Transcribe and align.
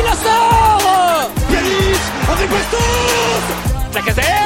qui 0.00 0.06
la 0.06 0.12
sort. 0.12 1.30
Yanis 1.52 2.00
avec 2.32 2.50
Bastos 2.50 3.94
La 3.94 4.00
casette 4.02 4.39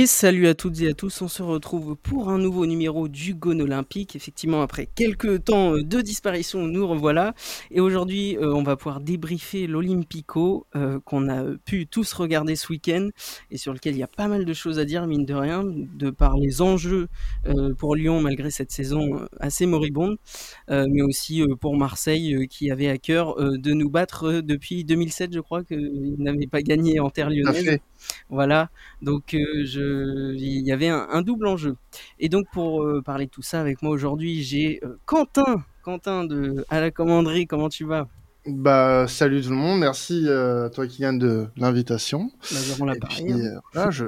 Et 0.00 0.06
salut 0.06 0.46
à 0.46 0.54
toutes 0.54 0.80
et 0.80 0.88
à 0.88 0.94
tous, 0.94 1.20
on 1.20 1.28
se 1.28 1.42
retrouve 1.42 1.94
pour 1.94 2.30
un 2.30 2.38
nouveau 2.38 2.64
numéro 2.64 3.06
du 3.06 3.34
Gone 3.34 3.60
Olympique. 3.60 4.16
Effectivement, 4.16 4.62
après 4.62 4.86
quelques 4.86 5.44
temps 5.44 5.74
euh, 5.74 5.82
de 5.82 6.00
disparition, 6.00 6.62
nous 6.62 6.88
revoilà. 6.88 7.34
Et 7.70 7.80
aujourd'hui, 7.80 8.38
euh, 8.38 8.54
on 8.54 8.62
va 8.62 8.76
pouvoir 8.76 9.00
débriefer 9.00 9.66
l'Olympico 9.66 10.66
euh, 10.74 11.00
qu'on 11.04 11.28
a 11.28 11.44
pu 11.66 11.86
tous 11.86 12.14
regarder 12.14 12.56
ce 12.56 12.72
week-end 12.72 13.10
et 13.50 13.58
sur 13.58 13.74
lequel 13.74 13.94
il 13.94 13.98
y 13.98 14.02
a 14.02 14.06
pas 14.08 14.26
mal 14.26 14.46
de 14.46 14.54
choses 14.54 14.78
à 14.78 14.86
dire, 14.86 15.06
mine 15.06 15.26
de 15.26 15.34
rien, 15.34 15.64
de 15.66 16.08
par 16.08 16.34
les 16.38 16.62
enjeux 16.62 17.08
euh, 17.46 17.74
pour 17.74 17.94
Lyon 17.94 18.22
malgré 18.22 18.50
cette 18.50 18.72
saison 18.72 19.20
assez 19.38 19.66
moribonde, 19.66 20.16
mais 20.70 21.02
aussi 21.02 21.42
pour 21.60 21.76
Marseille 21.76 22.48
qui 22.48 22.70
avait 22.70 22.88
à 22.88 22.96
cœur 22.96 23.34
de 23.36 23.72
nous 23.74 23.90
battre 23.90 24.40
depuis 24.40 24.82
2007, 24.82 25.34
je 25.34 25.40
crois, 25.40 25.62
qu'ils 25.62 26.14
n'avaient 26.16 26.46
pas 26.46 26.62
gagné 26.62 27.00
en 27.00 27.10
terre 27.10 27.28
lyonnaise. 27.28 27.80
Voilà, 28.28 28.70
donc 29.02 29.34
euh, 29.34 29.38
je, 29.64 30.34
il 30.34 30.66
y 30.66 30.72
avait 30.72 30.88
un, 30.88 31.06
un 31.10 31.22
double 31.22 31.46
enjeu. 31.46 31.76
Et 32.18 32.28
donc 32.28 32.46
pour 32.52 32.82
euh, 32.82 33.02
parler 33.02 33.26
de 33.26 33.30
tout 33.30 33.42
ça 33.42 33.60
avec 33.60 33.82
moi 33.82 33.90
aujourd'hui, 33.92 34.42
j'ai 34.42 34.80
euh, 34.84 34.96
Quentin, 35.06 35.64
Quentin 35.82 36.24
de 36.24 36.64
à 36.68 36.80
la 36.80 36.90
commanderie. 36.90 37.46
Comment 37.46 37.68
tu 37.68 37.84
vas? 37.84 38.08
Bah, 38.46 39.06
salut 39.06 39.42
tout 39.42 39.50
le 39.50 39.56
monde. 39.56 39.80
Merci, 39.80 40.26
toi 40.74 40.86
Kylian, 40.86 41.12
de 41.14 41.46
l'invitation. 41.56 42.30
Bah, 42.50 42.56
on 42.80 42.84
l'a 42.86 42.94
Et 42.94 42.98
parlé. 42.98 43.24
puis, 43.24 43.42
voilà, 43.74 43.90
je 43.90 44.04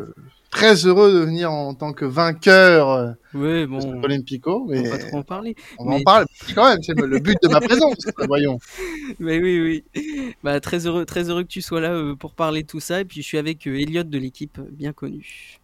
très 0.53 0.87
heureux 0.87 1.13
de 1.13 1.19
venir 1.19 1.51
en 1.51 1.75
tant 1.75 1.93
que 1.93 2.05
vainqueur 2.05 2.91
euh, 2.91 3.11
de 3.35 4.05
Olympico. 4.05 4.67
on 4.69 4.71
Mais 4.71 4.83
va 4.85 4.99
pas 4.99 5.05
trop 5.05 5.17
en 5.17 5.23
parler. 5.23 5.57
on 5.79 5.91
en 5.91 6.01
parler 6.03 6.27
quand 6.55 6.69
même. 6.69 6.79
C'est 6.83 6.97
le 6.97 7.19
but 7.19 7.37
de 7.43 7.49
ma 7.49 7.61
présence. 7.61 7.97
Voyons. 8.29 8.59
Mais 9.19 9.41
oui, 9.41 9.83
oui. 9.97 10.35
Bah 10.45 10.61
très 10.61 10.87
heureux, 10.87 11.05
très 11.05 11.29
heureux 11.31 11.43
que 11.43 11.49
tu 11.49 11.63
sois 11.63 11.81
là 11.81 11.93
euh, 11.93 12.15
pour 12.15 12.35
parler 12.35 12.63
de 12.63 12.69
tout 12.69 12.81
ça. 12.81 13.01
Et 13.01 13.05
puis 13.05 13.23
je 13.23 13.27
suis 13.27 13.39
avec 13.39 13.67
euh, 13.67 13.81
Elliot 13.81 14.05
de 14.05 14.19
l'équipe 14.19 14.61
bien 14.71 14.93
connue. 14.93 15.59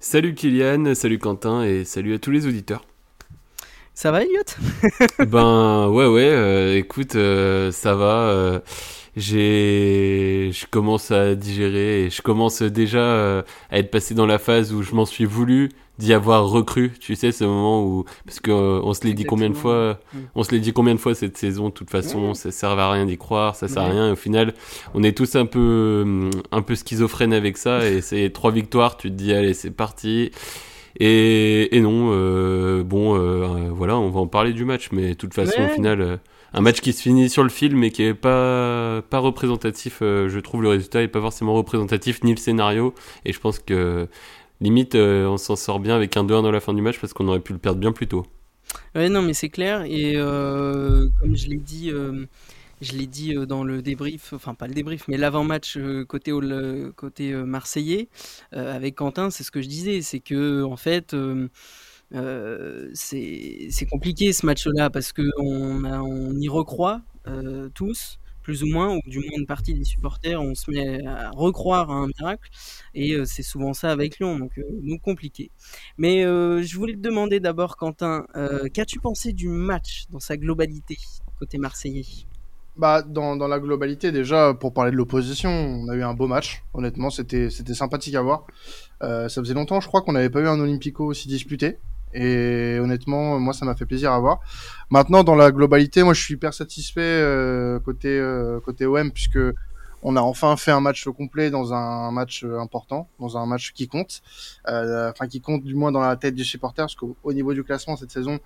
Salut 0.00 0.34
Kylian, 0.34 0.94
salut 0.94 1.18
Quentin 1.18 1.62
et 1.62 1.84
salut 1.84 2.14
à 2.14 2.18
tous 2.18 2.30
les 2.30 2.46
auditeurs. 2.46 2.82
Ça 3.94 4.10
va, 4.10 4.22
Elliot? 4.22 4.42
Ben 5.26 5.88
ouais 5.88 6.06
ouais, 6.06 6.28
euh, 6.30 6.76
écoute, 6.76 7.16
euh, 7.16 7.70
ça 7.72 7.94
va. 7.94 8.28
euh, 8.30 8.60
j'ai, 9.16 10.50
je 10.52 10.66
commence 10.66 11.10
à 11.10 11.34
digérer 11.34 12.04
et 12.04 12.10
je 12.10 12.22
commence 12.22 12.62
déjà 12.62 13.40
à 13.70 13.78
être 13.78 13.90
passé 13.90 14.14
dans 14.14 14.24
la 14.26 14.38
phase 14.38 14.72
où 14.72 14.82
je 14.82 14.94
m'en 14.94 15.04
suis 15.04 15.24
voulu 15.24 15.68
d'y 15.98 16.14
avoir 16.14 16.46
recru. 16.48 16.92
Tu 16.98 17.14
sais, 17.16 17.32
ce 17.32 17.44
moment 17.44 17.84
où 17.84 18.04
parce 18.24 18.40
que 18.40 18.50
euh, 18.52 18.80
on 18.84 18.94
se 18.94 19.04
l'est 19.04 19.12
dit 19.12 19.24
combien 19.24 19.50
de 19.50 19.54
fois, 19.56 19.98
on 20.34 20.44
se 20.44 20.52
l'est 20.52 20.60
dit 20.60 20.72
combien 20.72 20.94
de 20.94 21.00
fois 21.00 21.14
cette 21.14 21.36
saison. 21.36 21.68
De 21.68 21.74
toute 21.74 21.90
façon, 21.90 22.32
ça 22.34 22.50
sert 22.52 22.70
à 22.70 22.92
rien 22.92 23.04
d'y 23.04 23.18
croire, 23.18 23.56
ça 23.56 23.68
sert 23.68 23.82
à 23.82 23.88
rien. 23.90 24.08
Et 24.08 24.12
au 24.12 24.16
final, 24.16 24.54
on 24.94 25.02
est 25.02 25.14
tous 25.16 25.34
un 25.36 25.44
peu, 25.44 26.00
hum, 26.04 26.30
un 26.52 26.62
peu 26.62 26.74
schizophrènes 26.76 27.34
avec 27.34 27.58
ça. 27.58 27.86
Et 27.86 28.00
c'est 28.00 28.30
trois 28.30 28.52
victoires, 28.52 28.96
tu 28.96 29.10
te 29.10 29.14
dis 29.14 29.34
allez 29.34 29.52
c'est 29.54 29.72
parti. 29.72 30.30
Et, 30.98 31.76
et 31.76 31.80
non, 31.80 32.10
euh, 32.12 32.82
bon, 32.82 33.14
euh, 33.16 33.18
euh, 33.44 33.70
voilà, 33.70 33.98
on 33.98 34.10
va 34.10 34.20
en 34.20 34.26
parler 34.26 34.52
du 34.52 34.64
match, 34.64 34.88
mais 34.92 35.10
de 35.10 35.14
toute 35.14 35.34
façon, 35.34 35.60
Ouais. 35.60 35.70
au 35.70 35.74
final, 35.74 36.18
un 36.52 36.60
match 36.60 36.80
qui 36.80 36.92
se 36.92 37.02
finit 37.02 37.28
sur 37.30 37.42
le 37.42 37.48
fil, 37.48 37.76
mais 37.76 37.90
qui 37.90 38.02
est 38.02 38.14
pas 38.14 39.02
pas 39.08 39.18
représentatif. 39.18 39.98
je 40.00 40.38
trouve 40.40 40.62
le 40.62 40.68
résultat 40.70 41.02
est 41.02 41.08
pas 41.08 41.20
forcément 41.20 41.54
représentatif 41.54 42.22
ni 42.24 42.32
le 42.32 42.38
scénario. 42.38 42.94
Et 43.24 43.32
je 43.32 43.38
pense 43.40 43.58
que 43.60 44.08
limite, 44.60 44.94
on 44.96 45.36
s'en 45.36 45.56
sort 45.56 45.78
bien 45.80 45.94
avec 45.94 46.16
un 46.16 46.24
2-1 46.24 46.42
dans 46.42 46.50
la 46.50 46.60
fin 46.60 46.74
du 46.74 46.82
match 46.82 46.98
parce 47.00 47.12
qu'on 47.12 47.28
aurait 47.28 47.40
pu 47.40 47.52
le 47.52 47.58
perdre 47.58 47.78
bien 47.80 47.92
plus 47.92 48.08
tôt. 48.08 48.26
Ouais, 48.94 49.08
non, 49.08 49.22
mais 49.22 49.32
c'est 49.34 49.48
clair. 49.48 49.82
Et 49.88 50.14
comme 50.14 51.36
je 51.36 51.48
l'ai 51.48 51.56
dit, 51.58 51.92
je 52.80 52.92
l'ai 52.92 53.06
dit 53.06 53.36
euh, 53.36 53.46
dans 53.46 53.64
le 53.64 53.82
débrief, 53.82 54.32
enfin 54.32 54.54
pas 54.54 54.66
le 54.66 54.74
débrief, 54.74 55.06
mais 55.08 55.16
l'avant-match 55.16 55.76
euh, 55.76 56.04
côté 56.04 56.32
euh, 56.32 56.92
côté 56.96 57.32
marseillais 57.34 58.08
avec 58.52 58.96
Quentin, 58.96 59.30
c'est 59.30 59.44
ce 59.44 59.50
que 59.50 59.62
je 59.62 59.68
disais, 59.68 60.02
c'est 60.02 60.20
que 60.20 60.62
en 60.62 60.76
fait. 60.76 61.14
c'est 62.94 63.86
compliqué 63.90 64.32
ce 64.32 64.46
match-là 64.46 64.90
parce 64.90 65.12
que 65.12 65.22
on, 65.38 66.34
y 66.38 66.48
recroit 66.48 67.02
tous, 67.74 68.18
plus 68.42 68.62
ou 68.62 68.66
moins, 68.66 68.96
ou 68.96 69.00
du 69.06 69.18
moins 69.18 69.38
une 69.38 69.46
partie 69.46 69.74
des 69.74 69.84
supporters, 69.84 70.40
on 70.40 70.54
se 70.54 70.70
met 70.70 71.04
à 71.06 71.30
recroire 71.30 71.90
à 71.90 71.94
un 71.94 72.08
miracle, 72.18 72.48
et 72.94 73.16
c'est 73.26 73.42
souvent 73.42 73.74
ça 73.74 73.92
avec 73.92 74.18
Lyon, 74.18 74.38
donc, 74.38 74.52
donc 74.82 75.00
compliqué. 75.02 75.50
Mais 75.98 76.22
je 76.22 76.76
voulais 76.76 76.94
te 76.94 77.00
demander 77.00 77.40
d'abord, 77.40 77.76
Quentin, 77.76 78.26
qu'as-tu 78.74 78.98
pensé 79.00 79.32
du 79.32 79.48
match 79.48 80.06
dans 80.10 80.20
sa 80.20 80.36
globalité 80.36 80.98
côté 81.38 81.58
marseillais? 81.58 82.26
Bah, 82.80 83.02
dans, 83.02 83.36
dans 83.36 83.46
la 83.46 83.58
globalité, 83.58 84.10
déjà, 84.10 84.54
pour 84.54 84.72
parler 84.72 84.90
de 84.90 84.96
l'opposition, 84.96 85.50
on 85.50 85.90
a 85.90 85.94
eu 85.94 86.02
un 86.02 86.14
beau 86.14 86.26
match. 86.26 86.62
Honnêtement, 86.72 87.10
c'était 87.10 87.50
sympathique 87.50 88.14
à 88.14 88.22
voir. 88.22 88.46
Euh, 89.02 89.28
ça 89.28 89.42
faisait 89.42 89.52
longtemps, 89.52 89.82
je 89.82 89.86
crois, 89.86 90.00
qu'on 90.00 90.12
n'avait 90.12 90.30
pas 90.30 90.40
eu 90.40 90.46
un 90.46 90.58
Olympico 90.58 91.04
aussi 91.04 91.28
disputé. 91.28 91.78
Et 92.14 92.78
honnêtement, 92.80 93.38
moi, 93.38 93.52
ça 93.52 93.66
m'a 93.66 93.74
fait 93.74 93.84
plaisir 93.84 94.12
à 94.12 94.18
voir. 94.18 94.40
Maintenant, 94.88 95.24
dans 95.24 95.34
la 95.34 95.52
globalité, 95.52 96.02
moi, 96.02 96.14
je 96.14 96.22
suis 96.22 96.34
hyper 96.34 96.54
satisfait 96.54 97.02
euh, 97.02 97.78
côté 97.80 98.18
euh, 98.18 98.60
côté 98.60 98.86
OM 98.86 99.12
puisque 99.12 99.38
on 100.02 100.16
a 100.16 100.22
enfin 100.22 100.56
fait 100.56 100.70
un 100.70 100.80
match 100.80 101.06
complet 101.08 101.50
dans 101.50 101.74
un 101.74 102.10
match 102.10 102.44
important, 102.44 103.08
dans 103.18 103.36
un 103.36 103.44
match 103.44 103.72
qui 103.74 103.88
compte, 103.88 104.22
euh, 104.68 105.10
enfin 105.10 105.28
qui 105.28 105.42
compte 105.42 105.62
du 105.62 105.74
moins 105.74 105.92
dans 105.92 106.00
la 106.00 106.16
tête 106.16 106.34
du 106.34 106.44
supporter, 106.44 106.84
parce 106.84 106.94
qu'au 106.94 107.14
au 107.22 107.34
niveau 107.34 107.52
du 107.52 107.62
classement 107.62 107.96
cette 107.96 108.10
saison, 108.10 108.40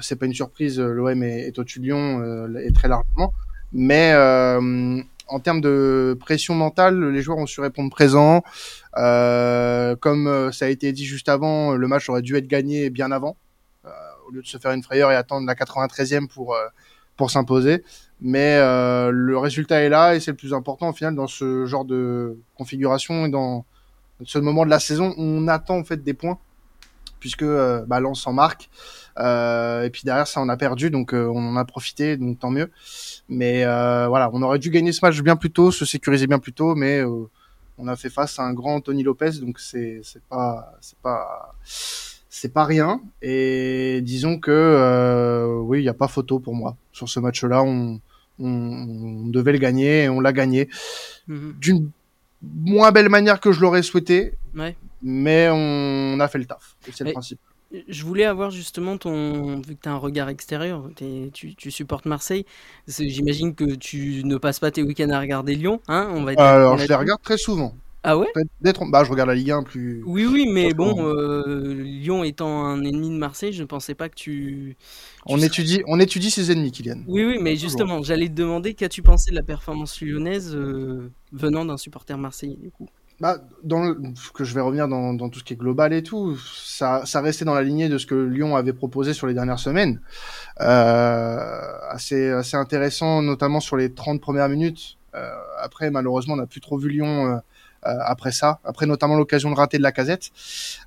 c'est 0.00 0.16
pas 0.16 0.26
une 0.26 0.34
surprise, 0.34 0.80
l'OM 0.80 1.22
est, 1.22 1.58
au-dessus 1.58 1.80
de 1.80 1.84
Lyon 1.84 2.20
euh, 2.20 2.62
et 2.64 2.72
très 2.72 2.88
largement. 2.88 3.32
Mais 3.72 4.12
euh, 4.14 5.02
en 5.30 5.40
termes 5.40 5.60
de 5.60 6.16
pression 6.18 6.54
mentale, 6.54 7.10
les 7.10 7.22
joueurs 7.22 7.38
ont 7.38 7.46
su 7.46 7.60
répondre 7.60 7.90
présent. 7.90 8.42
Euh, 8.96 9.96
comme 9.96 10.26
euh, 10.26 10.52
ça 10.52 10.66
a 10.66 10.68
été 10.68 10.92
dit 10.92 11.04
juste 11.04 11.28
avant, 11.28 11.74
le 11.74 11.88
match 11.88 12.08
aurait 12.08 12.22
dû 12.22 12.36
être 12.36 12.48
gagné 12.48 12.90
bien 12.90 13.12
avant, 13.12 13.36
euh, 13.84 13.90
au 14.28 14.32
lieu 14.32 14.42
de 14.42 14.46
se 14.46 14.58
faire 14.58 14.72
une 14.72 14.82
frayeur 14.82 15.10
et 15.12 15.16
attendre 15.16 15.46
la 15.46 15.54
93e 15.54 16.26
pour 16.26 16.54
euh, 16.54 16.66
pour 17.16 17.30
s'imposer. 17.30 17.84
Mais 18.20 18.56
euh, 18.56 19.10
le 19.12 19.38
résultat 19.38 19.80
est 19.82 19.88
là 19.88 20.14
et 20.14 20.20
c'est 20.20 20.32
le 20.32 20.36
plus 20.36 20.54
important 20.54 20.88
au 20.88 20.92
final 20.92 21.14
dans 21.14 21.26
ce 21.26 21.66
genre 21.66 21.84
de 21.84 22.38
configuration 22.56 23.26
et 23.26 23.28
dans 23.30 23.64
ce 24.24 24.38
moment 24.38 24.64
de 24.64 24.70
la 24.70 24.80
saison 24.80 25.14
où 25.16 25.22
on 25.22 25.48
attend 25.48 25.78
en 25.78 25.84
fait 25.84 26.02
des 26.02 26.14
points 26.14 26.38
puisque 27.20 27.42
euh, 27.42 27.84
bah, 27.86 28.00
Lens 28.00 28.20
s'en 28.22 28.32
marque. 28.32 28.68
Euh, 29.18 29.82
et 29.84 29.90
puis 29.90 30.02
derrière 30.04 30.26
ça 30.26 30.40
on 30.40 30.48
a 30.48 30.56
perdu 30.56 30.88
donc 30.88 31.12
euh, 31.12 31.26
on 31.26 31.44
en 31.48 31.56
a 31.56 31.64
profité 31.64 32.16
donc 32.16 32.38
tant 32.38 32.50
mieux. 32.50 32.70
Mais 33.28 33.64
euh, 33.64 34.06
voilà, 34.08 34.30
on 34.32 34.40
aurait 34.42 34.58
dû 34.58 34.70
gagner 34.70 34.92
ce 34.92 35.04
match 35.04 35.20
bien 35.20 35.36
plus 35.36 35.50
tôt, 35.50 35.70
se 35.70 35.84
sécuriser 35.84 36.26
bien 36.26 36.38
plus 36.38 36.52
tôt, 36.52 36.74
mais 36.74 37.00
euh, 37.00 37.28
on 37.78 37.86
a 37.88 37.96
fait 37.96 38.10
face 38.10 38.38
à 38.38 38.42
un 38.42 38.52
grand 38.54 38.80
Tony 38.80 39.02
Lopez 39.02 39.32
donc 39.40 39.58
c'est 39.60 40.00
c'est 40.04 40.22
pas 40.24 40.72
c'est 40.80 40.98
pas 40.98 41.54
c'est 42.32 42.52
pas 42.52 42.64
rien 42.64 43.00
et 43.22 44.00
disons 44.02 44.38
que 44.38 44.50
euh, 44.50 45.46
oui 45.60 45.80
il 45.80 45.82
n'y 45.82 45.88
a 45.88 45.94
pas 45.94 46.08
photo 46.08 46.38
pour 46.38 46.54
moi 46.54 46.76
sur 46.92 47.08
ce 47.08 47.18
match-là 47.20 47.62
on, 47.62 48.00
on 48.38 48.46
on 48.48 49.26
devait 49.28 49.52
le 49.52 49.58
gagner 49.58 50.04
et 50.04 50.08
on 50.08 50.20
l'a 50.20 50.32
gagné 50.32 50.68
Mhm. 51.28 51.54
d'une 51.60 51.90
moins 52.42 52.90
belle 52.92 53.08
manière 53.10 53.38
que 53.40 53.52
je 53.52 53.60
l'aurais 53.60 53.82
souhaité 53.82 54.34
Ouais. 54.56 54.76
Mais 55.02 55.48
on 55.52 56.18
a 56.20 56.28
fait 56.28 56.38
le 56.38 56.46
taf 56.46 56.76
c'est 56.92 57.04
le 57.04 57.12
principe. 57.12 57.40
Je 57.88 58.04
voulais 58.04 58.24
avoir 58.24 58.50
justement 58.50 58.98
ton, 58.98 59.60
vu 59.60 59.76
que 59.76 59.82
tu 59.82 59.88
as 59.88 59.92
un 59.92 59.96
regard 59.96 60.28
extérieur, 60.28 60.90
tu, 61.32 61.54
tu 61.54 61.70
supportes 61.70 62.04
Marseille, 62.04 62.44
j'imagine 62.88 63.54
que 63.54 63.76
tu 63.76 64.24
ne 64.24 64.36
passes 64.38 64.58
pas 64.58 64.72
tes 64.72 64.82
week-ends 64.82 65.10
à 65.10 65.20
regarder 65.20 65.54
Lyon, 65.54 65.80
hein 65.86 66.10
On 66.12 66.24
va 66.24 66.32
alors 66.36 66.78
je 66.78 66.88
les 66.88 66.94
regarde 66.94 67.22
très 67.22 67.38
souvent. 67.38 67.74
Ah 68.02 68.16
ouais? 68.16 68.28
Bah 68.62 69.04
je 69.04 69.10
regarde 69.10 69.28
la 69.28 69.34
Ligue 69.34 69.50
1 69.50 69.62
plus 69.62 70.02
Oui, 70.06 70.24
oui, 70.24 70.48
mais 70.50 70.72
bon, 70.72 71.06
euh, 71.06 71.74
Lyon 71.74 72.24
étant 72.24 72.64
un 72.64 72.82
ennemi 72.82 73.10
de 73.10 73.16
Marseille, 73.16 73.52
je 73.52 73.60
ne 73.62 73.66
pensais 73.66 73.94
pas 73.94 74.08
que 74.08 74.14
tu. 74.14 74.76
tu 74.78 75.22
on 75.26 75.36
serais- 75.36 75.46
étudie 75.48 75.82
on 75.86 76.00
étudie 76.00 76.30
ses 76.30 76.50
ennemis 76.50 76.72
Kylian. 76.72 77.02
Oui, 77.06 77.24
oui, 77.24 77.38
mais 77.40 77.56
justement, 77.56 78.02
j'allais 78.02 78.28
te 78.28 78.34
demander 78.34 78.72
qu'as-tu 78.72 79.02
pensé 79.02 79.30
de 79.30 79.36
la 79.36 79.42
performance 79.42 80.00
lyonnaise 80.00 80.56
euh, 80.56 81.10
venant 81.32 81.66
d'un 81.66 81.76
supporter 81.76 82.16
marseillais, 82.16 82.56
du 82.56 82.70
coup? 82.70 82.88
Bah, 83.20 83.36
dans 83.62 83.82
le, 83.82 83.98
que 84.32 84.44
je 84.44 84.54
vais 84.54 84.62
revenir 84.62 84.88
dans, 84.88 85.12
dans 85.12 85.28
tout 85.28 85.40
ce 85.40 85.44
qui 85.44 85.52
est 85.52 85.56
global 85.56 85.92
et 85.92 86.02
tout, 86.02 86.38
ça, 86.38 87.02
ça 87.04 87.20
restait 87.20 87.44
dans 87.44 87.54
la 87.54 87.62
lignée 87.62 87.90
de 87.90 87.98
ce 87.98 88.06
que 88.06 88.14
Lyon 88.14 88.56
avait 88.56 88.72
proposé 88.72 89.12
sur 89.12 89.26
les 89.26 89.34
dernières 89.34 89.58
semaines. 89.58 90.00
Euh, 90.60 91.38
assez, 91.90 92.30
assez 92.30 92.56
intéressant, 92.56 93.20
notamment 93.20 93.60
sur 93.60 93.76
les 93.76 93.92
30 93.92 94.20
premières 94.20 94.48
minutes. 94.48 94.96
Euh, 95.14 95.30
après, 95.60 95.90
malheureusement, 95.90 96.34
on 96.34 96.38
n'a 96.38 96.46
plus 96.46 96.60
trop 96.60 96.78
vu 96.78 96.88
Lyon 96.88 97.26
euh, 97.26 97.36
euh, 97.86 97.96
après 98.04 98.30
ça. 98.30 98.60
Après, 98.64 98.86
notamment 98.86 99.16
l'occasion 99.16 99.50
de 99.50 99.56
rater 99.56 99.78
de 99.78 99.82
la 99.82 99.92
casette. 99.92 100.30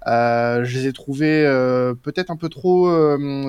Euh, 0.07 0.63
je 0.63 0.77
les 0.77 0.87
ai 0.87 0.93
trouvés 0.93 1.43
euh, 1.45 1.95
peut-être 1.95 2.29
un 2.29 2.35
peu 2.35 2.49
trop 2.49 2.89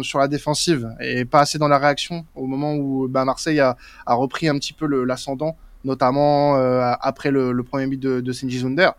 sur 0.03 0.19
la 0.19 0.29
défensive 0.29 0.91
et 1.01 1.25
pas 1.25 1.41
assez 1.41 1.59
dans 1.59 1.69
la 1.69 1.79
réaction 1.79 2.25
au 2.35 2.47
moment 2.47 2.75
où 2.75 3.09
bah, 3.09 3.25
Marseille 3.25 3.61
a, 3.61 3.77
a 4.07 4.15
repris 4.15 4.49
un 4.49 4.59
petit 4.59 4.73
peu 4.73 4.87
l'ascendant 5.05 5.57
notamment 5.85 6.55
après 7.01 7.31
le, 7.31 7.63
premier 7.63 7.87
but 7.87 8.01
de, 8.01 8.21
de 8.21 8.33
Senji 8.33 8.59
Zunder. 8.61 8.91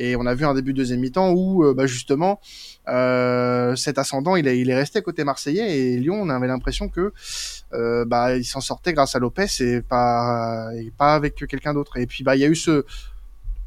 Et 0.00 0.14
on 0.14 0.26
a 0.26 0.34
vu 0.34 0.44
un 0.44 0.54
début 0.54 0.72
de 0.72 0.78
deuxième 0.78 1.00
mi-temps 1.00 1.32
où, 1.32 1.74
bah, 1.74 1.86
justement, 1.86 2.40
cet 2.86 3.98
ascendant, 3.98 4.36
il 4.36 4.46
est, 4.46 4.60
il 4.60 4.70
est 4.70 4.74
resté 4.76 5.02
côté 5.02 5.24
marseillais 5.24 5.76
et 5.76 5.96
Lyon, 5.98 6.20
on 6.22 6.28
avait 6.28 6.46
l'impression 6.46 6.88
que 6.88 7.12
bah, 8.04 8.36
il 8.36 8.44
s'en 8.44 8.60
sortait 8.60 8.92
grâce 8.92 9.16
à 9.16 9.18
Lopez 9.18 9.46
et 9.60 9.80
pas, 9.80 10.70
et 10.76 10.92
pas 10.96 11.14
avec 11.14 11.34
quelqu'un 11.34 11.74
d'autre. 11.74 11.96
Et 11.96 12.06
puis, 12.06 12.22
bah, 12.22 12.36
il 12.36 12.40
y 12.40 12.44
a 12.44 12.48
eu 12.48 12.56
ce, 12.56 12.84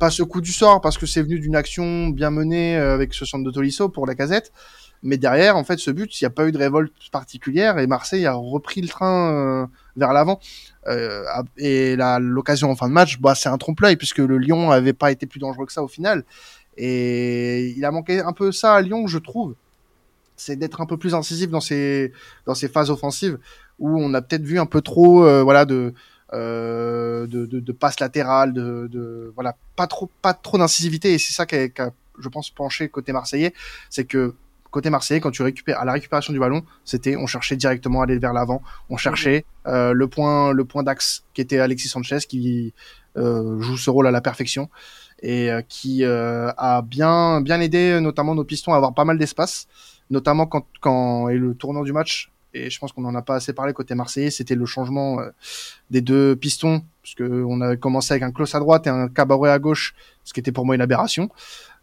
pas 0.02 0.10
ce 0.10 0.24
coup 0.24 0.42
du 0.42 0.52
sort 0.52 0.82
parce 0.82 0.98
que 0.98 1.06
c'est 1.06 1.22
venu 1.22 1.40
d'une 1.40 1.56
action 1.56 2.08
bien 2.08 2.32
menée 2.32 2.76
euh, 2.76 2.96
avec 2.96 3.14
ce 3.14 3.24
centre 3.24 3.44
de 3.44 3.52
Tolisso 3.52 3.88
pour 3.88 4.08
la 4.08 4.16
casette. 4.16 4.52
Mais 5.04 5.18
derrière, 5.18 5.58
en 5.58 5.64
fait, 5.64 5.80
ce 5.80 5.90
but, 5.92 6.20
il 6.20 6.24
n'y 6.24 6.28
a 6.28 6.30
pas 6.30 6.48
eu 6.48 6.52
de 6.52 6.58
révolte 6.58 6.94
particulière 7.12 7.80
et 7.80 7.88
Marseille 7.88 8.26
a 8.26 8.34
repris 8.34 8.82
le 8.82 8.88
train 8.88 9.32
euh, 9.34 9.66
vers 9.96 10.14
l'avant. 10.14 10.40
Euh, 10.88 11.24
et 11.58 11.96
l'occasion 12.20 12.70
en 12.70 12.76
fin 12.76 12.88
de 12.88 12.94
match, 12.94 13.20
bah, 13.20 13.36
c'est 13.36 13.50
un 13.50 13.58
trompe-l'œil 13.58 13.96
puisque 13.96 14.20
le 14.20 14.38
Lyon 14.38 14.70
n'avait 14.70 14.94
pas 14.94 15.12
été 15.12 15.26
plus 15.26 15.40
dangereux 15.40 15.66
que 15.66 15.74
ça 15.74 15.84
au 15.84 15.88
final. 15.88 16.24
Et 16.78 17.70
il 17.76 17.84
a 17.84 17.92
manqué 17.92 18.20
un 18.20 18.34
peu 18.34 18.52
ça 18.52 18.76
à 18.76 18.82
Lyon, 18.82 19.08
je 19.08 19.18
trouve. 19.18 19.56
C'est 20.36 20.56
d'être 20.56 20.82
un 20.82 20.86
peu 20.86 20.98
plus 20.98 21.14
incisif 21.14 21.50
dans 21.50 21.62
ses 21.62 22.14
dans 22.46 22.56
ses 22.56 22.68
phases 22.68 22.90
offensives 22.90 23.38
où 23.78 24.00
on 24.00 24.14
a 24.14 24.22
peut-être 24.22 24.44
vu 24.44 24.60
un 24.60 24.66
peu 24.66 24.82
trop, 24.82 25.22
voilà, 25.44 25.66
de 25.66 25.94
euh, 26.34 27.28
de, 27.28 27.46
de, 27.46 27.60
de 27.60 27.72
passes 27.74 28.00
latérales, 28.00 28.54
de, 28.54 28.88
de, 28.90 29.34
voilà, 29.36 29.58
pas 29.76 29.86
trop, 29.86 30.10
pas 30.22 30.34
trop 30.34 30.58
d'incisivité. 30.58 31.14
Et 31.14 31.20
c'est 31.20 31.34
ça 31.34 31.46
qui 31.46 31.56
a, 31.56 31.92
je 32.20 32.30
pense, 32.30 32.50
penché 32.50 32.88
côté 32.88 33.12
marseillais, 33.12 33.54
c'est 33.90 34.06
que 34.06 34.34
côté 34.72 34.90
marseillais, 34.90 35.20
quand 35.20 35.32
tu 35.32 35.44
récupères 35.44 35.80
à 35.80 35.86
la 35.86 35.92
récupération 35.92 36.34
du 36.34 36.40
ballon, 36.40 36.64
c'était 36.86 37.16
on 37.16 37.28
cherchait 37.28 37.56
directement 37.56 38.02
à 38.02 38.06
aller 38.06 38.18
vers 38.18 38.34
l'avant, 38.34 38.62
on 38.90 38.98
cherchait 38.98 39.46
euh, 39.68 39.94
le 39.94 40.08
point, 40.08 40.54
le 40.54 40.66
point 40.66 40.84
d'axe 40.84 41.24
qui 41.34 41.42
était 41.42 41.60
Alexis 41.60 41.90
Sanchez 41.90 42.20
qui 42.28 42.74
euh, 43.18 43.60
joue 43.60 43.78
ce 43.78 43.90
rôle 43.90 44.08
à 44.08 44.12
la 44.12 44.22
perfection 44.22 44.70
et 45.22 45.52
euh, 45.52 45.62
qui 45.68 46.04
euh, 46.04 46.52
a 46.58 46.82
bien, 46.82 47.42
bien 47.42 47.60
aidé 47.62 48.00
notamment 48.02 48.34
nos 48.34 48.44
pistons 48.44 48.74
à 48.74 48.78
avoir 48.78 48.94
pas 48.94 49.06
mal 49.06 49.18
d'espace, 49.18 49.68
notamment 50.10 50.48
quand, 50.48 50.66
quand 50.80 51.30
et 51.30 51.38
le 51.38 51.54
tournant 51.54 51.84
du 51.84 51.94
match 51.94 52.32
et 52.54 52.70
je 52.70 52.80
pense 52.80 52.92
qu'on 52.92 53.02
n'en 53.02 53.16
a 53.16 53.22
pas 53.22 53.36
assez 53.36 53.54
parlé 53.54 53.74
côté 53.74 53.96
marseillais, 53.96 54.30
c'était 54.30 54.56
le 54.56 54.66
changement 54.66 55.20
euh, 55.20 55.30
des 55.90 56.02
deux 56.02 56.36
pistons, 56.36 56.84
parce 57.02 57.16
on 57.30 57.62
avait 57.62 57.78
commencé 57.78 58.14
avec 58.14 58.24
un 58.24 58.32
close 58.32 58.54
à 58.56 58.60
droite 58.60 58.88
et 58.88 58.90
un 58.90 59.08
cabaret 59.08 59.52
à 59.52 59.60
gauche, 59.60 59.96
ce 60.24 60.34
qui 60.34 60.40
était 60.40 60.52
pour 60.52 60.66
moi 60.66 60.76
une 60.76 60.82
aberration. 60.82 61.30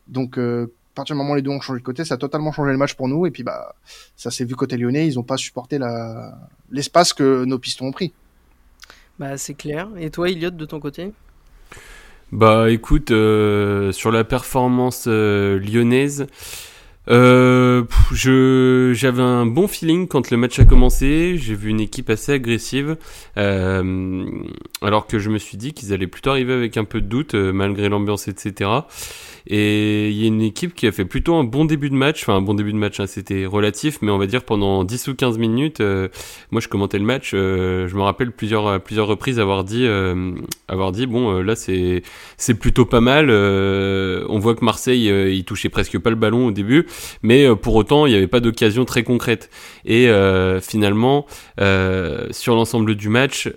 Donc, 0.08 0.38
euh, 0.38 0.72
partir 0.98 1.14
du 1.14 1.18
moment 1.18 1.32
où 1.32 1.36
les 1.36 1.42
deux 1.42 1.50
ont 1.50 1.60
changé 1.60 1.78
de 1.78 1.84
côté, 1.84 2.04
ça 2.04 2.14
a 2.14 2.18
totalement 2.18 2.50
changé 2.50 2.72
le 2.72 2.76
match 2.76 2.94
pour 2.94 3.08
nous, 3.08 3.24
et 3.24 3.30
puis 3.30 3.44
bah, 3.44 3.74
ça 4.16 4.30
s'est 4.30 4.44
vu 4.44 4.56
côté 4.56 4.76
lyonnais, 4.76 5.06
ils 5.06 5.14
n'ont 5.14 5.22
pas 5.22 5.36
supporté 5.36 5.78
la... 5.78 6.36
l'espace 6.70 7.12
que 7.12 7.44
nos 7.44 7.58
pistons 7.58 7.86
ont 7.86 7.92
pris. 7.92 8.12
Bah, 9.18 9.36
c'est 9.36 9.54
clair. 9.54 9.88
Et 9.96 10.10
toi, 10.10 10.28
Elliot, 10.28 10.50
de 10.50 10.64
ton 10.64 10.80
côté? 10.80 11.12
Bah, 12.32 12.70
écoute, 12.70 13.10
euh, 13.10 13.92
sur 13.92 14.10
la 14.10 14.24
performance 14.24 15.06
lyonnaise, 15.06 16.26
euh, 17.10 17.84
je 18.12 18.92
j'avais 18.94 19.22
un 19.22 19.46
bon 19.46 19.66
feeling 19.66 20.08
quand 20.08 20.30
le 20.30 20.36
match 20.36 20.58
a 20.58 20.64
commencé. 20.64 21.36
J'ai 21.38 21.54
vu 21.54 21.70
une 21.70 21.80
équipe 21.80 22.10
assez 22.10 22.32
agressive, 22.32 22.96
euh, 23.36 24.26
alors 24.82 25.06
que 25.06 25.18
je 25.18 25.30
me 25.30 25.38
suis 25.38 25.56
dit 25.56 25.72
qu'ils 25.72 25.92
allaient 25.92 26.06
plutôt 26.06 26.30
arriver 26.30 26.52
avec 26.52 26.76
un 26.76 26.84
peu 26.84 27.00
de 27.00 27.06
doute 27.06 27.34
euh, 27.34 27.52
malgré 27.52 27.88
l'ambiance, 27.88 28.28
etc. 28.28 28.70
Et 29.46 30.10
il 30.10 30.16
y 30.20 30.24
a 30.24 30.26
une 30.26 30.42
équipe 30.42 30.74
qui 30.74 30.86
a 30.86 30.92
fait 30.92 31.06
plutôt 31.06 31.34
un 31.36 31.44
bon 31.44 31.64
début 31.64 31.88
de 31.88 31.94
match. 31.94 32.22
Enfin, 32.22 32.36
un 32.36 32.42
bon 32.42 32.52
début 32.52 32.72
de 32.72 32.78
match, 32.78 33.00
hein, 33.00 33.06
c'était 33.06 33.46
relatif, 33.46 33.98
mais 34.02 34.10
on 34.10 34.18
va 34.18 34.26
dire 34.26 34.44
pendant 34.44 34.84
10 34.84 35.08
ou 35.08 35.14
15 35.14 35.38
minutes, 35.38 35.80
euh, 35.80 36.08
moi 36.50 36.60
je 36.60 36.68
commentais 36.68 36.98
le 36.98 37.04
match. 37.04 37.30
Euh, 37.32 37.88
je 37.88 37.96
me 37.96 38.02
rappelle 38.02 38.30
plusieurs, 38.32 38.80
plusieurs 38.82 39.06
reprises 39.06 39.40
avoir 39.40 39.64
dit, 39.64 39.86
avoir 40.68 40.92
dit 40.92 41.06
bon, 41.06 41.40
là 41.40 41.56
c'est, 41.56 42.02
c'est 42.36 42.54
plutôt 42.54 42.84
pas 42.84 43.00
mal. 43.00 43.30
on 43.30 44.38
voit 44.38 44.54
que 44.54 44.64
Marseille, 44.64 45.08
il 45.08 45.44
touchait 45.44 45.70
presque 45.70 45.98
pas 45.98 46.10
le 46.10 46.16
ballon 46.16 46.48
au 46.48 46.50
début, 46.50 46.86
mais 47.22 47.54
pour 47.56 47.74
autant, 47.74 48.06
il 48.06 48.10
n'y 48.10 48.16
avait 48.16 48.26
pas 48.26 48.40
d'occasion 48.40 48.84
très 48.84 49.02
concrète. 49.02 49.50
Et 49.84 50.08
finalement, 50.60 51.26
sur 52.30 52.54
l'ensemble 52.54 52.94
du 52.94 53.08
match, 53.08 53.50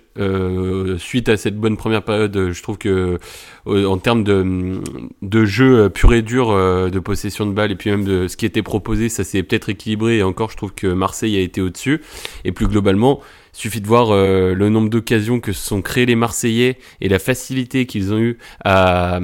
suite 0.98 1.28
à 1.28 1.36
cette 1.36 1.56
bonne 1.56 1.76
première 1.76 2.02
période, 2.02 2.50
je 2.52 2.62
trouve 2.62 2.78
que 2.78 3.18
en 3.66 3.98
termes 3.98 4.24
de, 4.24 4.80
de 5.22 5.44
jeu 5.44 5.88
pur 5.88 6.12
et 6.12 6.22
dur 6.22 6.50
euh, 6.50 6.90
de 6.90 6.98
possession 6.98 7.46
de 7.46 7.52
balle 7.52 7.70
et 7.70 7.76
puis 7.76 7.90
même 7.90 8.04
de 8.04 8.28
ce 8.28 8.36
qui 8.36 8.46
était 8.46 8.62
proposé, 8.62 9.08
ça 9.08 9.24
s'est 9.24 9.42
peut-être 9.42 9.68
équilibré 9.68 10.18
et 10.18 10.22
encore 10.22 10.50
je 10.50 10.56
trouve 10.56 10.72
que 10.74 10.86
Marseille 10.86 11.36
a 11.36 11.40
été 11.40 11.60
au-dessus. 11.60 12.02
Et 12.44 12.52
plus 12.52 12.66
globalement, 12.66 13.20
suffit 13.52 13.80
de 13.80 13.86
voir 13.86 14.10
euh, 14.10 14.54
le 14.54 14.68
nombre 14.68 14.88
d'occasions 14.88 15.40
que 15.40 15.52
se 15.52 15.66
sont 15.66 15.82
créés 15.82 16.06
les 16.06 16.16
Marseillais 16.16 16.78
et 17.00 17.08
la 17.08 17.18
facilité 17.18 17.86
qu'ils 17.86 18.12
ont 18.12 18.18
eu 18.18 18.38
à, 18.64 19.20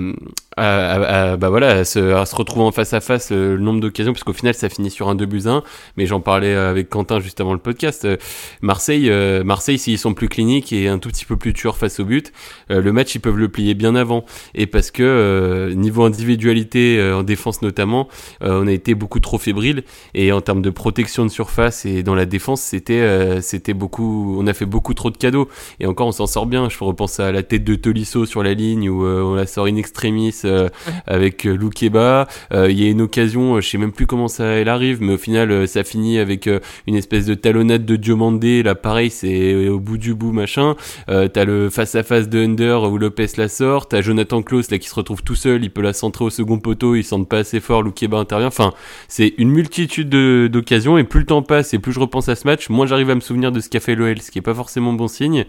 à, 0.58 1.36
bah 1.36 1.50
voilà, 1.50 1.68
à 1.68 1.84
se, 1.84 1.98
à 1.98 2.26
se, 2.26 2.34
retrouver 2.34 2.64
en 2.64 2.72
face 2.72 2.92
à 2.92 3.00
face 3.00 3.30
euh, 3.32 3.54
le 3.54 3.60
nombre 3.60 3.80
d'occasions, 3.80 4.12
parce 4.12 4.24
qu'au 4.24 4.32
final 4.32 4.54
ça 4.54 4.68
finit 4.68 4.90
sur 4.90 5.08
un 5.08 5.14
2 5.14 5.26
buts 5.26 5.42
1, 5.46 5.62
mais 5.96 6.06
j'en 6.06 6.20
parlais 6.20 6.54
avec 6.54 6.88
Quentin 6.88 7.20
juste 7.20 7.40
avant 7.40 7.52
le 7.52 7.58
podcast. 7.58 8.04
Euh, 8.04 8.16
Marseille, 8.60 9.10
euh, 9.10 9.44
Marseille 9.44 9.78
s'ils 9.78 9.98
sont 9.98 10.14
plus 10.14 10.28
cliniques 10.28 10.72
et 10.72 10.88
un 10.88 10.98
tout 10.98 11.08
petit 11.08 11.24
peu 11.24 11.36
plus 11.36 11.52
tueurs 11.52 11.76
face 11.76 12.00
au 12.00 12.04
but, 12.04 12.32
le 12.68 12.92
match 12.92 13.14
ils 13.14 13.20
peuvent 13.20 13.36
le 13.36 13.48
plier 13.48 13.74
bien 13.74 13.94
avant. 13.94 14.24
Et 14.54 14.66
parce 14.66 14.90
que 14.90 15.72
niveau 15.74 16.04
individualité 16.04 17.00
en 17.12 17.22
défense 17.22 17.62
notamment, 17.62 18.08
on 18.40 18.66
a 18.66 18.72
été 18.72 18.94
beaucoup 18.94 19.20
trop 19.20 19.38
fébrile 19.38 19.84
et 20.14 20.32
en 20.32 20.40
termes 20.40 20.62
de 20.62 20.70
protection 20.70 21.24
de 21.24 21.30
surface 21.30 21.84
et 21.86 22.02
dans 22.02 22.14
la 22.14 22.26
défense 22.26 22.60
c'était 22.60 23.40
c'était 23.40 23.74
beaucoup, 23.74 24.17
on 24.38 24.46
a 24.46 24.54
fait 24.54 24.66
beaucoup 24.66 24.94
trop 24.94 25.10
de 25.10 25.16
cadeaux 25.16 25.48
et 25.80 25.86
encore 25.86 26.06
on 26.06 26.12
s'en 26.12 26.26
sort 26.26 26.46
bien. 26.46 26.68
Je 26.68 26.78
repense 26.82 27.20
à 27.20 27.32
la 27.32 27.42
tête 27.42 27.64
de 27.64 27.74
Tolisso 27.74 28.26
sur 28.26 28.42
la 28.42 28.54
ligne 28.54 28.88
où 28.88 29.04
on 29.04 29.34
la 29.34 29.46
sort 29.46 29.66
in 29.66 29.76
extremis 29.76 30.34
euh, 30.44 30.68
avec 31.06 31.46
euh, 31.46 31.56
Loukeba. 31.56 32.28
Euh, 32.52 32.70
il 32.70 32.82
y 32.82 32.86
a 32.86 32.90
une 32.90 33.00
occasion, 33.00 33.60
je 33.60 33.68
sais 33.68 33.78
même 33.78 33.92
plus 33.92 34.06
comment 34.06 34.28
ça 34.28 34.44
elle 34.44 34.68
arrive, 34.68 35.02
mais 35.02 35.14
au 35.14 35.18
final 35.18 35.66
ça 35.66 35.84
finit 35.84 36.18
avec 36.18 36.48
une 36.86 36.94
espèce 36.94 37.26
de 37.26 37.34
talonnade 37.34 37.84
de 37.84 37.96
Diomandé. 37.96 38.62
Là 38.62 38.74
pareil, 38.74 39.10
c'est 39.10 39.68
au 39.68 39.78
bout 39.78 39.98
du 39.98 40.14
bout 40.14 40.32
machin. 40.32 40.74
t'as 41.06 41.44
le 41.44 41.70
face 41.70 41.94
à 41.94 42.02
face 42.02 42.28
de 42.28 42.38
Under 42.38 42.82
où 42.90 42.98
Lopez 42.98 43.26
la 43.36 43.48
sort. 43.48 43.88
T'as 43.88 44.02
Jonathan 44.02 44.42
Klaus 44.42 44.70
là 44.70 44.78
qui 44.78 44.88
se 44.88 44.94
retrouve 44.94 45.22
tout 45.22 45.34
seul, 45.34 45.64
il 45.64 45.70
peut 45.70 45.82
la 45.82 45.92
centrer 45.92 46.24
au 46.24 46.30
second 46.30 46.58
poteau, 46.58 46.94
il 46.94 47.04
sent 47.04 47.24
pas 47.28 47.38
assez 47.38 47.60
fort. 47.60 47.82
Loukeba 47.82 48.18
intervient. 48.18 48.48
Enfin, 48.48 48.72
c'est 49.08 49.34
une 49.38 49.50
multitude 49.50 50.08
d'occasions 50.08 50.98
et 50.98 51.04
plus 51.04 51.20
le 51.20 51.26
temps 51.26 51.42
passe 51.42 51.74
et 51.74 51.78
plus 51.78 51.92
je 51.92 52.00
repense 52.00 52.28
à 52.28 52.34
ce 52.34 52.46
match, 52.46 52.68
moins 52.68 52.86
j'arrive 52.86 53.10
à 53.10 53.14
me 53.14 53.20
souvenir 53.20 53.52
de 53.52 53.60
ce 53.60 53.68
qu'a 53.68 53.80
fait 53.80 53.94
ce 54.20 54.30
qui 54.30 54.38
est 54.38 54.42
pas 54.42 54.54
forcément 54.54 54.92
bon 54.92 55.08
signe. 55.08 55.44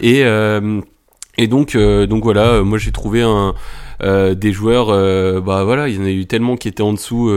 Et 0.00 0.22
et 1.38 1.48
donc, 1.48 1.76
donc 1.76 2.24
voilà, 2.24 2.62
moi 2.62 2.78
j'ai 2.78 2.92
trouvé 2.92 3.20
un, 3.20 3.54
euh, 4.02 4.34
des 4.34 4.52
joueurs, 4.52 4.90
euh, 4.90 5.40
bah 5.40 5.64
voilà, 5.64 5.88
il 5.88 5.96
y 5.96 5.98
en 5.98 6.04
a 6.04 6.10
eu 6.10 6.26
tellement 6.26 6.56
qui 6.56 6.68
étaient 6.68 6.82
en 6.82 6.92
dessous 6.92 7.30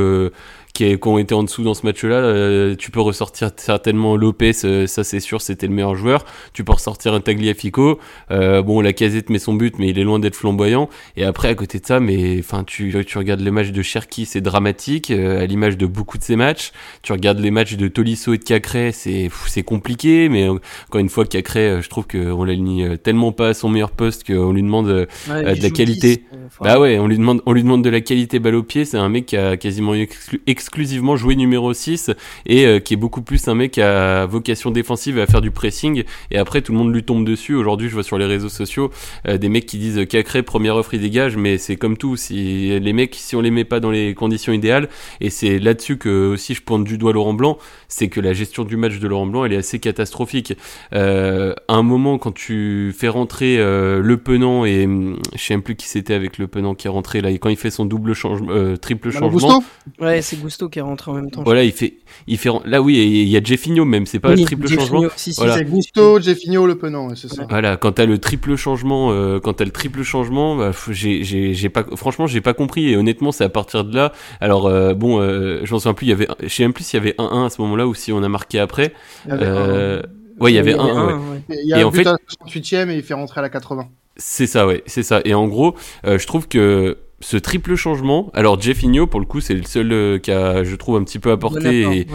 qui, 0.80 1.10
ont 1.10 1.18
été 1.18 1.34
en 1.34 1.44
dessous 1.44 1.64
dans 1.64 1.74
ce 1.74 1.86
match-là. 1.86 2.16
Euh, 2.16 2.76
tu 2.76 2.92
peux 2.92 3.02
ressortir 3.02 3.52
certainement 3.58 4.16
Lopez, 4.16 4.52
euh, 4.64 4.88
ça 4.88 5.04
c'est 5.04 5.20
sûr, 5.20 5.42
c'était 5.42 5.68
le 5.68 5.74
meilleur 5.74 5.96
joueur. 5.96 6.26
Tu 6.54 6.64
peux 6.64 6.72
ressortir 6.72 7.14
un 7.14 7.20
Tagliafico. 7.20 8.00
Euh, 8.32 8.62
bon, 8.62 8.80
la 8.80 8.94
casette 8.94 9.30
met 9.30 9.40
son 9.40 9.54
but, 9.54 9.78
mais 9.78 9.90
il 9.90 10.00
est 10.00 10.04
loin 10.04 10.20
d'être 10.20 10.36
flamboyant. 10.36 10.90
Et 11.18 11.24
après, 11.26 11.50
à 11.50 11.56
côté 11.56 11.80
de 11.80 11.86
ça, 11.86 12.00
mais 12.00 12.38
enfin, 12.40 12.64
tu, 12.64 12.96
tu 13.06 13.18
regardes 13.18 13.42
les 13.42 13.52
matchs 13.52 13.72
de 13.72 13.82
Cherki, 13.82 14.26
c'est 14.26 14.42
dramatique, 14.42 15.12
à 15.12 15.46
l'image 15.46 15.78
de 15.78 15.86
beaucoup 15.86 16.18
de 16.18 16.24
ces 16.24 16.36
matchs. 16.36 16.72
Tu 17.02 17.12
regardes 17.12 17.40
les 17.40 17.52
matchs 17.52 17.76
de 17.76 17.88
Tolisso 17.88 18.34
et 18.34 18.38
de 18.38 18.44
Cacré, 18.44 18.92
c'est 18.92 19.30
c'est 19.48 19.64
compliqué, 19.64 20.30
mais 20.30 20.48
encore 20.48 21.02
une 21.02 21.10
fois, 21.10 21.26
Cacré, 21.26 21.82
je 21.82 21.90
trouve 21.90 22.08
qu'on 22.08 22.44
l'aligne 22.44 22.98
tellement 22.98 23.32
pas 23.32 23.50
à 23.50 23.54
son 23.54 23.70
meilleur 23.70 23.92
poste 23.92 24.26
qu'on 24.26 24.54
lui 24.54 24.62
demande 24.62 24.88
de 24.88 25.08
la 25.28 25.70
qualité. 25.70 26.24
bah 26.62 26.80
ouais, 26.80 27.00
on 27.00 27.08
lui 27.08 27.18
demande 27.18 27.42
on 27.46 27.52
lui 27.52 27.64
demande 27.64 27.84
de 27.84 27.90
la 27.90 28.02
qualité 28.02 28.40
balle 28.40 28.56
au 28.56 28.64
pied. 28.64 28.86
C'est 28.86 28.98
un 28.98 29.10
mec 29.10 29.26
qui 29.26 29.38
a 29.38 29.58
quasiment 29.58 29.94
exclu, 29.94 30.42
exclusivement 30.70 31.18
joué 31.18 31.36
numéro 31.36 31.74
6 31.74 32.12
et 32.46 32.68
euh, 32.68 32.80
qui 32.80 32.94
est 32.94 32.98
beaucoup 32.98 33.24
plus 33.24 33.48
un 33.48 33.56
mec 33.56 33.80
à 33.80 34.28
vocation 34.28 34.70
défensive 34.70 35.18
et 35.18 35.22
à 35.24 35.26
faire 35.26 35.42
du 35.42 35.50
pressing 35.50 36.04
et 36.30 36.38
après 36.38 36.62
tout 36.62 36.74
le 36.74 36.78
monde 36.78 36.94
lui 36.94 37.04
tombe 37.04 37.26
dessus. 37.26 37.56
Aujourd'hui, 37.56 37.90
je 37.90 37.96
vois 37.96 38.04
sur 38.04 38.20
les 38.20 38.28
réseaux 38.28 38.50
sociaux 38.50 38.92
euh, 39.28 39.40
des 39.40 39.50
mecs 39.50 39.66
qui 39.66 39.80
disent 39.80 40.06
Cacré 40.08 40.44
première 40.44 40.76
offre 40.76 40.94
il 40.94 41.02
dégage 41.02 41.38
mais 41.38 41.58
c'est 41.58 41.76
comme 41.76 41.98
tout 41.98 42.16
si 42.18 42.80
les 42.80 42.94
mecs 42.94 43.16
si 43.16 43.36
on 43.36 43.42
les 43.42 43.50
met 43.50 43.64
pas 43.64 43.80
dans 43.80 43.90
les 43.90 44.14
conditions 44.14 44.54
idéales 44.54 44.90
et 45.22 45.32
c'est 45.32 45.58
là-dessus 45.58 45.98
que 45.98 46.28
aussi 46.28 46.54
je 46.54 46.62
pointe 46.62 46.84
du 46.84 47.00
doigt 47.00 47.14
Laurent 47.14 47.34
Blanc, 47.34 47.58
c'est 47.88 48.08
que 48.08 48.20
la 48.20 48.34
gestion 48.34 48.64
du 48.64 48.78
match 48.78 49.00
de 49.00 49.08
Laurent 49.08 49.26
Blanc 49.26 49.46
elle 49.46 49.54
est 49.54 49.58
assez 49.58 49.80
catastrophique. 49.80 50.54
Euh, 50.94 51.56
à 51.68 51.74
un 51.74 51.84
moment 51.84 52.20
quand 52.20 52.32
tu 52.32 52.94
fais 52.96 53.08
rentrer 53.08 53.58
Le 53.58 54.18
Penant 54.18 54.66
et 54.66 54.86
hum, 54.86 55.18
je 55.36 55.44
sais 55.44 55.56
même 55.56 55.64
plus 55.64 55.76
qui 55.76 55.88
c'était 55.88 56.14
avec 56.14 56.38
Le 56.38 56.46
Penant 56.46 56.76
qui 56.76 56.86
est 56.86 56.92
rentré 56.92 57.22
là 57.22 57.32
et 57.32 57.40
quand 57.40 57.50
il 57.50 57.58
fait 57.58 57.72
son 57.72 57.86
double 57.86 58.14
changement 58.14 58.78
triple 58.80 59.10
changement. 59.10 59.64
Ouais, 60.00 60.22
c'est 60.22 60.38
qui 60.50 60.80
est 60.80 60.82
rentré 60.82 61.12
en 61.12 61.16
même 61.16 61.32
temps. 61.32 61.44
Voilà, 61.44 61.64
il 61.64 61.72
fait, 61.72 61.96
il 62.28 62.38
fait, 62.38 62.50
là 62.66 62.82
oui, 62.82 62.98
il 62.98 63.28
y 63.28 63.38
a 63.38 63.44
Jeffinho 63.44 63.86
même, 63.86 64.06
c'est 64.06 64.20
pas 64.20 64.36
le 64.36 64.44
triple 64.44 64.68
changement. 64.68 65.04
C'est 65.16 65.66
Gusto, 65.66 66.20
Jeffinho, 66.20 66.66
le 66.66 66.78
penant, 66.78 67.16
c'est 67.16 67.28
ça. 67.28 67.46
Voilà, 67.50 67.78
quand 67.78 67.94
t'as 67.94 68.06
le 68.06 68.18
triple 68.18 68.56
changement, 68.56 69.12
euh, 69.12 69.40
quand 69.40 69.54
t'as 69.54 69.66
le 69.66 69.72
triple 69.72 70.04
changement, 70.04 70.56
bah, 70.56 70.72
j'ai, 70.90 71.70
pas, 71.70 71.84
franchement, 71.96 72.28
j'ai 72.28 72.42
pas 72.42 72.54
compris 72.54 72.90
et 72.90 72.98
honnêtement, 72.98 73.32
c'est 73.32 73.44
à 73.44 73.50
partir 73.50 73.84
de 73.84 73.96
là. 73.96 74.12
Alors 74.42 74.68
euh, 74.68 74.94
bon, 74.94 75.20
euh, 75.20 75.62
je 75.64 75.74
m'en 75.74 75.80
souviens 75.80 75.94
plus, 75.94 76.08
il 76.08 76.10
y 76.10 76.14
avait, 76.14 76.28
je 76.42 76.48
sais 76.48 76.64
même 76.64 76.74
plus 76.74 76.84
s'il 76.84 77.00
y 77.00 77.02
avait 77.02 77.16
1-1 77.18 77.46
à 77.46 77.50
ce 77.50 77.62
moment-là 77.62 77.88
ou 77.88 77.94
si 77.94 78.12
on 78.12 78.24
a 78.24 78.30
marqué 78.30 78.60
après. 78.60 78.94
Il 79.26 79.32
y 79.32 79.34
avait 79.34 80.02
ouais, 80.40 80.52
il 80.52 80.56
y 80.56 80.60
avait 80.60 80.74
1-1. 80.74 81.20
Il 81.50 81.68
y 81.68 81.74
a 81.74 81.80
et 81.80 81.84
en 81.84 81.92
fait, 81.92 82.04
68 82.04 82.74
e 82.74 82.90
et 82.92 82.96
il 82.96 83.04
fait 83.04 83.14
rentrer 83.14 83.40
à 83.40 83.42
la 83.42 83.50
80. 83.50 83.88
C'est 84.18 84.48
ça, 84.48 84.68
ouais, 84.68 84.84
c'est 84.86 85.04
ça. 85.04 85.22
Et 85.26 85.34
en 85.34 85.48
gros, 85.48 85.76
je 86.04 86.26
trouve 86.26 86.48
que 86.48 86.98
ce 87.22 87.38
triple 87.38 87.76
changement, 87.76 88.30
alors 88.34 88.60
Jeffinho, 88.60 89.08
pour 89.08 89.20
le 89.20 89.26
coup, 89.26 89.42
c'est 89.42 89.54
le 89.54 89.64
seul 89.64 90.22
qui 90.22 90.32
a, 90.32 90.64
je 90.64 90.76
trouve, 90.76 90.98
un 90.98 91.04
petit 91.04 91.20
peu 91.20 91.32
apporté. 91.32 91.82
et, 91.82 92.08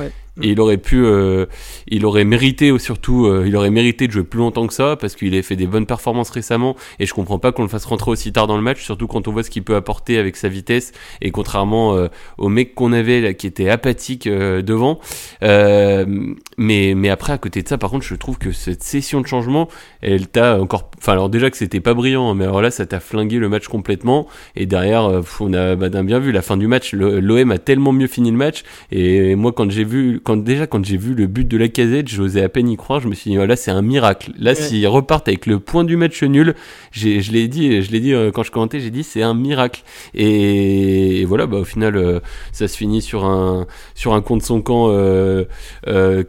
et 0.42 0.48
il 0.48 0.60
aurait 0.60 0.78
pu, 0.78 1.04
euh, 1.04 1.46
il 1.86 2.04
aurait 2.04 2.24
mérité 2.24 2.76
surtout, 2.78 3.26
euh, 3.26 3.44
il 3.46 3.54
aurait 3.54 3.70
mérité 3.70 4.08
de 4.08 4.12
jouer 4.12 4.24
plus 4.24 4.40
longtemps 4.40 4.66
que 4.66 4.74
ça 4.74 4.96
parce 4.96 5.14
qu'il 5.14 5.32
a 5.36 5.42
fait 5.42 5.54
des 5.54 5.68
bonnes 5.68 5.86
performances 5.86 6.30
récemment. 6.30 6.74
Et 6.98 7.06
je 7.06 7.14
comprends 7.14 7.38
pas 7.38 7.52
qu'on 7.52 7.62
le 7.62 7.68
fasse 7.68 7.84
rentrer 7.84 8.10
aussi 8.10 8.32
tard 8.32 8.48
dans 8.48 8.56
le 8.56 8.62
match, 8.62 8.82
surtout 8.82 9.06
quand 9.06 9.28
on 9.28 9.32
voit 9.32 9.44
ce 9.44 9.50
qu'il 9.50 9.62
peut 9.62 9.76
apporter 9.76 10.18
avec 10.18 10.36
sa 10.36 10.48
vitesse. 10.48 10.90
Et 11.20 11.30
contrairement 11.30 11.94
euh, 11.94 12.08
au 12.36 12.48
mec 12.48 12.74
qu'on 12.74 12.92
avait 12.92 13.20
là 13.20 13.32
qui 13.32 13.46
était 13.46 13.68
apathique 13.68 14.28
devant. 14.28 14.98
mais 15.40 16.94
mais 16.96 17.10
après 17.10 17.32
à 17.32 17.38
côté 17.38 17.62
de 17.62 17.68
ça, 17.68 17.78
par 17.78 17.90
contre, 17.90 18.04
je 18.04 18.14
trouve 18.16 18.38
que 18.38 18.50
cette 18.50 18.82
session 18.82 19.20
de 19.20 19.28
changement, 19.28 19.68
elle 20.02 20.26
t'a 20.26 20.60
encore, 20.60 20.90
enfin 20.98 21.12
alors 21.12 21.28
déjà 21.28 21.48
que 21.48 21.56
c'était 21.56 21.80
pas 21.80 21.94
brillant, 21.94 22.30
hein, 22.30 22.34
mais 22.34 22.44
alors 22.44 22.60
là 22.60 22.72
ça 22.72 22.86
t'a 22.86 22.98
flingué 22.98 23.38
le 23.38 23.48
match 23.48 23.68
complètement. 23.68 24.26
Et 24.56 24.66
derrière 24.66 25.22
on 25.38 25.52
a 25.52 25.76
bah, 25.76 26.02
bien 26.02 26.18
vu 26.18 26.32
la 26.32 26.42
fin 26.42 26.56
du 26.56 26.66
match, 26.66 26.92
l'OM 26.92 27.52
a 27.52 27.58
tellement 27.58 27.92
mieux 27.92 28.08
fini 28.08 28.32
le 28.32 28.36
match. 28.36 28.64
Et 28.90 29.36
moi 29.36 29.52
quand 29.52 29.70
j'ai 29.70 29.84
vu 29.84 30.20
quand 30.24 30.38
déjà 30.38 30.66
quand 30.66 30.84
j'ai 30.84 30.96
vu 30.96 31.14
le 31.14 31.26
but 31.26 31.46
de 31.46 31.56
la 31.56 31.68
casette, 31.68 32.08
j'osais 32.08 32.42
à 32.42 32.48
peine 32.48 32.68
y 32.68 32.76
croire. 32.76 33.00
Je 33.00 33.08
me 33.08 33.14
suis 33.14 33.30
dit, 33.30 33.36
voilà, 33.36 33.54
c'est 33.56 33.70
un 33.70 33.82
miracle. 33.82 34.32
Là, 34.38 34.54
s'ils 34.54 34.86
repartent 34.88 35.28
avec 35.28 35.46
le 35.46 35.60
point 35.60 35.84
du 35.84 35.96
match 35.96 36.22
nul, 36.22 36.54
je 36.90 37.30
l'ai 37.30 37.46
dit, 37.46 37.82
je 37.82 37.92
l'ai 37.92 38.00
dit 38.00 38.12
euh, 38.12 38.30
quand 38.32 38.42
je 38.42 38.50
commentais, 38.50 38.80
j'ai 38.80 38.90
dit, 38.90 39.04
c'est 39.04 39.22
un 39.22 39.34
miracle. 39.34 39.82
Et, 40.14 41.24
voilà, 41.26 41.46
bah, 41.46 41.58
au 41.58 41.64
final, 41.64 41.96
euh, 41.96 42.20
ça 42.52 42.66
se 42.66 42.76
finit 42.76 43.02
sur 43.02 43.24
un, 43.24 43.66
sur 43.94 44.14
un 44.14 44.22
compte 44.22 44.42
son 44.42 44.62
camp 44.62 44.88
euh, 44.88 45.44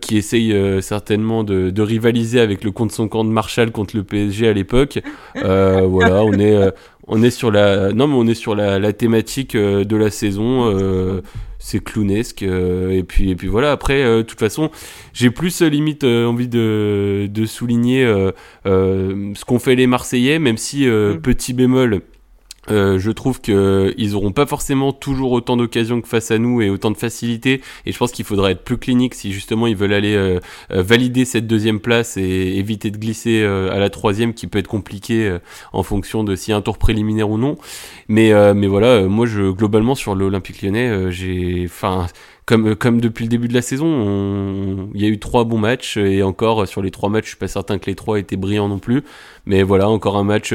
qui 0.02 0.18
essaye 0.18 0.54
certainement 0.82 1.44
de, 1.44 1.70
de, 1.70 1.82
rivaliser 1.82 2.40
avec 2.40 2.64
le 2.64 2.72
compte 2.72 2.92
son 2.92 3.08
camp 3.08 3.24
de 3.24 3.30
Marshall 3.30 3.72
contre 3.72 3.96
le 3.96 4.04
PSG 4.04 4.48
à 4.48 4.54
l'époque. 4.54 5.00
voilà, 5.36 6.24
on 6.24 6.34
est 6.34 6.72
on 7.08 7.22
est 7.22 7.30
sur 7.30 7.52
la 7.52 7.94
non 7.94 8.08
mais 8.08 8.16
on 8.16 8.26
est 8.26 8.34
sur 8.34 8.56
la, 8.56 8.80
la 8.80 8.92
thématique 8.92 9.56
de 9.56 9.96
la 9.96 10.10
saison 10.10 10.74
c'est 11.66 11.84
clownesque 11.84 12.44
euh, 12.44 12.92
et 12.92 13.02
puis 13.02 13.32
et 13.32 13.36
puis 13.36 13.48
voilà 13.48 13.72
après 13.72 14.04
euh, 14.04 14.18
de 14.18 14.22
toute 14.22 14.40
façon 14.40 14.70
j'ai 15.14 15.32
plus 15.32 15.64
euh, 15.64 15.68
limite 15.68 16.04
envie 16.04 16.48
de, 16.48 17.28
de 17.28 17.46
souligner 17.48 18.06
ce 18.66 19.46
qu'ont 19.46 19.58
fait 19.58 19.76
les 19.76 19.88
Marseillais 19.88 20.38
même 20.38 20.58
si 20.58 20.86
mm. 20.86 21.20
petit 21.22 21.54
bémol 21.54 22.02
euh, 22.70 22.98
je 23.00 23.12
trouve 23.12 23.42
qu'ils 23.42 24.12
n'auront 24.12 24.32
pas 24.32 24.46
forcément 24.46 24.92
toujours 24.92 25.32
autant 25.32 25.58
d'occasions 25.58 26.02
que 26.02 26.08
face 26.08 26.32
à 26.32 26.38
nous 26.38 26.62
et 26.62 26.70
autant 26.70 26.92
de 26.92 26.98
facilité. 26.98 27.62
Et 27.86 27.92
je 27.92 27.98
pense 27.98 28.12
qu'il 28.12 28.26
faudra 28.26 28.52
être 28.52 28.64
plus 28.64 28.78
clinique 28.78 29.14
si 29.16 29.32
justement 29.32 29.68
ils 29.68 29.76
veulent 29.76 29.94
aller 29.94 30.16
euh, 30.16 30.40
euh, 30.72 30.82
valider 30.82 31.26
cette 31.26 31.48
deuxième 31.48 31.80
place 31.80 32.18
et 32.18 32.58
éviter 32.58 32.92
de 32.92 32.98
glisser 32.98 33.44
à 33.46 33.80
la 33.80 33.90
troisième 33.90 34.34
qui 34.34 34.48
peut 34.48 34.60
être 34.60 34.68
compliqué 34.68 35.38
en 35.74 35.84
fonction 35.84 36.24
de 36.24 36.36
s'il 36.36 36.52
y 36.52 36.54
a 36.54 36.58
un 36.58 36.62
tour 36.62 36.78
préliminaire 36.78 37.30
ou 37.30 37.38
non. 37.38 37.58
Mais, 38.08 38.32
mais 38.54 38.68
voilà, 38.68 39.04
moi 39.04 39.26
je 39.26 39.52
globalement 39.52 39.96
sur 39.96 40.16
l'Olympique 40.16 40.62
lyonnais, 40.62 41.12
j'ai... 41.12 41.64
Enfin, 41.66 42.08
comme, 42.46 42.76
comme 42.76 43.02
depuis 43.02 43.24
le 43.24 43.30
début 43.30 43.48
de 43.48 43.54
la 43.54 43.62
saison, 43.62 44.90
il 44.94 45.02
y 45.02 45.06
a 45.06 45.08
eu 45.08 45.20
trois 45.20 45.46
bons 45.46 45.58
matchs 45.58 45.98
et 45.98 46.22
encore 46.22 46.68
sur 46.68 46.82
les 46.82 46.92
trois 46.92 47.10
matchs, 47.10 47.26
je 47.26 47.30
suis 47.30 47.38
pas 47.38 47.48
certain 47.48 47.80
que 47.80 47.88
les 47.88 47.96
trois 47.96 48.20
étaient 48.20 48.38
brillants 48.38 48.70
non 48.70 48.80
plus. 48.80 49.04
Mais 49.46 49.64
voilà, 49.64 49.90
encore 49.90 50.18
un 50.18 50.24
match 50.24 50.54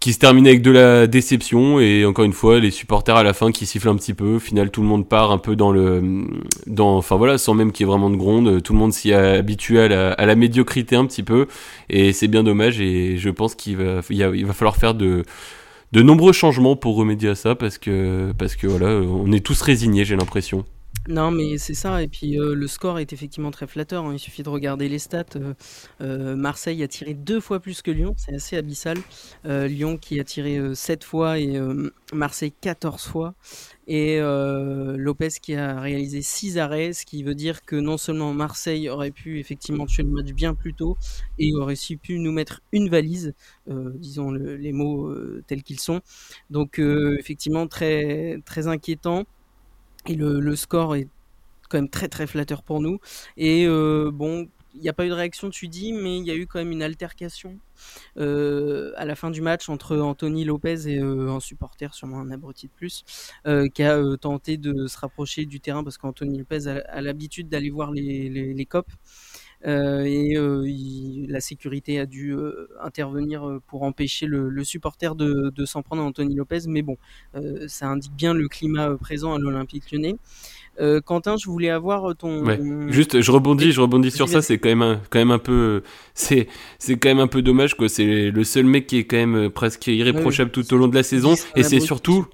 qui 0.00 0.14
se 0.14 0.18
termine 0.18 0.46
avec 0.46 0.62
de 0.62 0.70
la 0.70 1.06
déception 1.06 1.78
et 1.78 2.06
encore 2.06 2.24
une 2.24 2.32
fois 2.32 2.58
les 2.58 2.70
supporters 2.70 3.16
à 3.16 3.22
la 3.22 3.34
fin 3.34 3.52
qui 3.52 3.66
sifflent 3.66 3.90
un 3.90 3.96
petit 3.96 4.14
peu. 4.14 4.36
Au 4.36 4.38
final, 4.38 4.70
tout 4.70 4.80
le 4.80 4.88
monde 4.88 5.06
part 5.06 5.30
un 5.30 5.36
peu 5.36 5.56
dans 5.56 5.72
le, 5.72 6.24
dans, 6.66 6.96
enfin 6.96 7.16
voilà, 7.16 7.36
sans 7.36 7.52
même 7.52 7.70
qu'il 7.70 7.84
y 7.84 7.88
ait 7.88 7.92
vraiment 7.92 8.08
de 8.08 8.16
gronde. 8.16 8.62
Tout 8.62 8.72
le 8.72 8.78
monde 8.78 8.94
s'y 8.94 9.12
a 9.12 9.32
habitué 9.32 9.78
à 9.78 9.88
la, 9.88 10.12
à 10.12 10.24
la 10.24 10.34
médiocrité 10.36 10.96
un 10.96 11.04
petit 11.04 11.22
peu 11.22 11.46
et 11.90 12.14
c'est 12.14 12.28
bien 12.28 12.42
dommage. 12.42 12.80
Et 12.80 13.18
je 13.18 13.28
pense 13.28 13.54
qu'il 13.54 13.76
va, 13.76 14.00
il, 14.08 14.46
va 14.46 14.52
falloir 14.54 14.76
faire 14.76 14.94
de 14.94 15.22
de 15.92 16.02
nombreux 16.02 16.32
changements 16.32 16.76
pour 16.76 16.96
remédier 16.96 17.30
à 17.30 17.34
ça 17.34 17.54
parce 17.54 17.76
que 17.76 18.32
parce 18.38 18.56
que 18.56 18.66
voilà, 18.66 18.86
on 18.86 19.30
est 19.32 19.44
tous 19.44 19.60
résignés, 19.60 20.06
j'ai 20.06 20.16
l'impression. 20.16 20.64
Non, 21.08 21.30
mais 21.30 21.56
c'est 21.56 21.74
ça. 21.74 22.02
Et 22.02 22.08
puis 22.08 22.38
euh, 22.38 22.54
le 22.54 22.66
score 22.66 22.98
est 22.98 23.12
effectivement 23.12 23.50
très 23.50 23.66
flatteur. 23.66 24.04
Hein. 24.04 24.12
Il 24.12 24.18
suffit 24.18 24.42
de 24.42 24.48
regarder 24.50 24.88
les 24.88 24.98
stats. 24.98 25.24
Euh, 25.36 25.54
euh, 26.02 26.36
Marseille 26.36 26.82
a 26.82 26.88
tiré 26.88 27.14
deux 27.14 27.40
fois 27.40 27.58
plus 27.58 27.80
que 27.80 27.90
Lyon. 27.90 28.14
C'est 28.18 28.34
assez 28.34 28.56
abyssal. 28.56 28.98
Lyon 29.44 29.96
qui 29.96 30.20
a 30.20 30.24
tiré 30.24 30.74
7 30.74 31.04
fois 31.04 31.38
et 31.38 31.58
Marseille 32.12 32.52
14 32.60 33.02
fois. 33.06 33.34
Et 33.86 34.20
Lopez 34.20 35.30
qui 35.42 35.54
a 35.54 35.80
réalisé 35.80 36.22
6 36.22 36.58
arrêts, 36.58 36.92
ce 36.92 37.04
qui 37.06 37.22
veut 37.22 37.34
dire 37.34 37.64
que 37.64 37.76
non 37.76 37.96
seulement 37.96 38.32
Marseille 38.32 38.88
aurait 38.88 39.10
pu 39.10 39.40
effectivement 39.40 39.86
tuer 39.86 40.02
le 40.02 40.10
match 40.10 40.32
bien 40.32 40.54
plus 40.54 40.74
tôt 40.74 40.96
et 41.38 41.52
aurait 41.54 41.72
aussi 41.72 41.96
pu 41.96 42.18
nous 42.18 42.32
mettre 42.32 42.60
une 42.72 42.88
valise, 42.88 43.34
disons 43.66 44.30
les 44.32 44.72
mots 44.72 45.12
tels 45.46 45.62
qu'ils 45.62 45.80
sont. 45.80 46.00
Donc 46.50 46.78
effectivement 46.78 47.66
très, 47.66 48.40
très 48.44 48.68
inquiétant. 48.68 49.24
Et 50.06 50.14
le, 50.14 50.56
score 50.56 50.96
est 50.96 51.08
quand 51.68 51.78
même 51.78 51.88
très 51.88 52.08
très 52.08 52.26
flatteur 52.26 52.62
pour 52.62 52.80
nous. 52.80 53.00
Et 53.36 53.66
euh, 53.66 54.10
bon, 54.12 54.48
il 54.74 54.80
n'y 54.80 54.88
a 54.88 54.92
pas 54.92 55.04
eu 55.04 55.08
de 55.08 55.14
réaction, 55.14 55.50
tu 55.50 55.68
dis, 55.68 55.92
mais 55.92 56.18
il 56.18 56.24
y 56.24 56.30
a 56.30 56.34
eu 56.34 56.46
quand 56.46 56.58
même 56.58 56.72
une 56.72 56.82
altercation 56.82 57.58
euh, 58.18 58.92
à 58.96 59.04
la 59.04 59.14
fin 59.14 59.30
du 59.30 59.40
match 59.40 59.68
entre 59.68 59.96
Anthony 59.96 60.44
Lopez 60.44 60.88
et 60.88 60.98
euh, 60.98 61.30
un 61.30 61.40
supporter, 61.40 61.92
sûrement 61.92 62.20
un 62.20 62.30
abruti 62.30 62.66
de 62.66 62.72
plus, 62.72 63.04
qui 63.74 63.82
a 63.82 64.16
tenté 64.16 64.56
de 64.56 64.86
se 64.86 64.98
rapprocher 64.98 65.44
du 65.44 65.60
terrain 65.60 65.82
parce 65.84 65.98
qu'Anthony 65.98 66.38
Lopez 66.38 66.68
a, 66.68 67.00
l'habitude 67.00 67.48
d'aller 67.48 67.70
voir 67.70 67.90
les, 67.90 68.28
les, 68.28 68.54
les 68.54 68.66
copes. 68.66 68.92
Euh, 69.66 70.04
et 70.04 70.36
euh, 70.36 70.64
la 71.28 71.40
sécurité 71.40 72.00
a 72.00 72.06
dû 72.06 72.32
euh, 72.32 72.68
intervenir 72.80 73.60
pour 73.66 73.82
empêcher 73.82 74.26
le, 74.26 74.64
supporter 74.64 75.14
de, 75.14 75.50
de 75.54 75.64
s'en 75.66 75.82
prendre 75.82 76.02
à 76.02 76.04
Anthony 76.04 76.34
Lopez. 76.34 76.60
Mais 76.66 76.82
bon, 76.82 76.96
ça 77.66 77.88
indique 77.88 78.14
bien 78.14 78.34
le 78.34 78.48
climat 78.48 78.96
présent 78.96 79.34
à 79.34 79.38
l'Olympique 79.38 79.90
lyonnais. 79.90 80.16
Euh, 80.80 81.00
Quentin, 81.00 81.36
je 81.36 81.46
voulais 81.46 81.68
avoir 81.68 82.14
ton. 82.16 82.44
Ouais. 82.44 82.58
Juste, 82.88 83.20
je 83.20 83.30
rebondis, 83.30 83.72
je 83.72 83.80
rebondis 83.80 84.10
sur 84.10 84.28
ça. 84.28 84.40
C'est 84.40 84.58
quand 84.58 84.68
même 84.68 84.82
un, 84.82 85.00
quand 85.10 85.18
même 85.18 85.30
un 85.30 85.38
peu, 85.38 85.82
c'est, 86.14 86.48
c'est 86.78 86.96
quand 86.96 87.08
même 87.08 87.20
un 87.20 87.26
peu 87.26 87.42
dommage 87.42 87.74
quoi. 87.74 87.88
C'est 87.88 88.30
le 88.30 88.44
seul 88.44 88.64
mec 88.64 88.86
qui 88.86 88.98
est 88.98 89.04
quand 89.04 89.16
même 89.16 89.36
euh, 89.36 89.50
presque 89.50 89.86
irréprochable 89.88 90.50
tout 90.50 90.72
au 90.72 90.76
long 90.76 90.88
de 90.88 90.94
la 90.94 91.02
saison, 91.02 91.34
et 91.56 91.62
c'est 91.62 91.80
surtout 91.80 92.26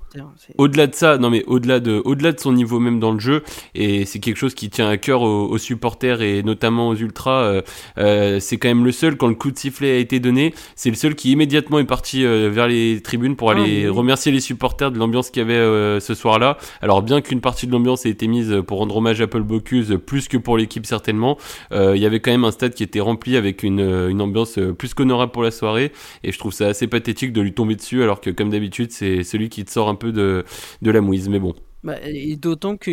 au-delà 0.59 0.87
de 0.87 0.95
ça. 0.95 1.19
Non 1.19 1.31
mais 1.31 1.45
au-delà 1.47 1.81
de, 1.81 2.01
au-delà 2.05 2.33
de 2.33 2.41
son 2.41 2.53
niveau 2.53 2.79
même 2.79 3.01
dans 3.01 3.13
le 3.13 3.19
jeu, 3.19 3.43
et 3.75 4.05
c'est 4.05 4.21
quelque 4.21 4.37
chose 4.37 4.55
qui 4.55 4.71
tient 4.71 4.89
à 4.89 4.97
cœur 4.97 5.23
aux, 5.23 5.59
supporters 5.59 6.23
et 6.23 6.43
notamment 6.43 6.89
aux 6.89 6.95
ultras. 6.95 7.43
Euh, 7.43 7.63
euh, 7.99 8.39
c'est 8.41 8.59
quand 8.59 8.69
même 8.69 8.85
le 8.85 8.93
seul 8.93 9.17
quand 9.17 9.29
le 9.29 9.35
coup 9.35 9.51
de 9.51 9.59
sifflet 9.59 9.91
a 9.91 9.99
été 9.99 10.21
donné, 10.21 10.55
c'est 10.77 10.91
le 10.91 10.97
seul 10.97 11.15
qui 11.15 11.33
immédiatement 11.33 11.79
est 11.79 11.85
parti 11.85 12.25
vers 12.25 12.69
les 12.69 13.01
tribunes 13.03 13.35
pour 13.35 13.51
ah, 13.51 13.55
aller 13.55 13.89
remercier 13.89 14.31
les 14.31 14.41
supporters 14.41 14.93
de 14.93 14.99
l'ambiance 14.99 15.31
qu'il 15.31 15.43
y 15.43 15.45
avait 15.45 16.01
ce 16.01 16.15
soir-là. 16.15 16.59
Alors 16.81 17.03
bien 17.03 17.21
qu'une 17.21 17.41
partie 17.41 17.67
de 17.67 17.73
l'ambiance 17.73 18.07
ait 18.07 18.11
été 18.11 18.26
mise 18.29 18.63
pour 18.67 18.79
rendre 18.79 18.97
hommage 18.97 19.21
à 19.21 19.27
Paul 19.27 19.43
Bocuse, 19.43 19.99
plus 20.05 20.29
que 20.29 20.37
pour 20.37 20.57
l'équipe 20.59 20.87
certainement. 20.87 21.39
Euh, 21.73 21.97
il 21.97 22.03
y 22.03 22.07
avait 22.07 22.21
quand 22.21 22.31
même 22.31 22.45
un 22.45 22.51
stade 22.51 22.75
qui 22.75 22.83
était 22.83 23.01
rempli 23.01 23.37
avec 23.37 23.63
une, 23.63 23.81
une 23.81 24.21
ambiance 24.21 24.59
plus 24.79 24.95
qu'honorable 24.95 25.33
pour 25.33 25.43
la 25.43 25.51
soirée, 25.51 25.93
et 26.25 26.33
je 26.33 26.39
trouve 26.39 26.53
ça 26.53 26.69
assez 26.69 26.87
pathétique 26.87 27.33
de 27.33 27.41
lui 27.41 27.53
tomber 27.53 27.77
dessus, 27.77 28.03
alors 28.03 28.21
que 28.21 28.31
comme 28.31 28.51
d'habitude, 28.51 28.93
c'est 28.93 29.23
celui 29.23 29.49
qui 29.49 29.65
sort 29.69 29.89
un 29.89 29.95
peu 29.95 30.13
de, 30.13 30.45
de 30.83 30.91
la 30.91 31.01
mouise. 31.01 31.29
Mais 31.29 31.39
bon. 31.39 31.55
Bah, 31.87 32.01
et 32.03 32.35
d'autant 32.35 32.77
que 32.77 32.91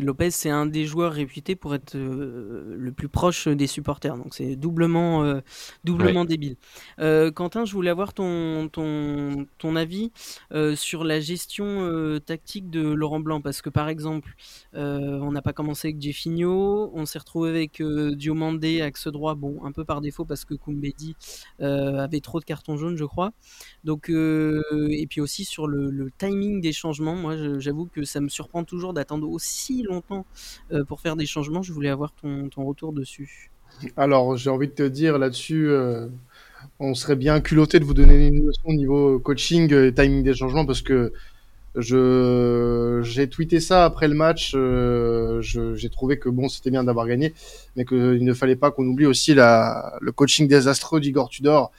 Lopez, 0.00 0.30
c'est 0.30 0.48
un 0.48 0.66
des 0.66 0.84
joueurs 0.86 1.12
réputés 1.12 1.56
pour 1.56 1.74
être 1.74 1.96
euh, 1.96 2.76
le 2.78 2.92
plus 2.92 3.08
proche 3.08 3.48
des 3.48 3.66
supporters. 3.66 4.16
Donc 4.16 4.32
c'est 4.32 4.54
doublement, 4.54 5.24
euh, 5.24 5.40
doublement 5.82 6.24
débile. 6.24 6.54
Euh, 7.00 7.32
Quentin, 7.32 7.64
je 7.64 7.72
voulais 7.72 7.90
avoir 7.90 8.14
ton, 8.14 8.68
ton, 8.68 9.44
ton 9.58 9.74
avis 9.74 10.12
sur 10.76 11.02
la 11.02 11.18
gestion 11.18 12.20
tactique 12.24 12.70
de 12.70 12.92
Laurent 12.92 13.18
Blanc. 13.18 13.40
Parce 13.40 13.60
que 13.60 13.70
par 13.70 13.88
exemple, 13.88 14.36
on 14.72 15.32
n'a 15.32 15.42
pas 15.42 15.52
commencé 15.52 15.88
avec 15.88 16.00
Jeffinho, 16.00 16.92
on 16.94 17.06
s'est 17.06 17.18
retrouvé 17.18 17.50
avec 17.50 17.82
Diomandé, 17.82 18.82
axe 18.82 19.08
droit, 19.08 19.34
bon, 19.34 19.64
un 19.64 19.72
peu 19.72 19.84
par 19.84 20.00
défaut 20.00 20.24
parce 20.24 20.44
que 20.44 20.54
Koumbedi 20.54 21.16
avait 21.58 22.20
trop 22.20 22.38
de 22.38 22.44
cartons 22.44 22.76
jaunes, 22.76 22.96
je 22.96 23.04
crois. 23.04 23.32
Donc, 23.82 24.10
et 24.10 25.06
puis 25.10 25.20
aussi 25.20 25.44
sur 25.44 25.66
le, 25.66 25.90
le 25.90 26.12
timing 26.16 26.60
des 26.60 26.72
changements, 26.72 27.16
moi 27.16 27.58
j'avoue 27.58 27.86
que 27.86 28.04
ça 28.12 28.20
me 28.20 28.28
surprend 28.28 28.62
toujours 28.62 28.92
d'attendre 28.92 29.28
aussi 29.28 29.82
longtemps 29.82 30.26
euh, 30.72 30.84
pour 30.84 31.00
faire 31.00 31.16
des 31.16 31.26
changements. 31.26 31.62
Je 31.62 31.72
voulais 31.72 31.88
avoir 31.88 32.12
ton, 32.12 32.48
retour 32.56 32.92
dessus. 32.92 33.50
Alors, 33.96 34.36
j'ai 34.36 34.50
envie 34.50 34.68
de 34.68 34.74
te 34.74 34.82
dire 34.82 35.18
là-dessus, 35.18 35.68
euh, 35.68 36.08
on 36.78 36.94
serait 36.94 37.16
bien 37.16 37.40
culotté 37.40 37.80
de 37.80 37.84
vous 37.84 37.94
donner 37.94 38.28
une 38.28 38.46
leçon 38.46 38.66
au 38.66 38.74
niveau 38.74 39.18
coaching 39.18 39.72
et 39.72 39.94
timing 39.94 40.22
des 40.22 40.34
changements 40.34 40.66
parce 40.66 40.82
que 40.82 41.12
je 41.74 43.00
j'ai 43.02 43.30
tweeté 43.30 43.58
ça 43.60 43.86
après 43.86 44.08
le 44.08 44.14
match. 44.14 44.52
Euh, 44.54 45.40
j'ai 45.40 45.88
trouvé 45.88 46.18
que 46.18 46.28
bon, 46.28 46.48
c'était 46.50 46.70
bien 46.70 46.84
d'avoir 46.84 47.06
gagné, 47.06 47.32
mais 47.76 47.86
qu'il 47.86 48.24
ne 48.24 48.34
fallait 48.34 48.56
pas 48.56 48.70
qu'on 48.70 48.86
oublie 48.86 49.06
aussi 49.06 49.32
la, 49.32 49.96
le 50.02 50.12
coaching 50.12 50.46
désastreux 50.46 51.00
d'Igor 51.00 51.30
Tudor 51.30 51.72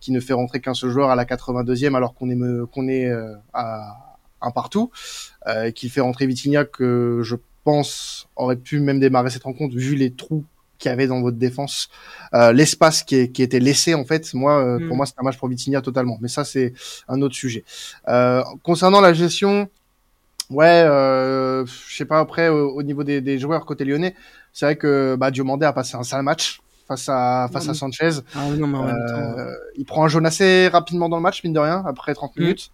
qui 0.00 0.12
ne 0.12 0.20
fait 0.20 0.32
rentrer 0.32 0.60
qu'un 0.60 0.74
seul 0.74 0.90
joueur 0.90 1.10
à 1.10 1.14
la 1.14 1.24
82e 1.26 1.94
alors 1.94 2.14
qu'on 2.14 2.30
est 2.30 2.66
qu'on 2.72 2.88
est 2.88 3.10
à 3.52 4.13
un 4.44 4.50
partout, 4.50 4.90
euh, 5.46 5.70
qu'il 5.70 5.90
fait 5.90 6.00
rentrer 6.00 6.26
Vitignac 6.26 6.70
que 6.70 7.20
je 7.22 7.36
pense 7.64 8.28
aurait 8.36 8.56
pu 8.56 8.80
même 8.80 9.00
démarrer 9.00 9.30
cette 9.30 9.44
rencontre 9.44 9.74
vu 9.74 9.94
les 9.94 10.12
trous 10.12 10.44
qu'il 10.78 10.90
y 10.90 10.92
avait 10.92 11.06
dans 11.06 11.22
votre 11.22 11.36
défense, 11.38 11.88
euh, 12.34 12.52
l'espace 12.52 13.02
qui, 13.04 13.30
qui 13.32 13.42
était 13.42 13.60
laissé 13.60 13.94
en 13.94 14.04
fait, 14.04 14.34
moi, 14.34 14.58
euh, 14.58 14.78
pour 14.78 14.94
Mm. 14.94 14.96
moi, 14.96 15.06
c'est 15.06 15.14
un 15.18 15.22
match 15.22 15.38
pour 15.38 15.48
Vitinha 15.48 15.80
totalement. 15.80 16.18
Mais 16.20 16.28
ça, 16.28 16.44
c'est 16.44 16.74
un 17.08 17.22
autre 17.22 17.34
sujet. 17.34 17.64
Euh, 18.08 18.42
concernant 18.62 19.00
la 19.00 19.14
gestion, 19.14 19.68
ouais, 20.50 20.66
euh, 20.66 21.64
je 21.64 21.96
sais 21.96 22.04
pas 22.04 22.18
après 22.18 22.48
au, 22.48 22.70
au 22.70 22.82
niveau 22.82 23.04
des, 23.04 23.20
des 23.20 23.38
joueurs 23.38 23.64
côté 23.64 23.84
lyonnais, 23.84 24.14
c'est 24.52 24.66
vrai 24.66 24.76
que 24.76 25.16
bah, 25.18 25.30
Diomandé 25.30 25.64
a 25.64 25.72
passé 25.72 25.96
un 25.96 26.02
sale 26.02 26.22
match 26.22 26.60
face 26.86 27.08
à 27.08 27.48
face 27.52 27.68
à 27.68 27.74
Sanchez. 27.74 28.10
Ah 28.34 28.48
non, 28.56 28.66
mais 28.66 28.78
en 28.78 28.84
même 28.84 29.06
temps, 29.08 29.38
Euh, 29.38 29.52
il 29.76 29.84
prend 29.84 30.04
un 30.04 30.08
jaune 30.08 30.26
assez 30.26 30.68
rapidement 30.68 31.08
dans 31.08 31.16
le 31.16 31.22
match, 31.22 31.42
mine 31.44 31.52
de 31.54 31.58
rien, 31.58 31.82
après 31.86 32.14
30 32.14 32.36
Mm. 32.36 32.40
minutes. 32.42 32.70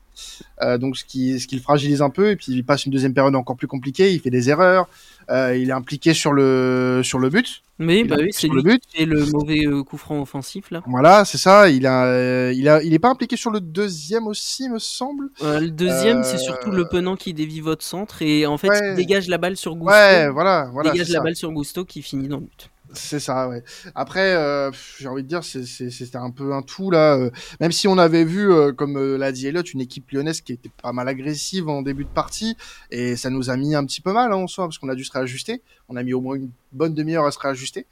Euh, 0.62 0.76
donc 0.76 0.98
ce 0.98 1.04
qui, 1.04 1.40
ce 1.40 1.46
qui 1.46 1.54
le 1.56 1.62
fragilise 1.62 2.02
un 2.02 2.10
peu. 2.10 2.30
Et 2.30 2.36
puis 2.36 2.46
il 2.52 2.64
passe 2.64 2.84
une 2.84 2.92
deuxième 2.92 3.14
période 3.14 3.34
encore 3.36 3.56
plus 3.56 3.68
compliquée. 3.68 4.12
Il 4.12 4.20
fait 4.20 4.30
des 4.30 4.50
erreurs. 4.50 4.88
Euh, 5.30 5.56
il 5.56 5.70
est 5.70 5.72
impliqué 5.72 6.12
sur 6.12 6.32
le 6.32 7.00
sur 7.04 7.18
le 7.20 7.30
but. 7.30 7.62
Oui, 7.78 8.00
il 8.00 8.08
bah 8.08 8.16
oui, 8.18 8.28
c'est 8.32 8.48
le 8.48 8.60
but. 8.62 8.82
fait 8.92 9.06
le 9.06 9.24
mauvais 9.32 9.64
coup 9.86 9.96
franc 9.96 10.20
offensif 10.20 10.70
là. 10.70 10.82
Voilà, 10.86 11.24
c'est 11.24 11.38
ça. 11.38 11.70
Il 11.70 11.86
a, 11.86 12.50
il 12.52 12.68
a, 12.68 12.82
il 12.82 12.92
est 12.92 12.98
pas 12.98 13.08
impliqué 13.08 13.36
sur 13.36 13.50
le 13.50 13.60
deuxième 13.60 14.26
aussi, 14.26 14.68
me 14.68 14.78
semble. 14.78 15.30
Euh, 15.42 15.60
le 15.60 15.70
deuxième, 15.70 16.18
Euh, 16.18 16.22
c'est 16.24 16.36
surtout 16.38 16.70
le 16.72 16.86
penant 16.88 17.16
qui 17.16 17.32
dévie 17.32 17.60
votre 17.60 17.84
centre 17.84 18.20
et 18.20 18.44
en 18.44 18.58
fait, 18.58 18.68
Ouais. 18.68 18.90
il 18.90 18.96
dégage 18.96 19.28
la 19.28 19.38
balle 19.38 19.56
sur 19.56 19.76
Gusto. 19.76 19.90
Ouais, 19.92 20.28
voilà, 20.28 20.68
voilà. 20.72 20.90
dégage 20.90 21.08
la 21.08 21.18
ça. 21.18 21.22
balle 21.24 21.36
sur 21.36 21.50
Gusto 21.52 21.84
qui 21.86 22.02
finit 22.02 22.28
dans 22.28 22.36
le 22.38 22.42
but. 22.42 22.68
C'est 22.92 23.20
ça, 23.20 23.48
ouais. 23.48 23.62
Après, 23.94 24.34
euh, 24.34 24.70
j'ai 24.98 25.06
envie 25.06 25.22
de 25.22 25.28
dire, 25.28 25.44
c'était 25.44 26.16
un 26.16 26.30
peu 26.30 26.52
un 26.52 26.62
tout 26.62 26.90
là. 26.90 27.14
euh, 27.16 27.30
même 27.60 27.70
si 27.70 27.86
on 27.86 27.98
avait 27.98 28.24
vu, 28.24 28.52
euh, 28.52 28.72
comme 28.72 28.96
euh, 28.96 29.16
l'a 29.16 29.30
dit 29.30 29.46
Elliot, 29.46 29.62
une 29.62 29.80
équipe 29.80 30.10
lyonnaise 30.10 30.40
qui 30.40 30.52
était 30.52 30.70
pas 30.82 30.92
mal 30.92 31.06
agressive 31.06 31.68
en 31.68 31.82
début 31.82 32.02
de 32.04 32.08
partie, 32.08 32.56
et 32.90 33.14
ça 33.14 33.30
nous 33.30 33.48
a 33.48 33.56
mis 33.56 33.76
un 33.76 33.84
petit 33.84 34.00
peu 34.00 34.12
mal 34.12 34.32
hein, 34.32 34.36
en 34.36 34.46
soi, 34.48 34.64
parce 34.66 34.78
qu'on 34.78 34.88
a 34.88 34.96
dû 34.96 35.04
se 35.04 35.12
réajuster. 35.12 35.62
On 35.88 35.94
a 35.96 36.02
mis 36.02 36.12
au 36.14 36.20
moins 36.20 36.34
une 36.34 36.50
bonne 36.72 36.92
demi-heure 36.94 37.26
à 37.26 37.30
se 37.30 37.38
réajuster. 37.38 37.86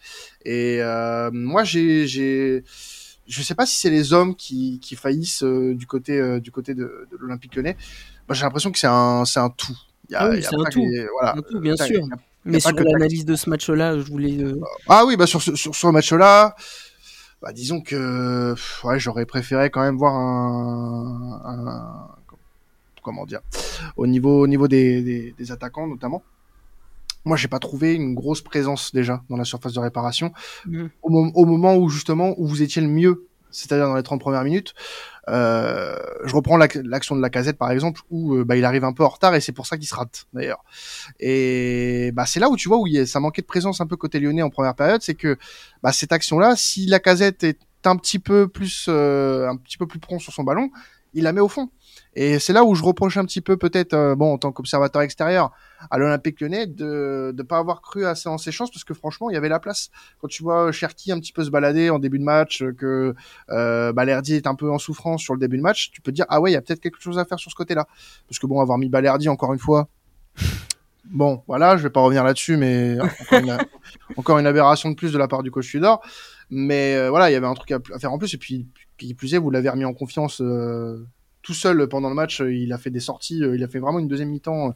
Et 0.45 0.79
euh, 0.81 1.31
moi, 1.33 1.63
j'ai, 1.63 2.07
j'ai, 2.09 2.65
je 3.29 3.43
sais 3.43 3.55
pas 3.55 3.67
si 3.67 3.77
c'est 3.77 3.91
les 3.91 4.13
hommes 4.13 4.35
qui, 4.35 4.81
qui 4.81 4.97
faillissent 4.97 5.45
euh, 5.45 5.75
du 5.75 5.87
côté 5.87 6.19
euh, 6.19 6.41
du 6.41 6.51
côté 6.51 6.75
de, 6.75 7.07
de 7.11 7.17
l'Olympique 7.21 7.55
Lyonnais. 7.55 7.77
Moi, 8.29 8.35
j'ai 8.35 8.43
l'impression 8.43 8.73
que 8.73 8.79
c'est 8.79 8.89
un, 8.89 9.25
c'est 9.25 9.41
un 9.41 9.51
tout. 9.51 9.77
Il 10.09 10.13
y 10.13 10.17
a- 10.17 10.23
Ah 10.23 10.29
oui, 10.31 10.37
c'est 10.43 10.55
un. 10.57 10.59
Un 11.37 11.43
tout, 11.43 11.61
bien 11.61 11.77
sûr. 11.87 12.01
il 12.05 12.09
y 12.09 12.13
a- 12.13 12.19
Mais 12.45 12.61
sur 12.61 12.73
l'analyse 12.73 13.25
de 13.25 13.37
ce 13.37 13.51
match-là, 13.51 13.99
je 13.99 14.05
voulais. 14.05 14.39
euh, 14.43 14.61
ah 14.89 15.05
oui, 15.07 15.17
bah 15.17 15.27
sur 15.27 15.43
ce, 15.43 15.55
sur, 15.55 15.75
sur 15.75 15.89
ce 15.89 15.93
match-là, 15.93 16.55
bah 17.43 17.53
disons 17.53 17.81
que 17.81 18.55
ouais, 18.85 18.99
j'aurais 18.99 19.27
préféré 19.27 19.71
quand 19.71 19.83
même 19.83 19.97
voir 19.97 20.15
un, 20.15 21.41
un- 21.45 22.09
comment 23.03 23.27
dire 23.27 23.41
au 23.97 24.07
niveau 24.07 24.43
au 24.43 24.47
niveau 24.47 24.69
des, 24.69 25.03
des, 25.03 25.35
des 25.37 25.53
attaquants 25.53 25.87
notamment. 25.87 26.23
Moi, 27.25 27.37
j'ai 27.37 27.49
pas 27.49 27.59
trouvé 27.59 27.95
une 27.95 28.15
grosse 28.15 28.41
présence 28.41 28.95
déjà 28.95 29.23
dans 29.29 29.37
la 29.37 29.45
surface 29.45 29.73
de 29.75 29.81
réparation 29.81 30.33
Mhm. 30.67 30.89
au, 31.03 31.31
au 31.35 31.45
moment 31.45 31.77
où 31.77 31.89
justement 31.91 32.35
où 32.39 32.47
vous 32.47 32.63
étiez 32.63 32.81
le 32.81 32.89
mieux, 32.89 33.27
c'est-à-dire 33.51 33.87
dans 33.87 33.95
les 33.97 34.03
30 34.03 34.21
premières 34.21 34.45
minutes. 34.45 34.75
Euh, 35.29 35.97
je 36.25 36.35
reprends 36.35 36.57
l'ac- 36.57 36.79
l'action 36.85 37.15
de 37.15 37.21
la 37.21 37.29
casette 37.29 37.59
par 37.59 37.71
exemple 37.71 38.01
où 38.11 38.35
euh, 38.37 38.45
bah, 38.45 38.57
il 38.57 38.65
arrive 38.65 38.85
un 38.85 38.95
peu 38.95 39.05
en 39.05 39.09
retard 39.09 39.35
et 39.35 39.41
c'est 39.43 39.53
pour 39.53 39.67
ça 39.67 39.77
qu'il 39.77 39.87
se 39.87 39.95
rate 39.95 40.27
d'ailleurs. 40.33 40.65
Et 41.21 42.11
bah, 42.15 42.25
c'est 42.27 42.41
là 42.41 42.49
où 42.49 42.57
tu 42.57 42.69
vois 42.69 42.79
où 42.79 42.87
il 42.87 42.99
a- 43.01 43.07
ça 43.07 43.21
manquait 43.21 43.43
de 43.43 43.47
présence 43.47 43.81
un 43.81 43.87
peu 43.87 43.97
côté 43.97 44.21
lyonnais 44.21 44.43
en 44.43 44.51
première 44.51 44.75
période, 44.75 45.03
c'est 45.03 45.15
que 45.15 45.37
bah, 45.83 45.93
cette 45.93 46.13
action-là, 46.13 46.57
si 46.57 46.87
la 46.87 46.99
casette 47.01 47.45
est 47.45 47.59
un 47.85 47.97
petit 47.97 48.19
peu 48.19 48.49
plus 48.49 48.87
euh, 48.89 49.49
un 49.49 49.57
petit 49.57 49.77
peu 49.79 49.87
plus 49.87 49.99
prompt 49.99 50.19
sur 50.19 50.33
son 50.33 50.45
ballon, 50.45 50.71
il 51.15 51.25
la 51.25 51.33
met 51.33 51.41
au 51.41 51.49
fond. 51.49 51.71
Et 52.21 52.41
c'est 52.41 52.53
là 52.53 52.65
où 52.65 52.75
je 52.75 52.83
reproche 52.83 53.17
un 53.17 53.25
petit 53.25 53.41
peu 53.41 53.57
peut-être 53.57 53.95
euh, 53.95 54.17
bon 54.17 54.33
en 54.33 54.39
tant 54.39 54.51
qu'observateur 54.51 55.03
extérieur 55.03 55.53
à 55.89 55.99
l'Olympique 55.99 56.41
Lyonnais 56.41 56.67
de 56.67 57.33
de 57.33 57.43
pas 57.45 57.59
avoir 57.59 57.81
cru 57.81 58.07
assez 58.07 58.29
en 58.29 58.39
ses 58.39 58.51
chances 58.51 58.73
parce 58.73 58.83
que 58.83 58.93
franchement 58.93 59.31
il 59.31 59.35
y 59.35 59.37
avait 59.37 59.49
la 59.49 59.61
place. 59.61 59.91
Quand 60.21 60.27
tu 60.27 60.43
vois 60.43 60.73
Cherki 60.73 61.13
un 61.13 61.21
petit 61.21 61.33
peu 61.33 61.45
se 61.45 61.51
balader 61.51 61.91
en 61.91 62.01
début 62.01 62.19
de 62.19 62.25
match, 62.25 62.61
euh, 62.61 62.73
que 62.73 63.15
euh, 63.51 63.93
est 63.97 64.47
un 64.49 64.55
peu 64.57 64.69
en 64.69 64.81
souffrance 64.81 65.23
sur 65.23 65.33
le 65.33 65.39
début 65.39 65.59
de 65.59 65.63
match, 65.63 65.93
tu 65.93 66.01
peux 66.01 66.11
te 66.11 66.17
dire 66.17 66.27
ah 66.29 66.41
ouais 66.41 66.51
il 66.51 66.55
y 66.55 66.57
a 66.57 66.61
peut-être 66.61 66.81
quelque 66.81 67.01
chose 67.01 67.21
à 67.21 67.25
faire 67.25 67.39
sur 67.39 67.53
ce 67.53 67.57
côté-là. 67.57 67.87
Parce 68.29 68.41
que 68.41 68.49
bon 68.49 68.61
avoir 68.61 68.79
mis 68.79 68.89
Balerdi 68.89 69.29
encore 69.29 69.53
une 69.53 69.61
fois, 69.61 69.87
bon 71.05 71.45
voilà 71.47 71.77
je 71.77 71.85
vais 71.85 71.91
pas 71.91 72.01
revenir 72.01 72.25
là-dessus 72.25 72.57
mais 72.57 72.99
encore 73.21 73.39
une, 73.39 73.59
encore 74.17 74.39
une 74.41 74.47
aberration 74.49 74.91
de 74.91 74.97
plus 74.97 75.13
de 75.13 75.19
la 75.19 75.29
part 75.29 75.45
du 75.45 75.53
coach 75.53 75.71
Tudor. 75.71 76.03
Mais 76.51 76.97
euh, 76.97 77.11
voilà 77.11 77.31
il 77.31 77.35
y 77.35 77.37
avait 77.37 77.47
un 77.47 77.55
truc 77.55 77.71
à, 77.71 77.79
à 77.95 77.99
faire 78.01 78.13
en 78.13 78.19
plus 78.19 78.35
et 78.35 78.39
puis 78.39 78.67
qui 78.97 79.15
plus 79.15 79.33
est 79.35 79.39
vous 79.39 79.53
l'avez 79.53 79.69
remis 79.69 79.85
en 79.85 79.95
confiance 79.95 80.41
euh, 80.41 81.07
tout 81.49 81.55
seul 81.55 81.89
pendant 81.89 82.11
le 82.11 82.15
match. 82.15 82.41
Il 82.41 82.75
a 82.75 82.79
fait 82.79 82.91
des 82.91 83.01
sorties, 83.01 83.43
euh, 83.43 83.57
il 83.57 83.65
a 83.65 83.69
fait 83.69 83.79
vraiment 83.79 83.99
une 84.01 84.07
deuxième 84.07 84.29
mi-temps, 84.29 84.69
euh, 84.69 84.73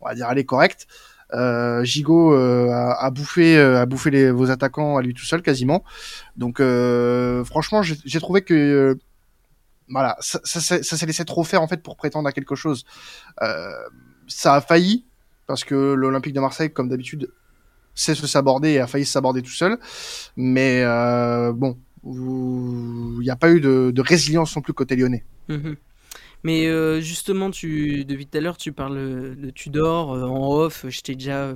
on 0.00 0.06
va 0.08 0.14
dire 0.14 0.30
est 0.30 0.44
correcte. 0.44 0.86
Euh, 1.34 1.84
Gigot 1.84 2.32
euh, 2.32 2.70
a, 2.70 3.10
bouffé, 3.10 3.58
euh, 3.58 3.82
a 3.82 3.84
bouffé 3.84 4.10
les, 4.10 4.30
vos 4.30 4.50
attaquants 4.50 4.96
à 4.96 5.02
lui 5.02 5.12
tout 5.12 5.24
seul 5.26 5.42
quasiment. 5.42 5.84
Donc 6.38 6.60
euh, 6.60 7.44
franchement, 7.44 7.82
j'ai 7.82 8.20
trouvé 8.20 8.40
que 8.40 8.54
euh, 8.54 8.94
voilà, 9.90 10.16
ça, 10.20 10.40
ça, 10.44 10.60
s'est- 10.60 10.82
ça 10.82 10.96
s'est 10.96 11.04
laissé 11.04 11.26
trop 11.26 11.44
faire 11.44 11.60
en 11.60 11.68
fait 11.68 11.82
pour 11.82 11.96
prétendre 11.96 12.26
à 12.26 12.32
quelque 12.32 12.54
chose. 12.54 12.86
Euh, 13.42 13.68
ça 14.28 14.54
a 14.54 14.62
failli 14.62 15.04
parce 15.46 15.62
que 15.62 15.74
l'Olympique 15.92 16.32
de 16.32 16.40
Marseille, 16.40 16.72
comme 16.72 16.88
d'habitude, 16.88 17.30
sait 17.94 18.14
se 18.14 18.26
saborder 18.26 18.70
et 18.70 18.80
a 18.80 18.86
failli 18.86 19.04
saborder 19.04 19.42
tout 19.42 19.50
seul. 19.50 19.76
Mais 20.36 20.80
euh, 20.84 21.52
bon, 21.52 21.76
il 22.06 23.20
n'y 23.20 23.30
a 23.30 23.36
pas 23.36 23.50
eu 23.50 23.60
de, 23.60 23.92
résilience 24.00 24.56
non 24.56 24.62
plus 24.62 24.72
côté 24.72 24.96
lyonnais. 24.96 25.24
Mhm. 25.48 25.76
Mais 26.44 26.66
euh, 26.66 27.00
justement, 27.00 27.50
tu, 27.50 28.04
depuis 28.04 28.26
tout 28.26 28.38
à 28.38 28.40
l'heure, 28.40 28.56
tu 28.56 28.72
parles 28.72 29.34
de 29.36 29.50
Tudor 29.50 30.12
euh, 30.12 30.24
en 30.24 30.52
off. 30.52 30.86
Je 30.88 31.00
t'ai 31.00 31.14
déjà 31.14 31.44
euh, 31.44 31.54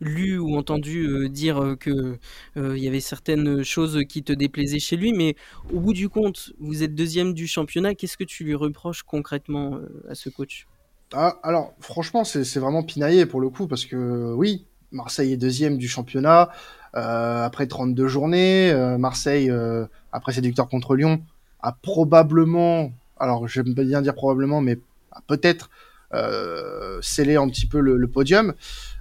lu 0.00 0.38
ou 0.38 0.56
entendu 0.56 1.06
euh, 1.06 1.28
dire 1.28 1.62
euh, 1.62 1.76
que 1.76 2.18
euh, 2.56 2.76
il 2.76 2.82
y 2.82 2.88
avait 2.88 3.00
certaines 3.00 3.62
choses 3.62 4.00
qui 4.08 4.22
te 4.22 4.32
déplaisaient 4.32 4.78
chez 4.78 4.96
lui. 4.96 5.12
Mais 5.12 5.36
au 5.72 5.80
bout 5.80 5.92
du 5.92 6.08
compte, 6.08 6.52
vous 6.58 6.82
êtes 6.82 6.94
deuxième 6.94 7.34
du 7.34 7.46
championnat. 7.46 7.94
Qu'est-ce 7.94 8.16
que 8.16 8.24
tu 8.24 8.44
lui 8.44 8.54
reproches 8.54 9.02
concrètement 9.02 9.76
euh, 9.76 10.04
à 10.08 10.14
ce 10.14 10.30
coach? 10.30 10.66
Ah, 11.12 11.38
alors, 11.42 11.74
franchement, 11.80 12.24
c'est 12.24 12.58
vraiment 12.58 12.82
pinaillé 12.82 13.26
pour 13.26 13.40
le 13.40 13.50
coup, 13.50 13.66
parce 13.66 13.84
que 13.84 14.32
oui, 14.32 14.64
Marseille 14.92 15.32
est 15.32 15.36
deuxième 15.36 15.76
du 15.76 15.88
championnat 15.88 16.50
euh, 16.96 17.44
après 17.44 17.66
32 17.66 18.08
journées. 18.08 18.70
Euh, 18.70 18.98
Marseille, 18.98 19.50
euh, 19.50 19.86
après 20.12 20.32
ses 20.32 20.40
victoires 20.40 20.68
contre 20.68 20.96
Lyon, 20.96 21.22
a 21.60 21.72
probablement, 21.72 22.92
alors 23.20 23.46
je 23.46 23.60
vais 23.60 23.84
bien 23.84 24.02
dire 24.02 24.14
probablement, 24.14 24.60
mais 24.60 24.78
peut-être 25.26 25.70
euh, 26.14 26.98
scellé 27.02 27.36
un 27.36 27.48
petit 27.48 27.66
peu 27.66 27.80
le, 27.80 27.96
le 27.96 28.08
podium 28.08 28.54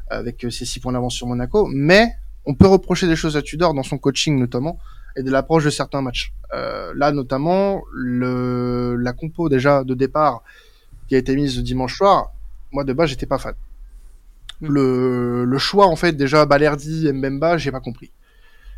avec 0.09 0.45
ses 0.51 0.65
six 0.65 0.79
points 0.79 0.91
d'avance 0.93 1.15
sur 1.15 1.27
Monaco. 1.27 1.67
Mais 1.71 2.13
on 2.45 2.53
peut 2.53 2.67
reprocher 2.67 3.07
des 3.07 3.15
choses 3.15 3.37
à 3.37 3.41
Tudor 3.41 3.73
dans 3.73 3.83
son 3.83 3.97
coaching 3.97 4.37
notamment 4.39 4.79
et 5.15 5.23
de 5.23 5.31
l'approche 5.31 5.65
de 5.65 5.69
certains 5.69 6.01
matchs. 6.01 6.33
Euh, 6.53 6.93
là, 6.95 7.11
notamment, 7.11 7.81
le, 7.91 8.95
la 8.95 9.13
compo 9.13 9.49
déjà 9.49 9.83
de 9.83 9.93
départ 9.93 10.43
qui 11.07 11.15
a 11.15 11.17
été 11.17 11.35
mise 11.35 11.57
dimanche 11.63 11.97
soir, 11.97 12.31
moi 12.71 12.83
de 12.83 12.93
base 12.93 13.09
j'étais 13.09 13.25
pas 13.25 13.37
fan. 13.37 13.55
Mm. 14.61 14.67
Le, 14.67 15.45
le 15.45 15.57
choix 15.57 15.87
en 15.87 15.95
fait 15.95 16.13
déjà 16.13 16.45
Balerdi 16.45 17.11
Mbemba, 17.11 17.57
j'ai 17.57 17.71
pas 17.71 17.79
compris. 17.79 18.11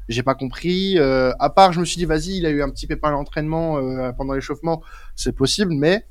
J'ai 0.10 0.24
pas 0.24 0.36
compris. 0.36 0.98
Euh, 0.98 1.32
à 1.40 1.50
part, 1.50 1.74
je 1.74 1.80
me 1.80 1.86
suis 1.86 1.98
dit 1.98 2.06
vas-y, 2.06 2.38
il 2.38 2.46
a 2.46 2.50
eu 2.50 2.62
un 2.62 2.70
petit 2.70 2.88
pépin 2.88 3.10
à 3.10 3.12
l'entraînement 3.12 3.78
euh, 3.78 4.12
pendant 4.12 4.34
l'échauffement, 4.34 4.82
c'est 5.16 5.36
possible, 5.36 5.74
mais 5.74 6.06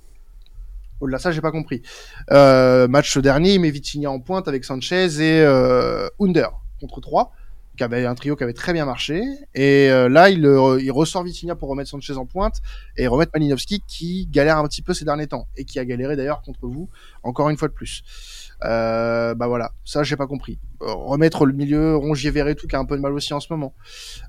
au-delà 1.00 1.18
de 1.18 1.22
ça, 1.22 1.32
j'ai 1.32 1.40
pas 1.40 1.50
compris. 1.50 1.82
Euh, 2.30 2.86
match 2.88 3.16
dernier, 3.18 3.54
il 3.54 3.60
met 3.60 3.70
Vitinha 3.70 4.10
en 4.10 4.20
pointe 4.20 4.48
avec 4.48 4.64
Sanchez 4.64 5.20
et 5.20 5.42
euh, 5.42 6.08
Under 6.20 6.50
contre 6.80 7.00
3 7.00 7.32
avait 7.82 8.06
un 8.06 8.14
trio 8.14 8.36
qui 8.36 8.44
avait 8.44 8.52
très 8.52 8.72
bien 8.72 8.84
marché. 8.84 9.22
Et 9.54 9.90
euh, 9.90 10.08
là, 10.08 10.30
il, 10.30 10.44
euh, 10.46 10.80
il 10.80 10.90
ressort 10.90 11.22
Vitinha 11.22 11.54
pour 11.54 11.68
remettre 11.68 11.90
Sanchez 11.90 12.16
en 12.16 12.26
pointe 12.26 12.60
et 12.96 13.06
remettre 13.06 13.32
Malinowski 13.34 13.82
qui 13.86 14.26
galère 14.30 14.58
un 14.58 14.66
petit 14.66 14.82
peu 14.82 14.94
ces 14.94 15.04
derniers 15.04 15.26
temps 15.26 15.46
et 15.56 15.64
qui 15.64 15.78
a 15.78 15.84
galéré 15.84 16.16
d'ailleurs 16.16 16.42
contre 16.42 16.66
vous 16.66 16.88
encore 17.22 17.50
une 17.50 17.56
fois 17.56 17.68
de 17.68 17.72
plus. 17.72 18.02
Euh, 18.64 19.34
bah 19.34 19.46
voilà, 19.46 19.72
ça 19.84 20.02
j'ai 20.02 20.16
pas 20.16 20.26
compris. 20.26 20.58
Remettre 20.80 21.46
le 21.46 21.52
milieu 21.52 21.96
Rongier 21.96 22.30
Verretou 22.30 22.66
qui 22.66 22.76
a 22.76 22.78
un 22.78 22.84
peu 22.84 22.96
de 22.96 23.02
mal 23.02 23.12
aussi 23.12 23.32
en 23.32 23.40
ce 23.40 23.52
moment. 23.52 23.74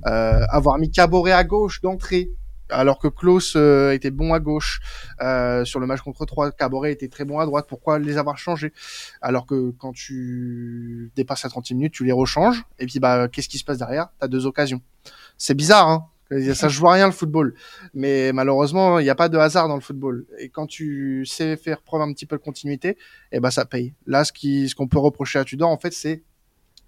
Avoir 0.04 0.78
mis 0.78 0.92
Caboret 0.92 1.32
à 1.32 1.44
gauche 1.44 1.82
d'entrée 1.82 2.32
alors 2.72 3.00
que 3.00 3.08
Klaus 3.08 3.54
euh, 3.56 3.92
était 3.92 4.12
bon 4.12 4.34
à 4.34 4.40
gauche 4.40 4.80
euh, 5.22 5.64
sur 5.66 5.80
le 5.80 5.88
match 5.88 6.02
contre 6.02 6.26
3, 6.26 6.52
Caboret 6.52 6.92
était 6.92 7.08
très 7.08 7.26
bon 7.26 7.40
à 7.40 7.46
droite. 7.46 7.66
Pourquoi 7.68 8.00
les 8.00 8.18
avoir 8.18 8.38
changés? 8.38 8.74
Alors 9.22 9.46
que 9.46 9.72
quand 9.72 9.94
tu 9.94 11.12
dépasses 11.16 11.46
à 11.46 11.50
30 11.50 11.72
minutes, 11.72 11.94
tu 11.94 12.04
les 12.04 12.12
rechanges 12.12 12.64
et 12.80 12.86
puis 12.86 13.00
bah 13.00 13.28
qu'est-ce 13.28 13.50
qui 13.50 13.58
se 13.58 13.64
passe 13.64 13.78
derrière? 13.78 14.10
T'as 14.20 14.28
deux 14.28 14.46
occasions. 14.46 14.82
C'est 15.38 15.56
bizarre, 15.56 15.90
hein 15.90 16.08
ça 16.54 16.70
joue 16.70 16.88
rien 16.88 17.08
le 17.08 17.12
football, 17.12 17.56
mais 17.94 18.32
malheureusement 18.32 19.00
il 19.00 19.04
n'y 19.04 19.10
a 19.10 19.16
pas 19.16 19.30
de 19.30 19.38
hasard 19.38 19.68
dans 19.68 19.76
le 19.76 19.82
football. 19.82 20.26
Et 20.40 20.50
quand 20.50 20.66
tu 20.66 21.26
sais 21.26 21.58
faire 21.58 21.82
preuve 21.82 22.02
un 22.02 22.14
petit 22.14 22.26
peu 22.26 22.38
de 22.38 22.42
continuité, 22.42 22.98
eh 23.32 23.40
ben 23.40 23.52
ça 23.52 23.66
paye. 23.66 23.94
Là, 24.08 24.24
ce 24.24 24.32
qui, 24.32 24.70
ce 24.70 24.76
qu'on 24.76 24.88
peut 24.88 25.00
reprocher 25.00 25.40
à 25.40 25.44
Tudor 25.44 25.70
en 25.70 25.78
fait, 25.78 25.92
c'est 25.92 26.24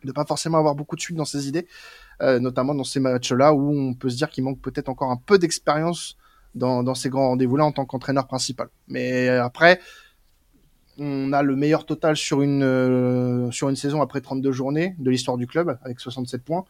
de 0.04 0.12
pas 0.12 0.26
forcément 0.26 0.58
avoir 0.58 0.76
beaucoup 0.76 0.96
de 0.96 1.02
suite 1.02 1.18
dans 1.18 1.26
ses 1.26 1.48
idées, 1.48 1.68
euh, 2.22 2.40
notamment 2.40 2.76
dans 2.76 2.84
ces 2.84 3.00
matchs-là 3.00 3.54
où 3.54 3.72
on 3.72 3.94
peut 3.94 4.10
se 4.10 4.18
dire 4.18 4.30
qu'il 4.30 4.44
manque 4.44 4.62
peut-être 4.62 4.90
encore 4.90 5.12
un 5.12 5.18
peu 5.18 5.38
d'expérience 5.38 6.18
dans, 6.56 6.94
ces 6.94 7.10
grands 7.10 7.30
rendez-vous-là 7.30 7.66
en 7.66 7.72
tant 7.72 7.86
qu'entraîneur 7.86 8.28
principal. 8.28 8.68
Mais 8.88 9.28
après, 9.28 9.80
on 11.00 11.34
a 11.34 11.42
le 11.42 11.56
meilleur 11.56 11.86
total 11.86 12.16
sur 12.16 12.44
une 12.44 12.62
euh, 12.64 13.50
sur 13.50 13.70
une 13.70 13.76
saison 13.76 14.02
après 14.02 14.22
32 14.22 14.52
journées 14.52 14.96
de 15.00 15.10
l'histoire 15.10 15.38
du 15.38 15.48
club 15.48 15.80
avec 15.82 16.00
67 16.00 16.44
points. 16.44 16.66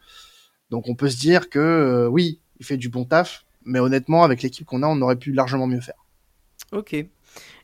Donc 0.69 0.87
on 0.87 0.95
peut 0.95 1.09
se 1.09 1.17
dire 1.17 1.49
que 1.49 2.07
oui, 2.09 2.39
il 2.59 2.65
fait 2.65 2.77
du 2.77 2.87
bon 2.87 3.03
taf, 3.03 3.45
mais 3.65 3.79
honnêtement, 3.79 4.23
avec 4.23 4.41
l'équipe 4.41 4.65
qu'on 4.65 4.83
a, 4.83 4.87
on 4.87 5.01
aurait 5.01 5.17
pu 5.17 5.33
largement 5.33 5.67
mieux 5.67 5.81
faire. 5.81 6.03
Ok. 6.71 6.93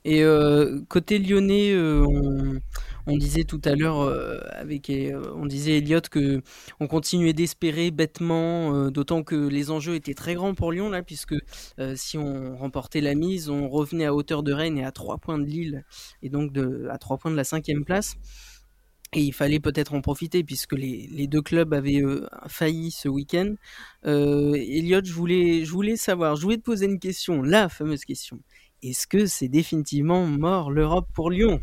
Et 0.05 0.23
euh, 0.23 0.79
côté 0.87 1.19
lyonnais, 1.19 1.71
euh, 1.71 2.59
on, 3.09 3.17
disait 3.17 3.43
tout 3.43 3.61
à 3.65 3.75
l'heure 3.75 4.01
euh, 4.01 4.39
avec, 4.51 4.91
on 5.35 5.45
disait 5.45 5.77
Elliott 5.77 6.07
que 6.09 6.41
on 6.79 6.87
continuait 6.87 7.33
d'espérer 7.33 7.91
bêtement, 7.91 8.89
d'autant 8.91 9.23
que 9.23 9.35
les 9.35 9.71
enjeux 9.71 9.95
étaient 9.95 10.13
très 10.13 10.35
grands 10.35 10.53
pour 10.53 10.71
Lyon 10.71 10.89
là, 10.89 11.03
puisque 11.03 11.35
si 11.95 12.17
on 12.17 12.57
remportait 12.57 13.01
la 13.01 13.15
mise, 13.15 13.49
on 13.49 13.69
revenait 13.69 14.05
à 14.05 14.13
hauteur 14.13 14.43
de 14.43 14.53
Rennes 14.53 14.77
et 14.77 14.85
à 14.85 14.91
trois 14.91 15.17
points 15.17 15.37
de 15.39 15.45
Lille, 15.45 15.83
et 16.23 16.29
donc 16.29 16.51
à 16.89 16.97
trois 16.97 17.17
points 17.17 17.31
de 17.31 17.37
la 17.37 17.43
cinquième 17.43 17.85
place. 17.85 18.17
Et 19.13 19.23
il 19.23 19.33
fallait 19.33 19.59
peut-être 19.59 19.95
en 19.95 20.01
profiter 20.01 20.43
puisque 20.43 20.73
les, 20.73 21.27
deux 21.27 21.41
clubs 21.41 21.73
avaient 21.73 22.03
failli 22.47 22.91
ce 22.91 23.09
week-end. 23.09 23.55
Euh, 24.05 24.53
Elliot, 24.53 25.01
je 25.03 25.11
je 25.11 25.71
voulais 25.71 25.95
savoir, 25.95 26.35
je 26.35 26.43
voulais 26.43 26.57
te 26.57 26.63
poser 26.63 26.85
une 26.85 26.99
question, 26.99 27.41
la 27.41 27.69
fameuse 27.69 28.05
question. 28.05 28.39
Est-ce 28.83 29.07
que 29.07 29.25
c'est 29.25 29.47
définitivement 29.47 30.25
mort 30.25 30.71
l'Europe 30.71 31.07
pour 31.13 31.31
Lyon? 31.31 31.59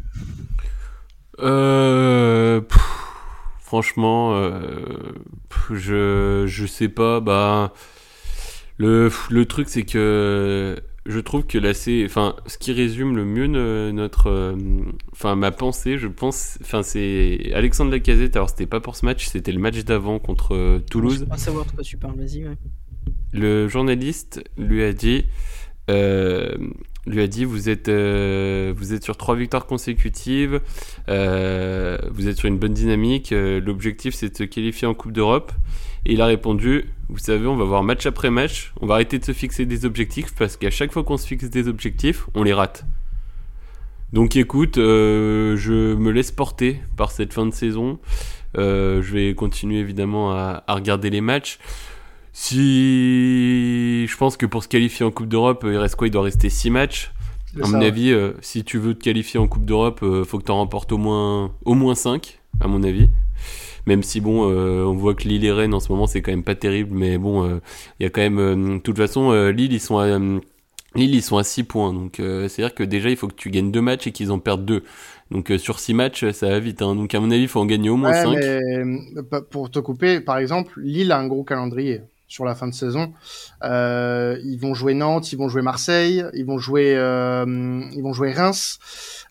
Euh, 1.41 2.61
Franchement, 3.61 4.35
euh, 4.35 4.61
je 5.71 6.45
je 6.47 6.67
sais 6.67 6.89
pas. 6.89 7.21
Bah 7.21 7.73
le 8.79 9.11
le 9.31 9.47
truc 9.47 9.69
c'est 9.69 9.85
que 9.85 10.77
je 11.07 11.21
trouve 11.21 11.47
que 11.47 11.59
là 11.59 11.73
c'est 11.73 12.05
enfin 12.05 12.37
ce 12.47 12.59
qui 12.59 12.73
résume 12.73 13.17
le 13.17 13.25
mieux 13.25 13.47
notre 13.93 14.29
euh, 14.29 14.57
enfin 15.13 15.35
ma 15.35 15.51
pensée 15.51 15.99
je 15.99 16.09
pense 16.09 16.59
enfin 16.61 16.83
c'est 16.83 17.53
Alexandre 17.55 17.91
Lacazette 17.91 18.37
alors 18.37 18.51
c'était 18.51 18.67
pas 18.67 18.81
pour 18.81 18.97
ce 18.97 19.07
match 19.07 19.27
c'était 19.27 19.53
le 19.53 19.61
match 19.61 19.83
d'avant 19.85 20.19
contre 20.19 20.81
Toulouse. 20.91 21.21
Je 21.21 21.25
pas 21.25 21.37
savoir 21.37 21.65
de 21.65 21.71
quoi 21.71 21.83
tu 21.83 21.97
parles 21.97 22.17
vas-y 22.17 22.45
Le 23.33 23.69
journaliste 23.69 24.45
lui 24.59 24.83
a 24.83 24.93
dit 24.93 25.25
euh, 25.89 26.57
lui 27.07 27.23
a 27.23 27.27
dit 27.27 27.45
vous 27.45 27.69
êtes 27.69 27.89
euh, 27.89 28.73
vous 28.77 28.93
êtes 28.93 29.05
sur 29.05 29.17
trois 29.17 29.37
victoires 29.37 29.67
consécutives, 29.67 30.61
euh, 31.09 31.99
vous 32.11 32.29
êtes 32.29 32.37
sur 32.37 32.49
une 32.49 32.59
bonne 32.59 32.75
dynamique. 32.75 33.33
L'objectif 33.33 34.15
c'est 34.15 34.31
de 34.31 34.37
se 34.37 34.45
qualifier 34.45 34.87
en 34.87 34.95
Coupe 34.95 35.13
d'Europe. 35.13 35.53
Et 36.05 36.13
il 36.13 36.21
a 36.21 36.27
répondu 36.27 36.87
vous 37.09 37.19
savez 37.19 37.47
on 37.47 37.57
va 37.57 37.65
voir 37.65 37.83
match 37.83 38.07
après 38.07 38.31
match, 38.31 38.73
on 38.81 38.87
va 38.87 38.95
arrêter 38.95 39.19
de 39.19 39.25
se 39.25 39.33
fixer 39.33 39.67
des 39.67 39.85
objectifs 39.85 40.35
parce 40.37 40.57
qu'à 40.57 40.71
chaque 40.71 40.93
fois 40.93 41.05
qu'on 41.05 41.17
se 41.17 41.27
fixe 41.27 41.51
des 41.51 41.69
objectifs, 41.69 42.27
on 42.35 42.43
les 42.43 42.53
rate. 42.53 42.85
Donc 44.13 44.37
écoute, 44.37 44.77
je 44.77 45.95
me 45.95 46.11
laisse 46.11 46.31
porter 46.31 46.81
par 46.97 47.11
cette 47.11 47.33
fin 47.33 47.45
de 47.47 47.53
saison. 47.53 47.99
je 48.55 49.13
vais 49.13 49.35
continuer 49.35 49.79
évidemment 49.79 50.33
à 50.33 50.65
regarder 50.69 51.11
les 51.11 51.21
matchs. 51.21 51.59
Si 52.39 54.07
je 54.07 54.17
pense 54.19 54.37
que 54.37 54.45
pour 54.45 54.63
se 54.63 54.69
qualifier 54.69 55.07
en 55.07 55.11
Coupe 55.11 55.27
d'Europe, 55.27 55.65
il 55.67 55.79
reste 55.79 55.97
quoi? 55.97 56.07
Il 56.07 56.11
doit 56.11 56.23
rester 56.23 56.51
6 56.51 56.69
matchs. 56.69 57.11
À 57.61 57.67
mon 57.67 57.81
avis, 57.81 58.13
euh, 58.13 58.33
si 58.43 58.63
tu 58.63 58.77
veux 58.77 58.93
te 58.93 59.03
qualifier 59.03 59.41
en 59.41 59.49
Coupe 59.49 59.65
d'Europe, 59.65 60.01
il 60.03 60.09
euh, 60.09 60.25
faut 60.25 60.39
que 60.39 60.45
tu 60.45 60.51
en 60.51 60.59
remportes 60.59 60.93
au 60.93 60.99
moins, 60.99 61.55
au 61.65 61.73
moins 61.73 61.95
5, 61.95 62.39
à 62.61 62.69
mon 62.69 62.83
avis. 62.83 63.09
Même 63.87 64.03
si, 64.03 64.21
bon, 64.21 64.51
euh, 64.51 64.85
on 64.85 64.93
voit 64.93 65.15
que 65.15 65.27
Lille 65.27 65.47
et 65.47 65.51
Rennes 65.51 65.73
en 65.73 65.81
ce 65.81 65.91
moment, 65.91 66.07
c'est 66.07 66.21
quand 66.21 66.31
même 66.31 66.45
pas 66.45 66.55
terrible, 66.55 66.95
mais 66.95 67.17
bon, 67.17 67.59
il 67.99 68.03
y 68.03 68.07
a 68.07 68.11
quand 68.11 68.21
même. 68.21 68.77
de 68.77 68.83
toute 68.83 68.99
façon, 68.99 69.33
Lille, 69.49 69.73
ils 69.73 69.81
sont 69.81 69.97
à. 69.97 70.07
Lille, 70.95 71.15
ils 71.15 71.23
sont 71.23 71.39
à 71.39 71.43
6 71.43 71.65
points. 71.65 71.95
Donc, 71.95 72.17
c'est-à-dire 72.19 72.75
que 72.75 72.83
déjà, 72.83 73.09
il 73.09 73.17
faut 73.17 73.29
que 73.29 73.35
tu 73.35 73.49
gagnes 73.49 73.73
2 73.73 73.81
matchs 73.81 74.09
et 74.09 74.13
qu'ils 74.13 74.31
en 74.31 74.41
perdent 74.41 74.67
2. 74.67 74.85
Donc, 75.31 75.51
sur 75.57 75.79
6 75.79 75.95
matchs, 75.95 76.31
ça 76.33 76.51
va 76.51 76.59
vite. 76.61 76.83
Hein. 76.83 76.95
Donc, 76.95 77.15
à 77.15 77.21
mon 77.21 77.31
avis, 77.31 77.43
il 77.43 77.49
faut 77.49 77.61
en 77.61 77.67
gagner 77.67 77.89
au 77.89 77.97
moins 77.97 78.13
5. 78.13 78.39
pour 79.51 79.71
te 79.71 79.79
couper, 79.79 80.21
par 80.21 80.37
exemple, 80.37 80.79
Lille 80.83 81.13
a 81.13 81.19
un 81.19 81.27
gros 81.27 81.43
calendrier 81.43 82.03
sur 82.29 82.45
la 82.45 82.55
fin 82.55 82.67
de 82.67 82.75
saison. 82.75 83.13
Euh, 83.63 84.39
ils 84.45 84.59
vont 84.59 84.75
jouer 84.75 84.95
Nantes, 84.95 85.33
ils 85.33 85.37
vont 85.37 85.49
jouer 85.49 85.63
Marseille, 85.63 86.25
ils 86.35 86.45
vont 86.45 86.59
jouer, 86.59 86.95
euh, 86.97 87.83
ils 87.93 88.03
vont 88.03 88.13
jouer 88.13 88.33
Reims. 88.33 88.79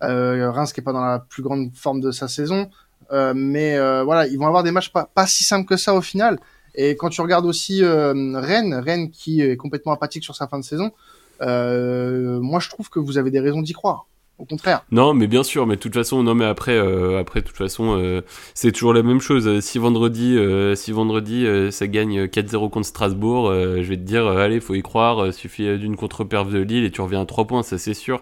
Euh, 0.04 0.52
Reims 0.52 0.74
qui 0.74 0.82
est 0.82 0.84
pas 0.84 0.94
dans 0.94 1.04
la 1.04 1.20
plus 1.20 1.44
grande 1.44 1.72
forme 1.74 2.00
de 2.02 2.12
sa 2.12 2.28
saison, 2.28 2.70
euh, 3.12 3.34
mais 3.36 3.78
voilà, 4.04 4.28
ils 4.28 4.38
vont 4.38 4.48
avoir 4.48 4.64
des 4.64 4.72
matchs 4.72 4.92
pas, 4.92 5.10
pas 5.14 5.28
si 5.28 5.44
simples 5.44 5.68
que 5.68 5.78
ça 5.78 5.94
au 5.94 6.02
final. 6.02 6.40
Et 6.76 6.98
quand 6.98 7.10
tu 7.10 7.22
regardes 7.22 7.46
aussi 7.46 7.84
Rennes, 7.84 8.76
Rennes 8.76 9.10
qui 9.12 9.42
est 9.42 9.56
complètement 9.56 9.94
apathique 9.94 10.24
sur 10.24 10.36
sa 10.36 10.48
fin 10.48 10.60
de 10.60 10.64
saison, 10.64 10.92
moi 11.40 12.60
je 12.60 12.70
trouve 12.70 12.90
que 12.90 13.00
vous 13.00 13.18
avez 13.18 13.32
des 13.32 13.40
raisons 13.40 13.62
d'y 13.62 13.74
croire 13.74 14.08
au 14.38 14.46
contraire. 14.46 14.86
Non, 14.92 15.14
mais 15.14 15.28
bien 15.28 15.44
sûr, 15.44 15.66
mais 15.66 15.76
de 15.76 15.80
toute 15.80 15.94
façon, 15.94 16.22
non, 16.24 16.36
mais 16.36 16.46
après, 16.46 16.76
euh, 16.76 17.20
après, 17.20 17.42
de 17.42 17.48
toute 17.48 17.56
façon, 17.56 17.98
euh, 17.98 18.22
c'est 18.54 18.72
toujours 18.72 18.94
la 18.94 19.04
même 19.04 19.22
chose. 19.22 19.60
Si 19.62 19.80
vendredi, 19.80 20.38
euh, 20.38 20.76
si 20.76 20.92
vendredi, 20.92 21.46
ça 21.72 21.88
gagne 21.88 22.28
4-0 22.28 22.70
contre 22.70 22.88
Strasbourg, 22.88 23.52
je 23.54 23.82
vais 23.82 23.98
te 23.98 24.02
dire, 24.02 24.28
allez, 24.28 24.60
faut 24.60 24.76
y 24.76 24.82
croire. 24.82 25.34
suffit 25.34 25.78
d'une 25.78 25.96
contre-perf 25.96 26.50
de 26.50 26.60
Lille 26.60 26.84
et 26.84 26.92
tu 26.92 27.02
reviens 27.02 27.22
à 27.22 27.26
3 27.26 27.46
points, 27.46 27.64
ça 27.64 27.78
c'est 27.78 27.94
sûr. 27.94 28.22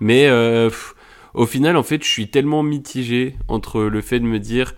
Mais 0.00 0.28
au 1.34 1.46
final, 1.46 1.76
en 1.76 1.82
fait, 1.82 2.02
je 2.02 2.08
suis 2.08 2.28
tellement 2.28 2.62
mitigé 2.62 3.36
entre 3.48 3.82
le 3.82 4.00
fait 4.00 4.20
de 4.20 4.24
me 4.24 4.38
dire, 4.38 4.74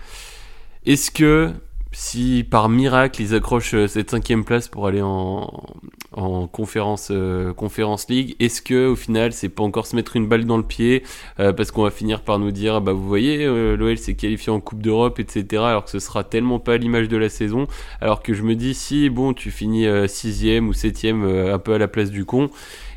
est-ce 0.87 1.11
que 1.11 1.51
si 1.94 2.44
par 2.48 2.68
miracle 2.68 3.22
ils 3.22 3.35
accrochent 3.35 3.74
euh, 3.74 3.87
cette 3.87 4.11
cinquième 4.11 4.44
place 4.44 4.68
pour 4.68 4.87
aller 4.87 5.00
en, 5.00 5.64
en 6.12 6.46
conférence, 6.48 7.09
euh, 7.12 7.52
conférence 7.52 8.09
league, 8.09 8.35
est-ce 8.40 8.61
que 8.61 8.88
au 8.88 8.96
final 8.96 9.33
c'est 9.33 9.48
pas 9.48 9.62
encore 9.62 9.87
se 9.87 9.94
mettre 9.94 10.16
une 10.16 10.26
balle 10.26 10.44
dans 10.44 10.57
le 10.57 10.64
pied 10.64 11.04
euh, 11.38 11.52
parce 11.52 11.70
qu'on 11.70 11.85
va 11.85 11.90
finir 11.90 12.22
par 12.22 12.38
nous 12.38 12.50
dire 12.50 12.80
bah 12.80 12.92
vous 12.92 13.07
voyez 13.07 13.46
l'OL 13.46 13.96
s'est 13.96 14.14
qualifié 14.14 14.52
en 14.52 14.61
Coupe 14.61 14.83
d'Europe 14.83 15.20
etc 15.20 15.62
alors 15.62 15.85
que 15.85 15.90
ce 15.90 16.00
sera 16.00 16.24
tellement 16.24 16.59
pas 16.59 16.76
l'image 16.76 17.09
de 17.09 17.16
la 17.16 17.28
saison 17.28 17.68
alors 18.00 18.22
que 18.22 18.35
je 18.35 18.42
me 18.42 18.57
dis 18.57 18.74
si 18.74 19.09
bon 19.09 19.33
tu 19.33 19.50
finis 19.50 19.87
sixième 20.09 20.68
ou 20.68 20.72
septième 20.72 21.24
un 21.24 21.59
peu 21.59 21.74
à 21.74 21.78
la 21.78 21.88
place 21.88 22.11
du 22.11 22.24
con 22.24 22.50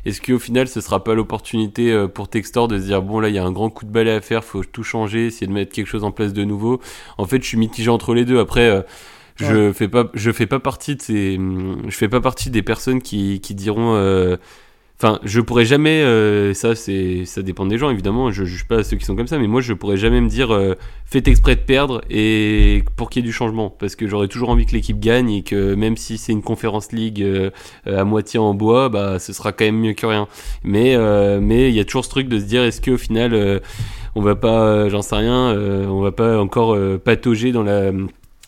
est-ce 0.08 0.20
qu'au 0.20 0.38
final, 0.38 0.68
ce 0.68 0.80
sera 0.80 1.04
pas 1.04 1.14
l'opportunité 1.14 1.92
euh, 1.92 2.08
pour 2.08 2.28
Textor 2.28 2.68
de 2.68 2.78
se 2.78 2.84
dire 2.84 3.02
bon 3.02 3.20
là, 3.20 3.28
il 3.28 3.34
y 3.34 3.38
a 3.38 3.44
un 3.44 3.52
grand 3.52 3.70
coup 3.70 3.84
de 3.84 3.90
balai 3.90 4.10
à 4.10 4.20
faire, 4.20 4.44
faut 4.44 4.64
tout 4.64 4.82
changer, 4.82 5.26
essayer 5.26 5.46
de 5.46 5.52
mettre 5.52 5.72
quelque 5.72 5.86
chose 5.86 6.04
en 6.04 6.10
place 6.10 6.32
de 6.32 6.44
nouveau? 6.44 6.80
En 7.18 7.24
fait, 7.24 7.42
je 7.42 7.48
suis 7.48 7.58
mitigé 7.58 7.90
entre 7.90 8.14
les 8.14 8.24
deux. 8.24 8.38
Après. 8.38 8.68
Euh, 8.68 8.82
je 9.40 9.72
fais 9.72 9.86
pas, 9.86 10.10
je 10.14 10.32
fais 10.32 10.46
pas 10.46 10.58
partie 10.58 10.96
de 10.96 11.02
ces, 11.02 11.38
je 11.38 11.96
fais 11.96 12.08
pas 12.08 12.20
partie 12.20 12.50
des 12.50 12.62
personnes 12.62 13.00
qui, 13.00 13.40
qui 13.40 13.54
diront, 13.54 13.94
euh, 13.94 14.36
Enfin, 15.00 15.20
je 15.22 15.40
pourrais 15.40 15.64
jamais, 15.64 16.02
euh, 16.02 16.54
ça 16.54 16.74
c'est, 16.74 17.24
ça 17.24 17.42
dépend 17.42 17.66
des 17.66 17.78
gens 17.78 17.88
évidemment. 17.88 18.32
Je 18.32 18.44
juge 18.44 18.66
pas 18.66 18.82
ceux 18.82 18.96
qui 18.96 19.04
sont 19.04 19.14
comme 19.14 19.28
ça, 19.28 19.38
mais 19.38 19.46
moi 19.46 19.60
je 19.60 19.72
pourrais 19.72 19.96
jamais 19.96 20.20
me 20.20 20.28
dire 20.28 20.52
euh, 20.52 20.74
faites 21.04 21.28
exprès 21.28 21.54
de 21.54 21.60
perdre 21.60 22.00
et 22.10 22.82
pour 22.96 23.08
qu'il 23.08 23.22
y 23.22 23.24
ait 23.24 23.28
du 23.28 23.32
changement, 23.32 23.70
parce 23.70 23.94
que 23.94 24.08
j'aurais 24.08 24.26
toujours 24.26 24.48
envie 24.48 24.66
que 24.66 24.72
l'équipe 24.72 24.98
gagne 24.98 25.30
et 25.30 25.42
que 25.44 25.74
même 25.74 25.96
si 25.96 26.18
c'est 26.18 26.32
une 26.32 26.42
conférence 26.42 26.90
league 26.90 27.22
euh, 27.22 27.50
à 27.86 28.02
moitié 28.02 28.40
en 28.40 28.54
bois, 28.54 28.88
bah 28.88 29.20
ce 29.20 29.32
sera 29.32 29.52
quand 29.52 29.66
même 29.66 29.78
mieux 29.78 29.92
que 29.92 30.04
rien. 30.04 30.26
Mais 30.64 30.96
euh, 30.96 31.38
mais 31.40 31.68
il 31.68 31.76
y 31.76 31.80
a 31.80 31.84
toujours 31.84 32.04
ce 32.04 32.10
truc 32.10 32.28
de 32.28 32.40
se 32.40 32.46
dire 32.46 32.64
est-ce 32.64 32.80
qu'au 32.80 32.98
final 32.98 33.60
on 34.16 34.20
va 34.20 34.34
pas, 34.34 34.88
j'en 34.88 35.02
sais 35.02 35.14
rien, 35.14 35.54
on 35.88 36.00
va 36.00 36.10
pas 36.10 36.40
encore 36.40 36.76
patauger 37.04 37.52
dans 37.52 37.62
la 37.62 37.92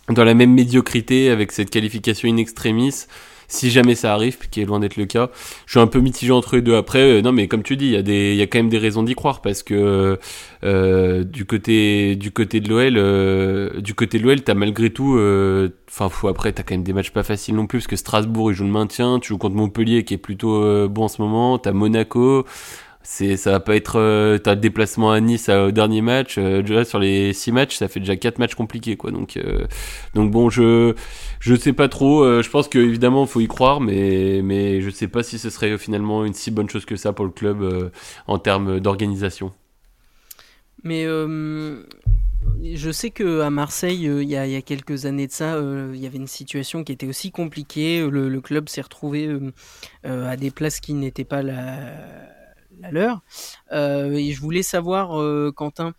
dans 0.08 0.24
la 0.24 0.34
même 0.34 0.52
médiocrité 0.52 1.30
avec 1.30 1.52
cette 1.52 1.70
qualification 1.70 2.28
in 2.28 2.38
extremis 2.38 3.06
si 3.50 3.70
jamais 3.70 3.94
ça 3.94 4.14
arrive, 4.14 4.38
qui 4.48 4.62
est 4.62 4.64
loin 4.64 4.80
d'être 4.80 4.96
le 4.96 5.06
cas. 5.06 5.28
Je 5.66 5.72
suis 5.72 5.80
un 5.80 5.86
peu 5.88 5.98
mitigé 5.98 6.32
entre 6.32 6.56
les 6.56 6.62
deux. 6.62 6.76
Après, 6.76 7.00
euh, 7.00 7.20
non, 7.20 7.32
mais 7.32 7.48
comme 7.48 7.62
tu 7.62 7.76
dis, 7.76 7.86
il 7.86 7.92
y 7.92 7.96
a 7.96 8.02
des, 8.02 8.34
y 8.34 8.42
a 8.42 8.46
quand 8.46 8.58
même 8.58 8.68
des 8.68 8.78
raisons 8.78 9.02
d'y 9.02 9.14
croire 9.14 9.42
parce 9.42 9.62
que 9.62 10.18
euh, 10.64 11.24
du 11.24 11.44
côté, 11.44 12.14
du 12.16 12.30
côté 12.30 12.60
de 12.60 12.68
l'OL, 12.68 12.94
euh, 12.96 13.80
du 13.80 13.94
côté 13.94 14.18
de 14.18 14.24
l'OL, 14.24 14.40
t'as 14.42 14.54
malgré 14.54 14.90
tout, 14.90 15.18
enfin, 15.88 16.08
faut 16.08 16.28
après, 16.28 16.52
t'as 16.52 16.62
quand 16.62 16.74
même 16.74 16.84
des 16.84 16.92
matchs 16.92 17.10
pas 17.10 17.24
faciles 17.24 17.56
non 17.56 17.66
plus 17.66 17.80
parce 17.80 17.88
que 17.88 17.96
Strasbourg, 17.96 18.52
il 18.52 18.54
joue 18.54 18.64
le 18.64 18.70
maintien, 18.70 19.18
tu 19.18 19.28
joues 19.28 19.38
contre 19.38 19.56
Montpellier 19.56 20.04
qui 20.04 20.14
est 20.14 20.18
plutôt 20.18 20.88
bon 20.88 21.04
en 21.04 21.08
ce 21.08 21.20
moment, 21.20 21.58
t'as 21.58 21.72
Monaco 21.72 22.46
c'est 23.02 23.36
ça 23.38 23.52
va 23.52 23.60
pas 23.60 23.76
être 23.76 23.98
euh, 23.98 24.36
t'as 24.36 24.54
le 24.54 24.60
déplacement 24.60 25.10
à 25.10 25.20
Nice 25.20 25.48
au 25.48 25.70
dernier 25.70 26.02
match 26.02 26.36
euh, 26.36 26.60
déjà 26.60 26.84
sur 26.84 26.98
les 26.98 27.32
six 27.32 27.50
matchs 27.50 27.76
ça 27.76 27.88
fait 27.88 28.00
déjà 28.00 28.16
quatre 28.16 28.38
matchs 28.38 28.54
compliqués 28.54 28.96
quoi 28.96 29.10
donc 29.10 29.38
euh, 29.38 29.66
donc 30.14 30.30
bon 30.30 30.50
je 30.50 30.94
je 31.40 31.54
sais 31.54 31.72
pas 31.72 31.88
trop 31.88 32.22
euh, 32.22 32.42
je 32.42 32.50
pense 32.50 32.68
que 32.68 32.78
évidemment 32.78 33.24
faut 33.24 33.40
y 33.40 33.48
croire 33.48 33.80
mais 33.80 34.42
mais 34.44 34.82
je 34.82 34.90
sais 34.90 35.08
pas 35.08 35.22
si 35.22 35.38
ce 35.38 35.48
serait 35.48 35.78
finalement 35.78 36.26
une 36.26 36.34
si 36.34 36.50
bonne 36.50 36.68
chose 36.68 36.84
que 36.84 36.96
ça 36.96 37.14
pour 37.14 37.24
le 37.24 37.30
club 37.30 37.90
en 38.26 38.38
termes 38.38 38.80
d'organisation 38.80 39.52
mais 40.82 41.06
je 42.62 42.90
sais 42.90 43.10
que 43.10 43.40
à 43.40 43.50
Marseille, 43.50 44.04
il 44.04 44.28
y, 44.28 44.36
a, 44.36 44.46
y, 44.46 44.56
a, 44.56 44.62
quelques 44.62 45.04
années 45.04 45.26
de 45.26 45.32
ça, 45.32 45.58
il 45.92 46.00
y 46.00 46.06
avait 46.06 46.16
une 46.16 46.26
situation 46.26 46.84
qui 46.84 46.92
était 46.92 47.06
aussi 47.06 47.30
compliquée. 47.32 48.06
Le, 48.08 48.30
le 48.30 48.40
club 48.40 48.68
s'est 48.70 48.80
retrouvé 48.80 49.28
à 50.04 50.36
des 50.36 50.50
places 50.50 50.80
qui 50.80 50.94
n'étaient 50.94 51.24
pas 51.24 51.42
la, 51.42 51.76
à 52.82 52.90
l'heure. 52.90 53.22
Euh, 53.72 54.12
et 54.12 54.32
je 54.32 54.40
voulais 54.40 54.62
savoir, 54.62 55.20
euh, 55.20 55.52
Quentin, 55.54 55.94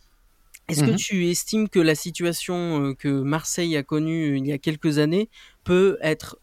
est-ce 0.67 0.84
que 0.84 0.91
mhm. 0.91 0.96
tu 0.96 1.30
estimes 1.30 1.70
que 1.70 1.80
la 1.80 1.96
situation 1.96 2.86
euh, 2.86 2.94
que 2.94 3.10
Marseille 3.10 3.76
a 3.76 3.84
connue 3.84 4.38
il 4.38 4.46
y 4.46 4.54
a 4.54 4.58
quelques 4.58 5.00
années 5.00 5.30
peut 5.63 5.98
être, 6.02 6.38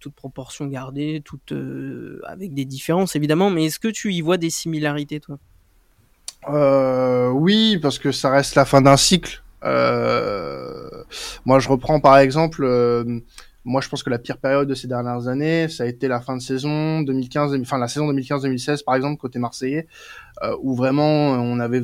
toute 0.00 0.14
proportion 0.14 0.66
gardée, 0.66 1.22
toute, 1.24 1.52
avec 2.24 2.54
des 2.54 2.64
différences 2.64 3.14
évidemment, 3.14 3.50
mais 3.50 3.66
est-ce 3.66 3.78
que 3.78 3.88
tu 3.88 4.12
y 4.12 4.20
vois 4.20 4.38
des 4.38 4.50
similarités, 4.50 5.20
toi? 5.20 5.38
Oui, 7.32 7.78
parce 7.78 7.98
que 7.98 8.10
ça 8.10 8.30
reste 8.30 8.54
la 8.54 8.64
fin 8.64 8.80
d'un 8.80 8.96
cycle. 8.96 9.42
moi, 9.62 11.58
je 11.58 11.68
reprends 11.68 12.00
par 12.00 12.18
exemple 12.18 12.64
Moi, 13.64 13.80
je 13.80 13.88
pense 13.88 14.02
que 14.02 14.10
la 14.10 14.18
pire 14.18 14.38
période 14.38 14.68
de 14.68 14.74
ces 14.74 14.88
dernières 14.88 15.28
années, 15.28 15.68
ça 15.68 15.84
a 15.84 15.86
été 15.86 16.08
la 16.08 16.20
fin 16.20 16.36
de 16.36 16.42
saison 16.42 17.02
2015, 17.02 17.54
enfin 17.60 17.78
la 17.78 17.88
saison 17.88 18.12
2015-2016 18.12 18.84
par 18.84 18.94
exemple 18.96 19.20
côté 19.20 19.38
marseillais, 19.38 19.86
euh, 20.42 20.56
où 20.60 20.74
vraiment 20.74 21.30
on 21.32 21.60
avait 21.60 21.82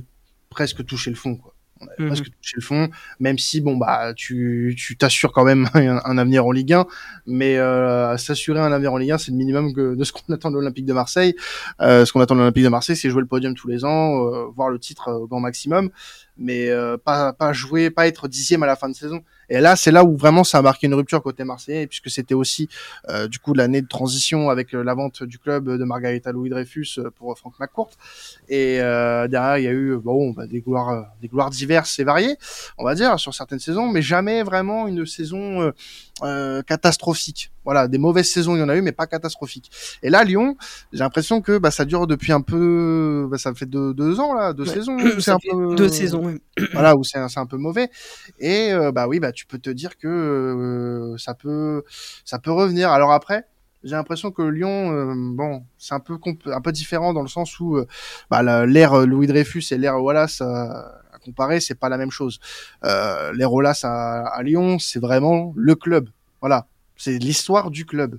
presque 0.51 0.85
touché 0.85 1.11
le 1.11 1.17
fond. 1.17 1.37
Quoi. 1.37 1.55
On 1.81 1.87
avait 1.87 1.95
Mhm. 2.01 2.07
presque 2.09 2.25
touché 2.25 2.55
le 2.57 2.63
fond, 2.63 2.89
même 3.21 3.39
si 3.39 3.61
bon 3.61 3.77
bah 3.77 4.13
tu 4.17 4.75
tu 4.77 4.97
t'assures 4.97 5.31
quand 5.31 5.45
même 5.45 5.69
un, 5.75 6.01
un 6.05 6.19
avenir 6.19 6.45
en 6.45 6.51
Ligue 6.51 6.73
1, 6.73 6.87
mais 7.27 7.57
euh, 7.59 8.17
s'assurer 8.17 8.59
un 8.59 8.73
avenir 8.73 8.93
en 8.93 8.97
Ligue 8.97 9.13
1, 9.13 9.19
c'est 9.19 9.31
le 9.31 9.37
minimum 9.37 9.73
que, 9.73 9.95
de 9.95 10.03
ce 10.05 10.13
qu'on 10.13 10.33
attend 10.35 10.51
de 10.51 10.57
l'Olympique 10.57 10.87
de 10.87 10.93
Marseille. 10.93 11.37
Euh, 11.81 12.05
ce 12.05 12.13
qu'on 12.13 12.21
attend 12.21 12.35
de 12.35 12.41
l'Olympique 12.41 12.65
de 12.65 12.69
Marseille, 12.69 12.97
c'est 12.97 13.11
jouer 13.11 13.21
le 13.23 13.29
podium 13.29 13.55
tous 13.55 13.69
les 13.69 13.85
ans, 13.85 14.27
euh, 14.27 14.47
voir 14.57 14.71
le 14.71 14.81
titre 14.81 15.07
euh, 15.09 15.19
au 15.19 15.29
grand 15.29 15.39
maximum, 15.39 15.91
mais 16.39 16.69
euh, 16.71 16.97
pas 16.97 17.33
pas 17.33 17.53
jouer, 17.53 17.91
pas 17.91 18.07
être 18.07 18.29
dixième 18.29 18.63
à 18.63 18.67
la 18.67 18.77
fin 18.77 18.89
de 18.89 18.95
saison. 18.95 19.23
Et 19.51 19.61
là, 19.61 19.77
c'est 19.77 19.91
là 19.91 20.05
où 20.05 20.17
vraiment 20.17 20.45
ça 20.45 20.59
a 20.59 20.63
marqué 20.63 20.87
une 20.87 20.95
rupture 20.95 21.23
côté 21.23 21.43
marseillais, 21.43 21.87
puisque 21.87 22.11
c'était 22.11 22.35
aussi 22.35 22.69
euh, 23.09 23.29
du 23.29 23.39
coup 23.39 23.55
l'année 23.55 23.81
de 23.81 23.89
transition 23.89 24.51
avec 24.51 24.75
euh, 24.75 24.83
la 24.83 24.95
vente 24.95 25.23
du 25.23 25.39
club 25.39 25.69
de 25.79 25.85
Margarita 25.85 26.33
Louis 26.33 26.51
Dreyfus 26.51 26.99
euh, 26.99 27.11
pour 27.11 27.37
Franck 27.39 27.55
McCourt. 27.59 27.91
Et 28.49 28.81
euh, 28.81 29.27
derrière, 29.27 29.59
il 29.59 29.65
y 29.65 29.69
a 29.69 29.73
eu 29.73 29.97
bon 29.97 30.33
bah, 30.33 30.47
des 30.47 30.61
gloires, 30.61 30.91
euh, 30.91 31.03
des 31.23 31.29
gloires 31.29 31.51
diverses 31.51 31.99
et 31.99 32.05
variées, 32.05 32.37
on 32.77 32.85
va 32.85 32.95
dire, 32.95 33.19
sur 33.19 33.35
certaines 33.35 33.59
saisons, 33.59 33.89
mais 33.89 34.03
jamais 34.03 34.43
vraiment 34.43 34.87
une 34.87 35.07
saison 35.07 35.73
euh, 36.23 36.59
euh, 36.59 36.63
catastrophique. 36.63 37.51
Voilà, 37.65 37.89
des 37.89 37.99
mauvaises 37.99 38.31
saisons, 38.31 38.57
il 38.57 38.61
y 38.61 38.63
en 38.63 38.69
a 38.69 38.77
eu, 38.77 38.83
mais 38.83 38.93
pas 38.93 39.07
catastrophiques. 39.07 39.71
Et 40.03 40.09
là, 40.09 40.25
Lyon, 40.25 40.57
j'ai 40.93 41.01
l'impression 41.01 41.43
que 41.43 41.59
bah, 41.59 41.71
ça 41.71 41.85
dure 41.85 42.07
depuis 42.07 42.33
un 42.33 42.41
peu, 42.41 43.29
bah, 43.31 43.39
ça 43.39 43.53
fait 43.55 43.67
deux, 43.67 43.93
deux 43.93 44.21
ans 44.21 44.35
là, 44.35 44.53
deux 44.53 44.65
saisons. 44.65 44.97
où 45.17 45.21
c'est 45.21 45.31
un 45.31 45.39
peu 45.39 45.75
deux 45.75 45.89
saisons, 45.89 46.25
oui. 46.25 46.41
voilà 46.73 46.97
où 46.97 47.05
c'est 47.05 47.19
un, 47.19 47.29
c'est 47.29 47.41
un 47.41 47.47
peu 47.47 47.57
mauvais 47.57 47.91
et 48.39 48.73
euh, 48.73 48.93
bah 48.93 49.07
oui 49.09 49.21
bah 49.21 49.33
tu 49.33 49.47
peux 49.47 49.59
te 49.59 49.71
dire 49.71 49.97
que 49.97 50.09
euh, 50.09 51.17
ça 51.19 51.35
peut 51.35 51.83
ça 52.25 52.39
peut 52.39 52.53
revenir 52.53 52.91
alors 52.91 53.13
après 53.13 53.47
j'ai 53.85 53.95
l'impression 53.95 54.31
que 54.31 54.43
Lyon 54.43 54.93
euh, 54.93 55.15
bon 55.15 55.65
c'est 55.79 55.95
un 55.95 56.01
peu 56.01 56.19
un 56.47 56.61
peu 56.61 56.73
différent 56.73 57.13
dans 57.13 57.23
le 57.23 57.29
sens 57.29 57.61
où 57.61 57.77
euh, 57.77 57.87
bah, 58.31 58.67
l'ère 58.67 59.07
Louis 59.07 59.27
Dreyfus 59.27 59.65
et 59.71 59.79
l'ère 59.79 60.03
Wallace 60.03 60.41
à 60.41 61.01
comparer 61.29 61.61
c'est 61.61 61.79
pas 61.79 61.89
la 61.89 61.99
même 61.99 62.11
chose. 62.11 62.41
Euh, 62.85 63.33
Wallace 63.47 63.85
à, 63.85 64.27
à 64.27 64.43
Lyon 64.43 64.79
c'est 64.79 65.01
vraiment 65.01 65.53
le 65.57 65.75
club. 65.75 66.09
Voilà. 66.41 66.67
C'est 66.97 67.19
l'histoire 67.19 67.71
du 67.71 67.85
club. 67.87 68.19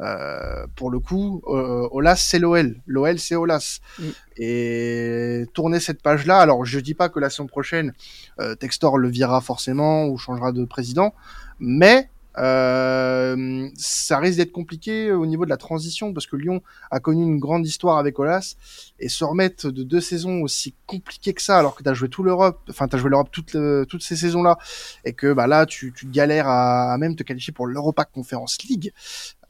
Euh, 0.00 0.66
pour 0.76 0.90
le 0.90 1.00
coup, 1.00 1.42
euh, 1.48 1.88
Olas 1.90 2.16
c'est 2.16 2.38
l'OL, 2.38 2.76
l'OL 2.86 3.18
c'est 3.18 3.34
Olas. 3.34 3.80
Mm. 3.98 4.04
Et 4.36 5.46
tourner 5.54 5.80
cette 5.80 6.02
page-là, 6.02 6.38
alors 6.38 6.64
je 6.64 6.78
dis 6.78 6.94
pas 6.94 7.08
que 7.08 7.18
la 7.18 7.30
saison 7.30 7.46
prochaine, 7.46 7.92
euh, 8.38 8.54
Textor 8.54 8.98
le 8.98 9.08
virera 9.08 9.40
forcément 9.40 10.06
ou 10.06 10.16
changera 10.16 10.52
de 10.52 10.64
président, 10.64 11.14
mais 11.58 12.10
euh, 12.38 13.68
ça 13.76 14.18
risque 14.18 14.38
d'être 14.38 14.52
compliqué 14.52 15.12
au 15.12 15.26
niveau 15.26 15.44
de 15.44 15.50
la 15.50 15.56
transition 15.56 16.12
parce 16.12 16.26
que 16.26 16.36
Lyon 16.36 16.62
a 16.90 17.00
connu 17.00 17.22
une 17.22 17.38
grande 17.38 17.66
histoire 17.66 17.98
avec 17.98 18.18
Olas 18.18 18.56
et 18.98 19.08
se 19.08 19.24
remettre 19.24 19.70
de 19.70 19.82
deux 19.82 20.00
saisons 20.00 20.42
aussi 20.42 20.74
compliquées 20.86 21.34
que 21.34 21.42
ça 21.42 21.58
alors 21.58 21.74
que 21.74 21.82
tu 21.82 21.88
as 21.88 21.94
joué 21.94 22.08
tout 22.08 22.22
l'Europe, 22.22 22.60
enfin 22.70 22.88
tu 22.88 22.98
joué 22.98 23.10
l'Europe 23.10 23.30
toutes, 23.32 23.54
le- 23.54 23.86
toutes 23.88 24.02
ces 24.02 24.16
saisons-là 24.16 24.56
et 25.04 25.12
que 25.12 25.32
bah 25.32 25.46
là 25.46 25.66
tu, 25.66 25.92
tu 25.92 26.06
galères 26.06 26.48
à, 26.48 26.92
à 26.92 26.98
même 26.98 27.16
te 27.16 27.22
qualifier 27.22 27.52
pour 27.52 27.66
l'Europa 27.66 28.04
Conference 28.04 28.62
League. 28.64 28.92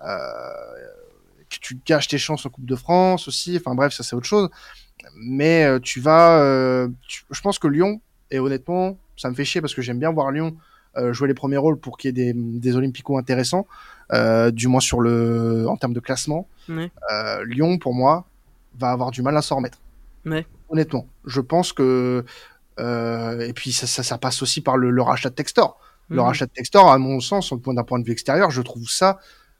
Euh, 0.00 0.08
que 1.50 1.56
tu 1.60 1.80
gâches 1.86 2.08
tes 2.08 2.18
chances 2.18 2.44
en 2.44 2.50
Coupe 2.50 2.66
de 2.66 2.76
France 2.76 3.26
aussi. 3.28 3.56
Enfin 3.56 3.74
bref, 3.74 3.92
ça 3.92 4.02
c'est 4.02 4.14
autre 4.14 4.26
chose. 4.26 4.50
Mais 5.16 5.64
euh, 5.64 5.78
tu 5.80 6.00
vas, 6.00 6.40
euh, 6.42 6.88
je 7.30 7.40
pense 7.40 7.58
que 7.58 7.66
Lyon, 7.68 8.00
et 8.30 8.38
honnêtement, 8.38 8.98
ça 9.16 9.30
me 9.30 9.34
fait 9.34 9.44
chier 9.44 9.60
parce 9.60 9.74
que 9.74 9.80
j'aime 9.82 9.98
bien 9.98 10.12
voir 10.12 10.30
Lyon 10.30 10.56
euh, 10.56 10.60
jouer 11.12 11.28
les 11.28 11.34
premiers 11.34 11.56
rôles 11.56 11.78
pour 11.78 11.96
qu'il 11.98 12.08
y 12.08 12.10
ait 12.28 12.32
des, 12.32 12.38
des 12.38 12.76
Olympico 12.76 13.16
intéressants, 13.18 13.66
euh, 14.12 14.50
du 14.50 14.68
moins 14.68 14.80
sur 14.80 15.00
le, 15.00 15.66
en 15.68 15.76
termes 15.76 15.94
de 15.94 16.00
classement. 16.00 16.48
Ouais. 16.68 16.90
Euh, 17.12 17.44
Lyon, 17.44 17.78
pour 17.78 17.94
moi, 17.94 18.26
va 18.78 18.90
avoir 18.90 19.10
du 19.10 19.22
mal 19.22 19.36
à 19.36 19.42
s'en 19.42 19.56
remettre. 19.56 19.78
Ouais. 20.26 20.46
Honnêtement, 20.68 21.06
je 21.24 21.40
pense 21.40 21.72
que 21.72 22.24
euh, 22.80 23.40
et 23.40 23.52
puis 23.52 23.72
ça, 23.72 23.86
ça, 23.86 24.02
ça 24.02 24.18
passe 24.18 24.42
aussi 24.42 24.60
par 24.60 24.76
le, 24.76 24.90
le 24.90 25.02
rachat 25.02 25.30
de 25.30 25.34
Textor. 25.34 25.78
Le 26.08 26.16
Mhm. 26.16 26.22
rachat 26.22 26.46
de 26.46 26.52
Textor, 26.52 26.90
à 26.90 26.96
mon 26.98 27.20
sens, 27.20 27.52
d'un 27.52 27.84
point 27.84 27.98
de 27.98 28.04
vue 28.04 28.12
extérieur, 28.12 28.50
je 28.50 28.62
trouve 28.62 28.88
ça, 28.88 29.18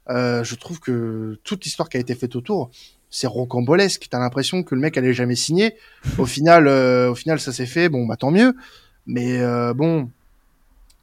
euh, 0.09 0.43
je 0.43 0.55
trouve 0.55 0.79
que 0.79 1.39
toute 1.43 1.63
l'histoire 1.65 1.89
qui 1.89 1.97
a 1.97 1.99
été 1.99 2.15
faite 2.15 2.35
autour, 2.35 2.71
c'est 3.11 3.27
rocambolesque. 3.27 4.07
T'as 4.09 4.19
l'impression 4.19 4.63
que 4.63 4.73
le 4.73 4.81
mec 4.81 4.97
allait 4.97 5.13
jamais 5.13 5.35
signer. 5.35 5.75
Au 6.17 6.25
final, 6.25 6.67
euh, 6.67 7.11
au 7.11 7.15
final, 7.15 7.39
ça 7.39 7.51
s'est 7.53 7.65
fait. 7.65 7.89
Bon, 7.89 8.05
bah 8.05 8.15
tant 8.15 8.31
mieux. 8.31 8.55
Mais 9.05 9.39
euh, 9.41 9.73
bon, 9.73 10.09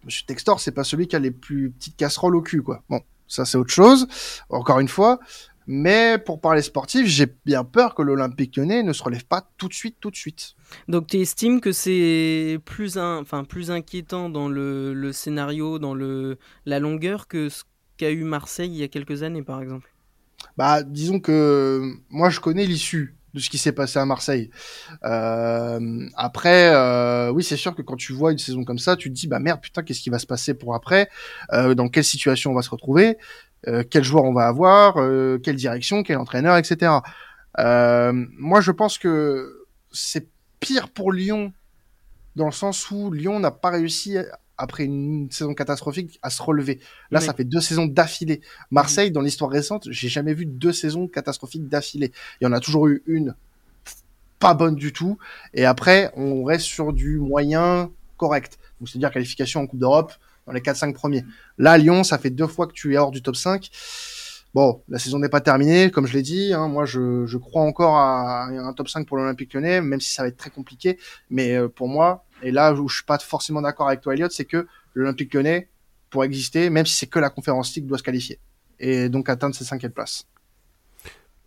Monsieur 0.06 0.24
Textor, 0.26 0.60
c'est 0.60 0.72
pas 0.72 0.84
celui 0.84 1.08
qui 1.08 1.16
a 1.16 1.18
les 1.18 1.30
plus 1.30 1.70
petites 1.70 1.96
casseroles 1.96 2.36
au 2.36 2.42
cul, 2.42 2.62
quoi. 2.62 2.82
Bon, 2.88 3.00
ça 3.28 3.44
c'est 3.44 3.58
autre 3.58 3.72
chose. 3.72 4.06
Encore 4.48 4.80
une 4.80 4.88
fois. 4.88 5.20
Mais 5.68 6.16
pour 6.24 6.40
parler 6.40 6.62
sportif, 6.62 7.08
j'ai 7.08 7.26
bien 7.44 7.64
peur 7.64 7.96
que 7.96 8.02
l'Olympique 8.02 8.56
Lyonnais 8.56 8.84
ne 8.84 8.92
se 8.92 9.02
relève 9.02 9.24
pas 9.24 9.50
tout 9.58 9.66
de 9.66 9.74
suite, 9.74 9.96
tout 10.00 10.12
de 10.12 10.16
suite. 10.16 10.54
Donc 10.86 11.08
tu 11.08 11.16
estimes 11.16 11.60
que 11.60 11.72
c'est 11.72 12.60
plus, 12.64 12.96
un, 12.98 13.18
enfin, 13.18 13.42
plus 13.42 13.72
inquiétant 13.72 14.30
dans 14.30 14.48
le, 14.48 14.94
le 14.94 15.12
scénario, 15.12 15.80
dans 15.80 15.92
le, 15.92 16.38
la 16.66 16.78
longueur 16.78 17.26
que 17.26 17.48
ce 17.48 17.64
qu'a 17.96 18.10
eu 18.10 18.22
Marseille 18.22 18.70
il 18.70 18.76
y 18.76 18.84
a 18.84 18.88
quelques 18.88 19.24
années 19.24 19.42
par 19.42 19.60
exemple? 19.60 19.92
Bah, 20.56 20.82
disons 20.84 21.18
que 21.18 21.94
moi 22.10 22.30
je 22.30 22.38
connais 22.38 22.66
l'issue 22.66 23.16
de 23.36 23.40
ce 23.40 23.50
qui 23.50 23.58
s'est 23.58 23.72
passé 23.72 23.98
à 23.98 24.06
Marseille. 24.06 24.50
Euh, 25.04 26.08
après, 26.16 26.70
euh, 26.74 27.30
oui, 27.30 27.44
c'est 27.44 27.58
sûr 27.58 27.74
que 27.74 27.82
quand 27.82 27.96
tu 27.96 28.14
vois 28.14 28.32
une 28.32 28.38
saison 28.38 28.64
comme 28.64 28.78
ça, 28.78 28.96
tu 28.96 29.10
te 29.10 29.14
dis 29.14 29.28
bah 29.28 29.38
merde, 29.38 29.60
putain, 29.60 29.82
qu'est-ce 29.82 30.00
qui 30.00 30.08
va 30.10 30.18
se 30.18 30.26
passer 30.26 30.54
pour 30.54 30.74
après? 30.74 31.10
Euh, 31.52 31.74
Dans 31.74 31.88
quelle 31.88 32.04
situation 32.04 32.50
on 32.52 32.54
va 32.54 32.62
se 32.62 32.70
retrouver? 32.70 33.18
Euh, 33.68 33.84
Quel 33.88 34.04
joueur 34.04 34.24
on 34.24 34.32
va 34.32 34.46
avoir? 34.46 34.96
Euh, 34.96 35.38
Quelle 35.38 35.56
direction? 35.56 36.02
Quel 36.02 36.16
entraîneur, 36.16 36.56
etc. 36.56 36.92
Euh, 37.58 38.12
moi, 38.38 38.60
je 38.62 38.70
pense 38.70 38.96
que 38.96 39.66
c'est 39.92 40.28
pire 40.58 40.88
pour 40.88 41.12
Lyon 41.12 41.52
dans 42.36 42.46
le 42.46 42.52
sens 42.52 42.90
où 42.90 43.12
Lyon 43.12 43.38
n'a 43.38 43.50
pas 43.50 43.70
réussi 43.70 44.16
après 44.58 44.84
une 44.84 45.30
saison 45.30 45.54
catastrophique 45.54 46.18
à 46.22 46.30
se 46.30 46.42
relever. 46.42 46.80
Là, 47.10 47.20
Oui. 47.20 47.26
ça 47.26 47.34
fait 47.34 47.44
deux 47.44 47.60
saisons 47.60 47.86
d'affilée. 47.86 48.40
Marseille, 48.70 49.10
dans 49.10 49.20
l'histoire 49.20 49.50
récente, 49.50 49.86
j'ai 49.90 50.08
jamais 50.08 50.34
vu 50.34 50.46
deux 50.46 50.72
saisons 50.72 51.08
catastrophiques 51.08 51.68
d'affilée. 51.68 52.12
Il 52.40 52.44
y 52.44 52.46
en 52.46 52.52
a 52.52 52.60
toujours 52.60 52.88
eu 52.88 53.02
une 53.06 53.34
pas 54.38 54.54
bonne 54.54 54.74
du 54.74 54.92
tout. 54.92 55.18
Et 55.54 55.64
après, 55.64 56.12
on 56.16 56.44
reste 56.44 56.66
sur 56.66 56.92
du 56.92 57.18
moyen 57.18 57.90
correct. 58.16 58.58
Donc, 58.80 58.88
c'est-à-dire 58.88 59.10
qualification 59.10 59.60
en 59.62 59.66
Coupe 59.66 59.80
d'Europe 59.80 60.12
dans 60.46 60.52
les 60.52 60.60
4-5 60.60 60.92
premiers. 60.92 61.24
Là, 61.58 61.76
Lyon, 61.78 62.04
ça 62.04 62.18
fait 62.18 62.30
deux 62.30 62.46
fois 62.46 62.66
que 62.66 62.72
tu 62.72 62.94
es 62.94 62.98
hors 62.98 63.10
du 63.10 63.22
top 63.22 63.36
5. 63.36 63.70
Bon, 64.54 64.80
la 64.88 64.98
saison 64.98 65.18
n'est 65.18 65.28
pas 65.28 65.40
terminée, 65.40 65.90
comme 65.90 66.06
je 66.06 66.12
l'ai 66.14 66.22
dit. 66.22 66.52
hein. 66.54 66.68
moi, 66.68 66.84
je, 66.86 67.26
je 67.26 67.36
crois 67.36 67.62
encore 67.62 67.96
à 67.96 68.44
un 68.46 68.72
top 68.72 68.88
5 68.88 69.06
pour 69.06 69.16
l'Olympique 69.18 69.52
lyonnais, 69.52 69.80
même 69.82 70.00
si 70.00 70.10
ça 70.12 70.22
va 70.22 70.28
être 70.28 70.36
très 70.36 70.50
compliqué. 70.50 70.98
Mais 71.30 71.56
euh, 71.56 71.68
pour 71.68 71.88
moi, 71.88 72.24
et 72.42 72.50
là 72.50 72.72
où 72.72 72.88
je 72.88 72.96
suis 72.96 73.04
pas 73.04 73.18
forcément 73.18 73.62
d'accord 73.62 73.88
avec 73.88 74.00
toi, 74.00 74.14
Elliot, 74.14 74.28
c'est 74.30 74.44
que 74.44 74.66
l'Olympique 74.94 75.32
lyonnais, 75.34 75.68
pour 76.10 76.24
exister, 76.24 76.70
même 76.70 76.86
si 76.86 76.96
c'est 76.96 77.06
que 77.06 77.18
la 77.18 77.30
conférence 77.30 77.74
League, 77.74 77.86
doit 77.86 77.98
se 77.98 78.02
qualifier. 78.02 78.38
Et 78.78 79.08
donc 79.08 79.28
atteindre 79.28 79.54
ses 79.54 79.64
cinquièmes 79.64 79.92
places. 79.92 80.26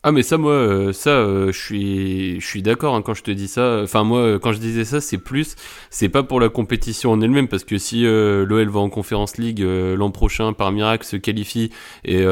Ah 0.01 0.13
mais 0.13 0.23
ça 0.23 0.37
moi 0.37 0.53
euh, 0.53 0.93
ça 0.93 1.09
euh, 1.09 1.51
je 1.51 1.59
suis 1.59 2.39
je 2.39 2.47
suis 2.47 2.61
d'accord 2.61 2.95
hein, 2.95 3.01
quand 3.01 3.13
je 3.15 3.21
te 3.21 3.31
dis 3.31 3.49
ça. 3.49 3.81
Enfin 3.83 4.05
moi 4.05 4.19
euh, 4.19 4.39
quand 4.39 4.53
je 4.53 4.59
disais 4.59 4.85
ça 4.85 5.01
c'est 5.01 5.17
plus 5.17 5.57
c'est 5.89 6.07
pas 6.07 6.23
pour 6.23 6.39
la 6.39 6.47
compétition 6.47 7.11
en 7.11 7.19
elle-même 7.19 7.49
parce 7.49 7.65
que 7.65 7.77
si 7.77 8.03
l'OL 8.03 8.69
va 8.69 8.79
en 8.79 8.89
conférence 8.89 9.37
league 9.37 9.59
l'an 9.59 10.09
prochain 10.09 10.53
par 10.53 10.71
miracle 10.71 11.05
se 11.05 11.17
qualifie 11.17 11.71
et 12.05 12.23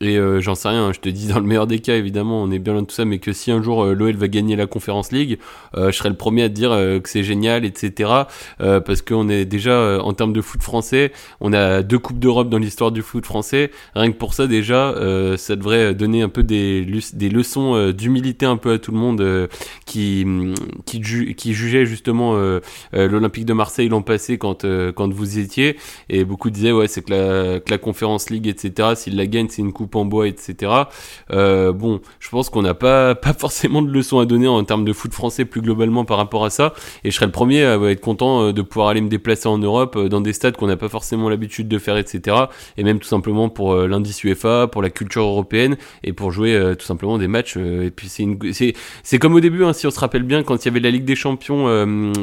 et 0.00 0.18
j'en 0.40 0.54
sais 0.54 0.68
rien 0.68 0.92
je 0.94 1.00
te 1.00 1.10
dis 1.10 1.26
dans 1.26 1.40
le 1.40 1.46
meilleur 1.46 1.66
des 1.66 1.80
cas 1.80 1.94
évidemment 1.96 2.42
on 2.42 2.50
est 2.50 2.58
bien 2.58 2.72
loin 2.72 2.82
de 2.82 2.86
tout 2.86 2.94
ça 2.94 3.04
mais 3.04 3.18
que 3.18 3.32
si 3.34 3.50
un 3.50 3.62
jour 3.62 3.84
l'OL 3.84 4.16
va 4.16 4.28
gagner 4.28 4.56
la 4.56 4.66
conférence 4.66 5.12
league 5.12 5.38
je 5.76 5.90
serai 5.90 6.08
le 6.08 6.16
premier 6.16 6.44
à 6.44 6.48
te 6.48 6.54
dire 6.54 6.70
que 6.70 7.08
c'est 7.08 7.22
génial 7.24 7.66
etc 7.66 8.10
parce 8.58 9.02
qu'on 9.02 9.28
est 9.28 9.44
déjà 9.44 10.02
en 10.02 10.12
termes 10.14 10.32
de 10.32 10.40
foot 10.40 10.62
français 10.62 11.12
on 11.40 11.52
a 11.52 11.82
deux 11.82 11.98
coupes 11.98 12.18
d'Europe 12.18 12.48
dans 12.48 12.58
l'histoire 12.58 12.92
du 12.92 13.02
foot 13.02 13.26
français. 13.26 13.70
Rien 13.94 14.10
que 14.12 14.16
pour 14.16 14.32
ça 14.34 14.46
déjà 14.46 14.94
ça 15.36 15.56
devrait 15.56 15.94
donner 15.94 16.22
un 16.22 16.28
peu 16.28 16.42
des, 16.42 16.61
des 16.62 17.28
leçons 17.28 17.74
euh, 17.74 17.92
d'humilité 17.92 18.46
un 18.46 18.56
peu 18.56 18.72
à 18.72 18.78
tout 18.78 18.92
le 18.92 18.98
monde 18.98 19.20
euh, 19.20 19.46
qui 19.86 20.22
hum, 20.24 20.54
qui, 20.86 21.02
ju- 21.02 21.34
qui 21.34 21.54
jugeait 21.54 21.86
justement 21.86 22.34
euh, 22.36 22.60
l'Olympique 22.92 23.44
de 23.44 23.52
Marseille 23.52 23.88
l'an 23.88 24.02
passé 24.02 24.38
quand 24.38 24.64
quand 24.94 25.12
vous 25.12 25.38
y 25.38 25.40
étiez. 25.40 25.76
Et 26.08 26.24
beaucoup 26.24 26.50
disaient 26.50 26.72
ouais 26.72 26.88
c'est 26.88 27.02
que 27.02 27.60
la, 27.70 27.78
Conférence 27.78 28.30
League 28.30 28.46
etc 28.46 28.90
s'il 28.94 29.16
la 29.16 29.26
gagne 29.26 29.48
c'est 29.48 29.62
une 29.62 29.72
coupe 29.72 29.96
en 29.96 30.04
bois 30.04 30.28
etc 30.28 30.72
bon 31.30 32.00
je 32.20 32.28
pense 32.28 32.48
qu'on 32.50 32.62
n'a 32.62 32.74
pas 32.74 33.14
pas 33.26 33.32
forcément 33.32 33.82
de 33.82 33.90
leçons 33.90 34.18
à 34.18 34.26
donner 34.26 34.46
en 34.46 34.62
termes 34.64 34.84
de 34.84 34.92
foot 34.92 35.12
français 35.12 35.44
plus 35.44 35.60
globalement 35.62 36.04
par 36.04 36.16
rapport 36.16 36.44
à 36.44 36.50
ça. 36.50 36.74
Et 37.04 37.10
je 37.10 37.16
serais 37.16 37.26
le 37.26 37.32
premier 37.32 37.64
à 37.64 37.76
être 37.90 38.00
content 38.00 38.52
de 38.52 38.62
pouvoir 38.62 38.88
aller 38.88 39.00
me 39.00 39.08
déplacer 39.08 39.48
en 39.48 39.58
Europe 39.58 39.98
dans 39.98 40.20
des 40.20 40.32
stades 40.32 40.56
qu'on 40.56 40.66
n'a 40.66 40.76
pas 40.76 40.88
forcément 40.88 41.28
l'habitude 41.28 41.68
de 41.68 41.78
faire 41.78 41.96
etc 41.96 42.36
et 42.76 42.84
même 42.84 42.98
tout 42.98 43.08
simplement 43.08 43.48
pour 43.48 43.74
l'indice 43.74 44.22
UEFA 44.24 44.68
pour 44.68 44.82
la 44.82 44.90
culture 44.90 45.22
européenne 45.24 45.76
et 46.04 46.12
pour 46.12 46.30
jouer 46.30 46.51
jouer 46.60 46.76
tout 46.76 46.86
simplement 46.86 47.18
des 47.18 47.28
matchs. 47.28 47.56
et 47.56 47.90
puis 47.90 48.08
c'est 48.08 48.22
une, 48.22 48.38
c'est, 48.52 48.74
c'est 49.02 49.18
comme 49.18 49.34
au 49.34 49.40
début, 49.40 49.64
hein, 49.64 49.72
si 49.72 49.86
on 49.86 49.90
se 49.90 50.00
rappelle 50.00 50.22
bien, 50.22 50.42
quand 50.42 50.64
il 50.64 50.68
y 50.68 50.70
avait 50.70 50.80
la 50.80 50.90
Ligue 50.90 51.04
des 51.04 51.14
Champions, 51.14 51.66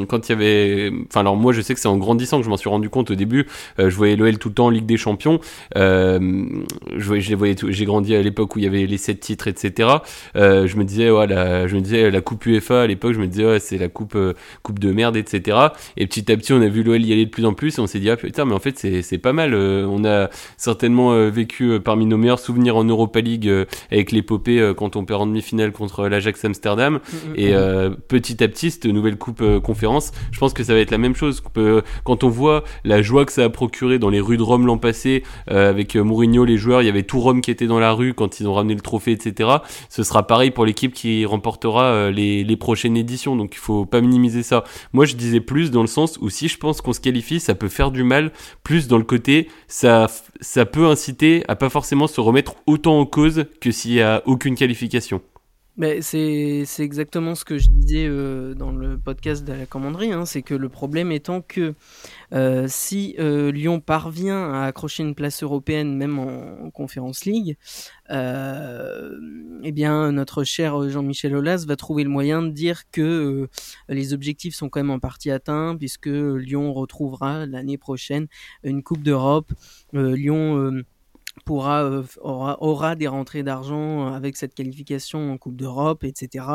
quand 0.08 0.28
il 0.28 0.32
y 0.32 0.34
avait, 0.34 0.92
enfin 1.08 1.20
alors 1.20 1.36
moi 1.36 1.52
je 1.52 1.60
sais 1.60 1.74
que 1.74 1.80
c'est 1.80 1.88
en 1.88 1.96
grandissant 1.96 2.38
que 2.38 2.44
je 2.44 2.50
m'en 2.50 2.56
suis 2.56 2.68
rendu 2.68 2.88
compte 2.88 3.10
au 3.10 3.14
début. 3.14 3.46
je 3.78 3.88
voyais 3.88 4.16
l'OL 4.16 4.38
tout 4.38 4.48
le 4.48 4.54
temps 4.54 4.66
en 4.66 4.70
Ligue 4.70 4.86
des 4.86 4.96
Champions. 4.96 5.40
je, 5.74 7.28
les 7.28 7.34
voyais, 7.34 7.56
j'ai 7.68 7.84
grandi 7.84 8.14
à 8.14 8.22
l'époque 8.22 8.56
où 8.56 8.58
il 8.58 8.64
y 8.64 8.68
avait 8.68 8.86
les 8.86 8.98
sept 8.98 9.20
titres, 9.20 9.48
etc. 9.48 9.88
je 10.34 10.76
me 10.76 10.84
disais, 10.84 11.10
ouais, 11.10 11.26
la, 11.26 11.66
je 11.66 11.76
me 11.76 11.80
disais 11.80 12.10
la 12.10 12.20
Coupe 12.20 12.46
UEFA 12.46 12.82
à 12.82 12.86
l'époque, 12.86 13.14
je 13.14 13.20
me 13.20 13.26
disais, 13.26 13.58
c'est 13.58 13.78
la 13.78 13.88
coupe, 13.88 14.16
coupe 14.62 14.78
de 14.78 14.92
merde, 14.92 15.16
etc. 15.16 15.58
Et 15.96 16.06
petit 16.06 16.30
à 16.30 16.36
petit, 16.36 16.52
on 16.52 16.62
a 16.62 16.68
vu 16.68 16.82
l'OL 16.82 17.02
y 17.02 17.12
aller 17.12 17.26
de 17.26 17.30
plus 17.30 17.44
en 17.44 17.54
plus, 17.54 17.78
et 17.78 17.80
on 17.80 17.86
s'est 17.86 18.00
dit, 18.00 18.10
ah 18.10 18.16
putain, 18.16 18.44
mais 18.44 18.54
en 18.54 18.60
fait 18.60 18.78
c'est, 18.78 19.02
c'est 19.02 19.18
pas 19.18 19.32
mal. 19.32 19.54
on 19.54 20.04
a 20.04 20.28
certainement 20.56 21.28
vécu 21.30 21.80
parmi 21.80 22.06
nos 22.06 22.16
meilleurs 22.16 22.38
souvenirs 22.38 22.76
en 22.76 22.84
Europa 22.84 23.20
League 23.20 23.50
avec 23.90 24.12
l'épopée 24.20 24.72
quand 24.76 24.96
on 24.96 25.04
perd 25.04 25.22
en 25.22 25.26
demi-finale 25.26 25.72
contre 25.72 26.08
l'Ajax 26.08 26.44
Amsterdam. 26.44 26.94
Mm, 26.94 26.96
mm, 26.96 27.34
et 27.36 27.52
mm. 27.52 27.96
petit 28.08 28.42
à 28.42 28.48
petit, 28.48 28.70
cette 28.70 28.86
nouvelle 28.86 29.16
coupe 29.16 29.42
conférence, 29.60 30.12
je 30.30 30.38
pense 30.38 30.52
que 30.52 30.62
ça 30.62 30.74
va 30.74 30.80
être 30.80 30.90
la 30.90 30.98
même 30.98 31.14
chose. 31.14 31.42
quand 32.04 32.24
on 32.24 32.28
voit 32.28 32.64
la 32.84 33.02
joie 33.02 33.24
que 33.24 33.32
ça 33.32 33.44
a 33.44 33.48
procuré 33.48 33.98
dans 33.98 34.10
les 34.10 34.20
rues 34.20 34.36
de 34.36 34.42
Rome 34.42 34.66
l'an 34.66 34.78
passé, 34.78 35.22
avec 35.46 35.96
Mourinho, 35.96 36.44
les 36.44 36.56
joueurs, 36.56 36.82
il 36.82 36.86
y 36.86 36.88
avait 36.88 37.02
tout 37.02 37.20
Rome 37.20 37.40
qui 37.40 37.50
était 37.50 37.66
dans 37.66 37.80
la 37.80 37.92
rue 37.92 38.14
quand 38.14 38.40
ils 38.40 38.48
ont 38.48 38.54
ramené 38.54 38.74
le 38.74 38.80
trophée, 38.80 39.12
etc. 39.12 39.50
Ce 39.88 40.02
sera 40.02 40.26
pareil 40.26 40.50
pour 40.50 40.64
l'équipe 40.66 40.92
qui 40.92 41.24
remportera 41.24 42.10
les, 42.10 42.44
les 42.44 42.56
prochaines 42.56 42.96
éditions. 42.96 43.36
Donc 43.36 43.54
il 43.54 43.58
faut 43.58 43.86
pas 43.86 44.00
minimiser 44.00 44.42
ça. 44.42 44.64
Moi, 44.92 45.04
je 45.04 45.16
disais 45.16 45.40
plus 45.40 45.70
dans 45.70 45.82
le 45.82 45.86
sens 45.86 46.18
où 46.20 46.30
si 46.30 46.48
je 46.48 46.58
pense 46.58 46.80
qu'on 46.80 46.92
se 46.92 47.00
qualifie, 47.00 47.40
ça 47.40 47.54
peut 47.54 47.68
faire 47.68 47.90
du 47.90 48.02
mal, 48.02 48.32
plus 48.62 48.88
dans 48.88 48.98
le 48.98 49.04
côté, 49.04 49.48
ça, 49.68 50.06
ça 50.40 50.66
peut 50.66 50.86
inciter 50.86 51.44
à 51.48 51.56
pas 51.56 51.68
forcément 51.68 52.06
se 52.06 52.20
remettre 52.20 52.54
autant 52.66 52.98
en 52.98 53.06
cause 53.06 53.46
que 53.60 53.70
s'il 53.70 53.92
y 53.92 54.00
a 54.00 54.09
aucune 54.26 54.54
qualification. 54.54 55.22
Mais 55.80 56.02
c'est 56.02 56.66
exactement 56.80 57.34
ce 57.34 57.44
que 57.44 57.56
je 57.56 57.68
disais 57.70 58.06
euh, 58.06 58.54
dans 58.54 58.70
le 58.70 58.98
podcast 58.98 59.44
de 59.44 59.52
la 59.54 59.64
commanderie, 59.64 60.12
hein, 60.12 60.26
c'est 60.26 60.42
que 60.42 60.52
le 60.52 60.68
problème 60.68 61.10
étant 61.10 61.40
que 61.40 61.74
euh, 62.34 62.66
si 62.68 63.14
euh, 63.18 63.50
Lyon 63.50 63.80
parvient 63.80 64.52
à 64.52 64.64
accrocher 64.64 65.04
une 65.04 65.14
place 65.14 65.42
européenne, 65.42 65.96
même 65.96 66.18
en, 66.18 66.66
en 66.66 66.70
Conférence 66.70 67.24
League, 67.24 67.56
eh 68.10 69.72
bien 69.72 70.12
notre 70.12 70.44
cher 70.44 70.90
Jean-Michel 70.90 71.34
Aulas 71.34 71.64
va 71.66 71.76
trouver 71.76 72.02
le 72.04 72.10
moyen 72.10 72.42
de 72.42 72.50
dire 72.50 72.82
que 72.90 73.48
les 73.88 74.12
objectifs 74.12 74.54
sont 74.54 74.68
quand 74.68 74.80
même 74.80 74.90
en 74.90 74.98
partie 74.98 75.30
atteints, 75.30 75.76
puisque 75.78 76.08
Lyon 76.08 76.74
retrouvera 76.74 77.46
l'année 77.46 77.78
prochaine 77.78 78.26
une 78.64 78.82
Coupe 78.82 79.02
d'Europe. 79.02 79.52
Lyon 79.94 80.82
pourra, 81.44 81.84
euh, 81.84 82.02
aura, 82.20 82.62
aura, 82.62 82.96
des 82.96 83.06
rentrées 83.06 83.42
d'argent 83.42 84.12
avec 84.12 84.36
cette 84.36 84.54
qualification 84.54 85.32
en 85.32 85.38
Coupe 85.38 85.56
d'Europe, 85.56 86.04
etc. 86.04 86.46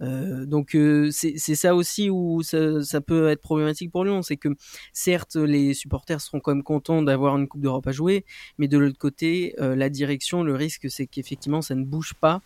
Euh, 0.00 0.46
donc 0.46 0.74
euh, 0.74 1.10
c'est 1.10 1.38
ça 1.38 1.74
aussi 1.74 2.10
où 2.10 2.42
ça, 2.42 2.82
ça, 2.82 3.00
peut 3.00 3.28
être 3.28 3.40
problématique 3.40 3.90
pour 3.90 4.04
Lyon, 4.04 4.22
c'est 4.22 4.36
que 4.36 4.50
certes 4.92 5.36
les 5.36 5.74
supporters 5.74 6.20
seront 6.20 6.40
quand 6.40 6.54
même 6.54 6.62
contents 6.62 7.02
d'avoir 7.02 7.36
une 7.36 7.48
Coupe 7.48 7.60
d'Europe 7.60 7.86
à 7.86 7.92
jouer, 7.92 8.24
mais 8.58 8.68
de 8.68 8.78
l'autre 8.78 8.98
côté, 8.98 9.54
la 9.58 9.88
direction, 9.88 10.42
le 10.42 10.54
risque 10.54 10.90
c'est 10.90 11.06
qu'effectivement 11.06 11.62
ça 11.62 11.74
ne 11.74 11.84
bouge 11.84 12.14
pas 12.14 12.40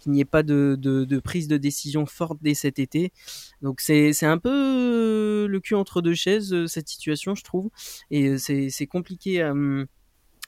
qu'il 0.00 0.12
n'y 0.12 0.20
ait 0.20 0.24
pas 0.24 0.42
de, 0.42 0.76
de, 0.78 1.04
de, 1.04 1.18
prise 1.18 1.48
de 1.48 1.56
décision 1.56 2.06
forte 2.06 2.38
dès 2.40 2.54
cet 2.54 2.78
été. 2.78 3.12
Donc 3.62 3.80
c'est 3.80 4.24
un 4.24 4.38
peu 4.38 5.46
le 5.48 5.60
cul 5.60 5.74
entre 5.74 6.02
deux 6.02 6.14
chaises 6.14 6.66
cette 6.66 6.88
situation, 6.88 7.34
je 7.34 7.44
trouve, 7.44 7.70
et 8.10 8.38
c'est 8.38 8.86
compliqué 8.86 9.42
à, 9.42 9.54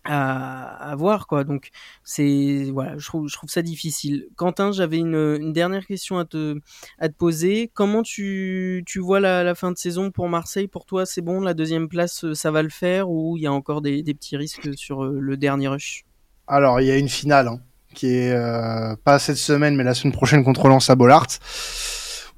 à, 0.04 0.94
voir 0.96 1.26
quoi. 1.26 1.44
Donc 1.44 1.70
c'est 2.04 2.70
voilà 2.72 2.96
je 2.98 3.06
trouve 3.06 3.28
je 3.28 3.34
trouve 3.34 3.50
ça 3.50 3.62
difficile. 3.62 4.28
Quentin 4.36 4.72
j'avais 4.72 4.98
une, 4.98 5.52
dernière 5.52 5.86
question 5.86 6.18
à 6.18 6.24
te 6.24 6.58
à 6.98 7.08
te 7.08 7.14
poser. 7.14 7.70
Comment 7.74 8.02
tu 8.02 8.82
tu 8.86 8.98
vois 8.98 9.20
la, 9.20 9.54
fin 9.54 9.72
de 9.72 9.78
saison 9.78 10.10
pour 10.10 10.28
Marseille? 10.28 10.68
Pour 10.68 10.86
toi 10.86 11.06
c'est 11.06 11.22
bon 11.22 11.40
la 11.40 11.54
deuxième 11.54 11.88
place 11.88 12.32
ça 12.32 12.50
va 12.50 12.62
le 12.62 12.70
faire 12.70 13.10
ou 13.10 13.36
il 13.36 13.42
y 13.42 13.46
a 13.46 13.52
encore 13.52 13.82
des, 13.82 14.02
petits 14.02 14.36
risques 14.36 14.76
sur 14.76 15.04
euh, 15.04 15.18
le 15.20 15.36
dernier 15.36 15.68
rush? 15.68 16.04
Alors 16.46 16.80
il 16.80 16.86
y 16.86 16.90
a 16.90 16.96
une 16.96 17.08
finale 17.08 17.48
hein, 17.48 17.60
qui 17.94 18.08
est 18.08 18.32
euh, 18.32 18.96
pas 19.04 19.18
cette 19.18 19.36
semaine 19.36 19.76
mais 19.76 19.84
la 19.84 19.94
semaine 19.94 20.12
prochaine 20.12 20.44
contre 20.44 20.68
Lens 20.68 20.90
à 20.90 20.96
Bollard 20.96 21.26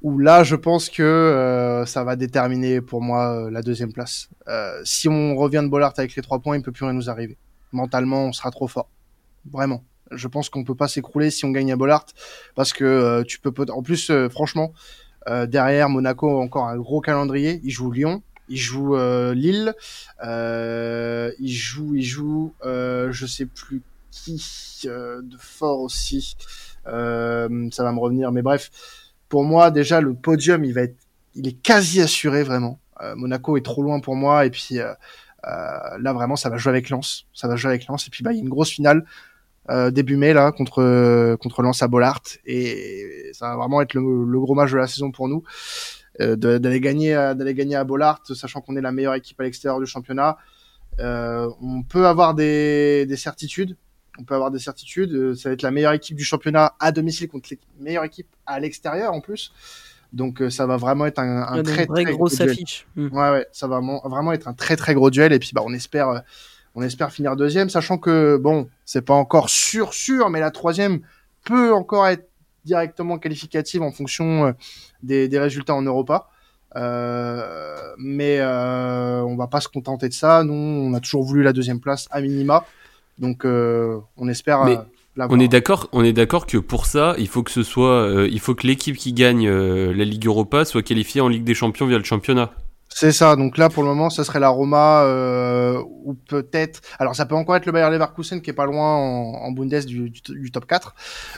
où 0.01 0.19
là 0.19 0.43
je 0.43 0.57
pense 0.57 0.89
que 0.89 1.01
euh, 1.01 1.85
ça 1.85 2.03
va 2.03 2.17
déterminer 2.17 2.81
pour 2.81 3.01
moi 3.01 3.49
la 3.49 3.61
deuxième 3.61 3.93
place. 3.93 4.29
Si 4.83 5.07
on 5.07 5.35
revient 5.37 5.61
de 5.63 5.69
Bollard 5.69 5.93
avec 5.97 6.15
les 6.15 6.21
trois 6.21 6.39
points 6.39 6.57
il 6.57 6.61
peut 6.61 6.73
plus 6.73 6.83
rien 6.83 6.93
nous 6.93 7.09
arriver 7.09 7.37
mentalement, 7.73 8.25
on 8.25 8.33
sera 8.33 8.51
trop 8.51 8.67
fort. 8.67 8.89
Vraiment. 9.51 9.83
Je 10.11 10.27
pense 10.27 10.49
qu'on 10.49 10.63
peut 10.63 10.75
pas 10.75 10.87
s'écrouler 10.87 11.31
si 11.31 11.45
on 11.45 11.51
gagne 11.51 11.71
à 11.71 11.75
Bollard 11.75 12.05
parce 12.55 12.73
que 12.73 12.83
euh, 12.83 13.23
tu 13.23 13.39
peux 13.39 13.53
en 13.69 13.81
plus 13.81 14.09
euh, 14.09 14.29
franchement 14.29 14.73
euh, 15.27 15.45
derrière 15.45 15.89
Monaco 15.89 16.41
encore 16.41 16.67
un 16.67 16.77
gros 16.77 17.01
calendrier, 17.01 17.61
il 17.63 17.71
joue 17.71 17.91
Lyon, 17.91 18.21
il 18.49 18.57
joue 18.57 18.95
Lille, 19.33 19.73
il 20.23 21.47
joue 21.47 21.95
il 21.95 22.03
joue 22.03 22.53
je 22.63 23.25
sais 23.25 23.45
plus 23.45 23.81
qui 24.11 24.43
de 24.85 25.37
fort 25.39 25.79
aussi. 25.79 26.35
ça 26.85 27.47
va 27.47 27.91
me 27.91 27.99
revenir 27.99 28.31
mais 28.31 28.41
bref, 28.41 28.69
pour 29.29 29.43
moi 29.43 29.71
déjà 29.71 30.01
le 30.01 30.13
podium, 30.13 30.63
il 30.65 30.73
va 30.73 30.81
être 30.81 30.97
il 31.35 31.47
est 31.47 31.59
quasi 31.59 32.01
assuré 32.01 32.43
vraiment. 32.43 32.79
Monaco 33.15 33.57
est 33.57 33.65
trop 33.65 33.81
loin 33.81 33.99
pour 34.01 34.15
moi 34.15 34.45
et 34.45 34.49
puis 34.49 34.79
là 35.43 36.13
vraiment 36.13 36.35
ça 36.35 36.49
va 36.49 36.57
jouer 36.57 36.71
avec 36.71 36.89
Lens, 36.89 37.25
ça 37.33 37.47
va 37.47 37.55
jouer 37.55 37.69
avec 37.69 37.87
Lens. 37.87 38.07
Et 38.07 38.09
puis 38.09 38.23
bah 38.23 38.31
il 38.31 38.37
y 38.37 38.39
a 38.39 38.43
une 38.43 38.49
grosse 38.49 38.69
finale 38.69 39.05
euh, 39.69 39.91
début 39.91 40.17
mai 40.17 40.33
là 40.33 40.51
contre 40.51 41.35
contre 41.35 41.61
Lens 41.61 41.81
à 41.83 41.87
Bollard. 41.87 42.21
Et 42.45 43.31
ça 43.33 43.49
va 43.49 43.57
vraiment 43.57 43.81
être 43.81 43.93
le, 43.93 44.39
gros 44.39 44.55
match 44.55 44.71
de 44.71 44.77
la 44.77 44.87
saison 44.87 45.11
pour 45.11 45.27
nous. 45.27 45.43
Euh, 46.21 46.35
d'aller 46.35 46.79
gagner 46.79 47.13
d'aller 47.13 47.55
gagner 47.55 47.75
à 47.75 47.83
Bollard 47.83 48.21
sachant 48.35 48.61
qu'on 48.61 48.75
est 48.75 48.81
la 48.81 48.91
meilleure 48.91 49.15
équipe 49.15 49.39
à 49.39 49.43
l'extérieur 49.43 49.79
du 49.79 49.85
championnat. 49.85 50.37
Euh, 50.99 51.49
on 51.61 51.81
peut 51.81 52.05
avoir 52.07 52.35
des, 52.35 53.05
des 53.05 53.17
certitudes. 53.17 53.77
On 54.19 54.23
peut 54.23 54.35
avoir 54.35 54.51
des 54.51 54.59
certitudes. 54.59 55.33
Ça 55.35 55.49
va 55.49 55.53
être 55.53 55.63
la 55.63 55.71
meilleure 55.71 55.93
équipe 55.93 56.15
du 56.15 56.23
championnat 56.23 56.75
à 56.79 56.91
domicile 56.91 57.27
contre 57.27 57.49
les 57.51 57.59
meilleures 57.79 58.03
équipes 58.03 58.29
à 58.45 58.59
l'extérieur 58.59 59.13
en 59.13 59.21
plus 59.21 59.51
donc 60.13 60.41
euh, 60.41 60.49
ça 60.49 60.65
va 60.65 60.77
vraiment 60.77 61.05
être 61.05 61.19
un, 61.19 61.41
un 61.41 61.63
très 61.63 61.85
très 61.85 62.05
gros 62.05 62.41
affiche. 62.41 62.87
Hmm. 62.95 63.07
Ouais 63.11 63.31
ouais, 63.31 63.47
ça 63.51 63.67
va 63.67 63.81
vraiment 64.05 64.31
être 64.31 64.47
un 64.47 64.53
très 64.53 64.75
très 64.75 64.93
gros 64.93 65.09
duel 65.09 65.33
et 65.33 65.39
puis 65.39 65.51
bah 65.53 65.61
on 65.65 65.73
espère 65.73 66.09
euh, 66.09 66.19
on 66.75 66.81
espère 66.81 67.11
finir 67.11 67.35
deuxième, 67.35 67.69
sachant 67.69 67.97
que 67.97 68.37
bon 68.37 68.67
c'est 68.85 69.03
pas 69.03 69.13
encore 69.13 69.49
sûr 69.49 69.93
sûr, 69.93 70.29
mais 70.29 70.39
la 70.39 70.51
troisième 70.51 71.01
peut 71.43 71.73
encore 71.73 72.07
être 72.07 72.29
directement 72.65 73.17
qualificative 73.17 73.81
en 73.81 73.91
fonction 73.91 74.45
euh, 74.45 74.51
des, 75.01 75.27
des, 75.27 75.39
résultats 75.39 75.75
en 75.75 75.81
Europa. 75.81 76.29
Euh, 76.75 77.75
mais 77.97 78.39
euh, 78.39 79.21
on 79.21 79.35
va 79.35 79.47
pas 79.47 79.61
se 79.61 79.67
contenter 79.67 80.09
de 80.09 80.13
ça. 80.13 80.43
Nous, 80.43 80.53
on 80.53 80.93
a 80.93 80.99
toujours 80.99 81.23
voulu 81.23 81.43
la 81.43 81.53
deuxième 81.53 81.79
place 81.79 82.07
à 82.11 82.21
minima, 82.21 82.65
donc 83.19 83.45
on 83.45 84.27
espère. 84.27 84.85
On 85.17 85.39
est 85.39 85.47
d'accord, 85.47 85.89
on 85.91 86.03
est 86.03 86.13
d'accord 86.13 86.47
que 86.47 86.57
pour 86.57 86.85
ça, 86.87 87.15
il 87.19 87.27
faut 87.27 87.43
que 87.43 87.51
ce 87.51 87.61
soit, 87.61 88.01
euh, 88.01 88.27
il 88.31 88.39
faut 88.39 88.55
que 88.55 88.65
l'équipe 88.65 88.97
qui 88.97 89.13
gagne 89.13 89.47
euh, 89.47 89.93
la 89.93 90.05
Ligue 90.05 90.25
Europa 90.25 90.65
soit 90.65 90.81
qualifiée 90.81 91.21
en 91.21 91.27
Ligue 91.27 91.43
des 91.43 91.53
Champions 91.53 91.85
via 91.85 91.99
le 91.99 92.03
championnat. 92.03 92.51
C'est 92.95 93.11
ça. 93.11 93.35
Donc 93.35 93.57
là, 93.57 93.69
pour 93.69 93.83
le 93.83 93.89
moment, 93.89 94.09
ça 94.09 94.23
serait 94.23 94.39
la 94.39 94.49
Roma 94.49 95.03
euh, 95.03 95.81
ou 96.03 96.13
peut-être. 96.13 96.81
Alors, 96.99 97.15
ça 97.15 97.25
peut 97.25 97.35
encore 97.35 97.55
être 97.55 97.65
le 97.65 97.71
Bayer 97.71 97.89
Leverkusen 97.89 98.41
qui 98.41 98.51
est 98.51 98.53
pas 98.53 98.65
loin 98.65 98.95
en, 98.95 99.33
en 99.33 99.51
Bundes 99.51 99.85
du, 99.85 100.09
du, 100.09 100.51
top 100.51 100.65
4. 100.67 100.95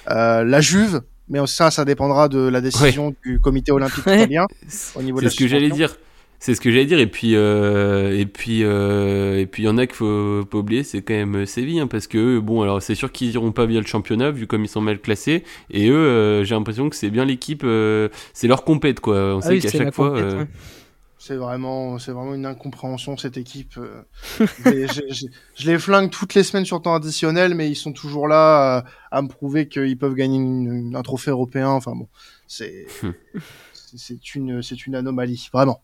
Euh, 0.09 0.43
la 0.43 0.61
Juve, 0.61 1.01
mais 1.29 1.39
ça, 1.47 1.71
ça 1.71 1.85
dépendra 1.85 2.27
de 2.27 2.39
la 2.39 2.61
décision 2.61 3.15
du 3.23 3.39
Comité 3.39 3.71
olympique 3.71 4.05
italien 4.05 4.47
au 4.95 5.01
niveau 5.01 5.21
de. 5.21 5.27
C'est 5.27 5.35
ce 5.35 5.39
que 5.39 5.47
j'allais 5.47 5.69
dire. 5.69 5.95
C'est 6.39 6.53
ce 6.53 6.61
que 6.61 6.69
j'allais 6.69 6.85
dire. 6.85 6.99
Et 6.99 7.07
puis, 7.07 7.35
euh, 7.35 8.17
et 8.17 8.25
puis, 8.25 8.63
euh, 8.63 9.39
et 9.39 9.45
puis, 9.45 9.63
il 9.63 9.65
y 9.65 9.69
en 9.69 9.77
a 9.77 9.85
qu'il 9.87 9.95
faut 9.95 10.45
pas 10.45 10.57
oublier, 10.57 10.83
c'est 10.83 11.01
quand 11.01 11.13
même 11.13 11.45
Séville, 11.45 11.79
hein, 11.79 11.87
parce 11.87 12.07
que 12.07 12.39
bon, 12.39 12.61
alors 12.61 12.81
c'est 12.81 12.95
sûr 12.95 13.11
qu'ils 13.11 13.31
iront 13.31 13.51
pas 13.51 13.65
via 13.65 13.79
le 13.79 13.85
championnat 13.85 14.31
vu 14.31 14.47
comme 14.47 14.63
ils 14.63 14.69
sont 14.69 14.81
mal 14.81 14.99
classés. 14.99 15.43
Et 15.69 15.89
eux, 15.89 15.95
euh, 15.95 16.43
j'ai 16.43 16.55
l'impression 16.55 16.89
que 16.89 16.95
c'est 16.95 17.09
bien 17.09 17.25
l'équipe, 17.25 17.63
euh, 17.63 18.09
c'est 18.33 18.47
leur 18.47 18.63
compète 18.63 18.99
quoi. 18.99 19.35
On 19.35 19.39
ah 19.39 19.41
sait 19.41 19.59
qu'à 19.59 19.71
chaque 19.71 19.93
fois. 19.93 20.15
Euh, 20.17 20.45
c'est 21.17 21.37
vraiment, 21.37 21.97
c'est 21.97 22.11
vraiment 22.11 22.35
une 22.35 22.45
incompréhension 22.45 23.17
cette 23.17 23.37
équipe. 23.37 23.79
je 24.39 25.65
les 25.65 25.79
flingue 25.79 26.11
toutes 26.11 26.35
les 26.35 26.43
semaines 26.43 26.65
sur 26.65 26.79
temps 26.83 26.93
additionnel, 26.93 27.55
mais 27.55 27.67
ils 27.67 27.75
sont 27.75 27.93
toujours 27.93 28.27
là 28.27 28.83
à, 29.09 29.21
me 29.23 29.27
prouver 29.27 29.67
qu'ils 29.67 29.97
peuvent 29.97 30.13
gagner 30.13 30.93
un 30.93 31.01
trophée 31.01 31.31
européen. 31.31 31.69
Enfin 31.69 31.93
bon, 31.95 32.07
c'est, 32.47 32.85
c'est 33.73 34.35
une, 34.35 34.61
c'est 34.61 34.85
une 34.85 34.93
anomalie, 34.93 35.49
vraiment. 35.51 35.81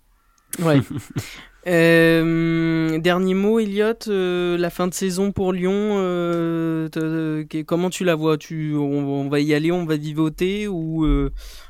Ouais. 0.60 0.82
euh, 1.68 3.00
dernier 3.00 3.34
mot, 3.34 3.60
Elliot, 3.60 3.94
euh, 4.08 4.58
la 4.58 4.70
fin 4.70 4.88
de 4.88 4.94
saison 4.94 5.32
pour 5.32 5.54
Lyon, 5.54 5.98
euh, 5.98 6.90
comment 7.66 7.90
tu 7.90 8.04
la 8.04 8.16
vois? 8.16 8.38
Tu, 8.38 8.76
on, 8.76 9.30
va 9.30 9.40
y 9.40 9.54
aller, 9.54 9.72
on 9.72 9.86
va 9.86 9.96
vivoter 9.96 10.68
ou 10.68 11.06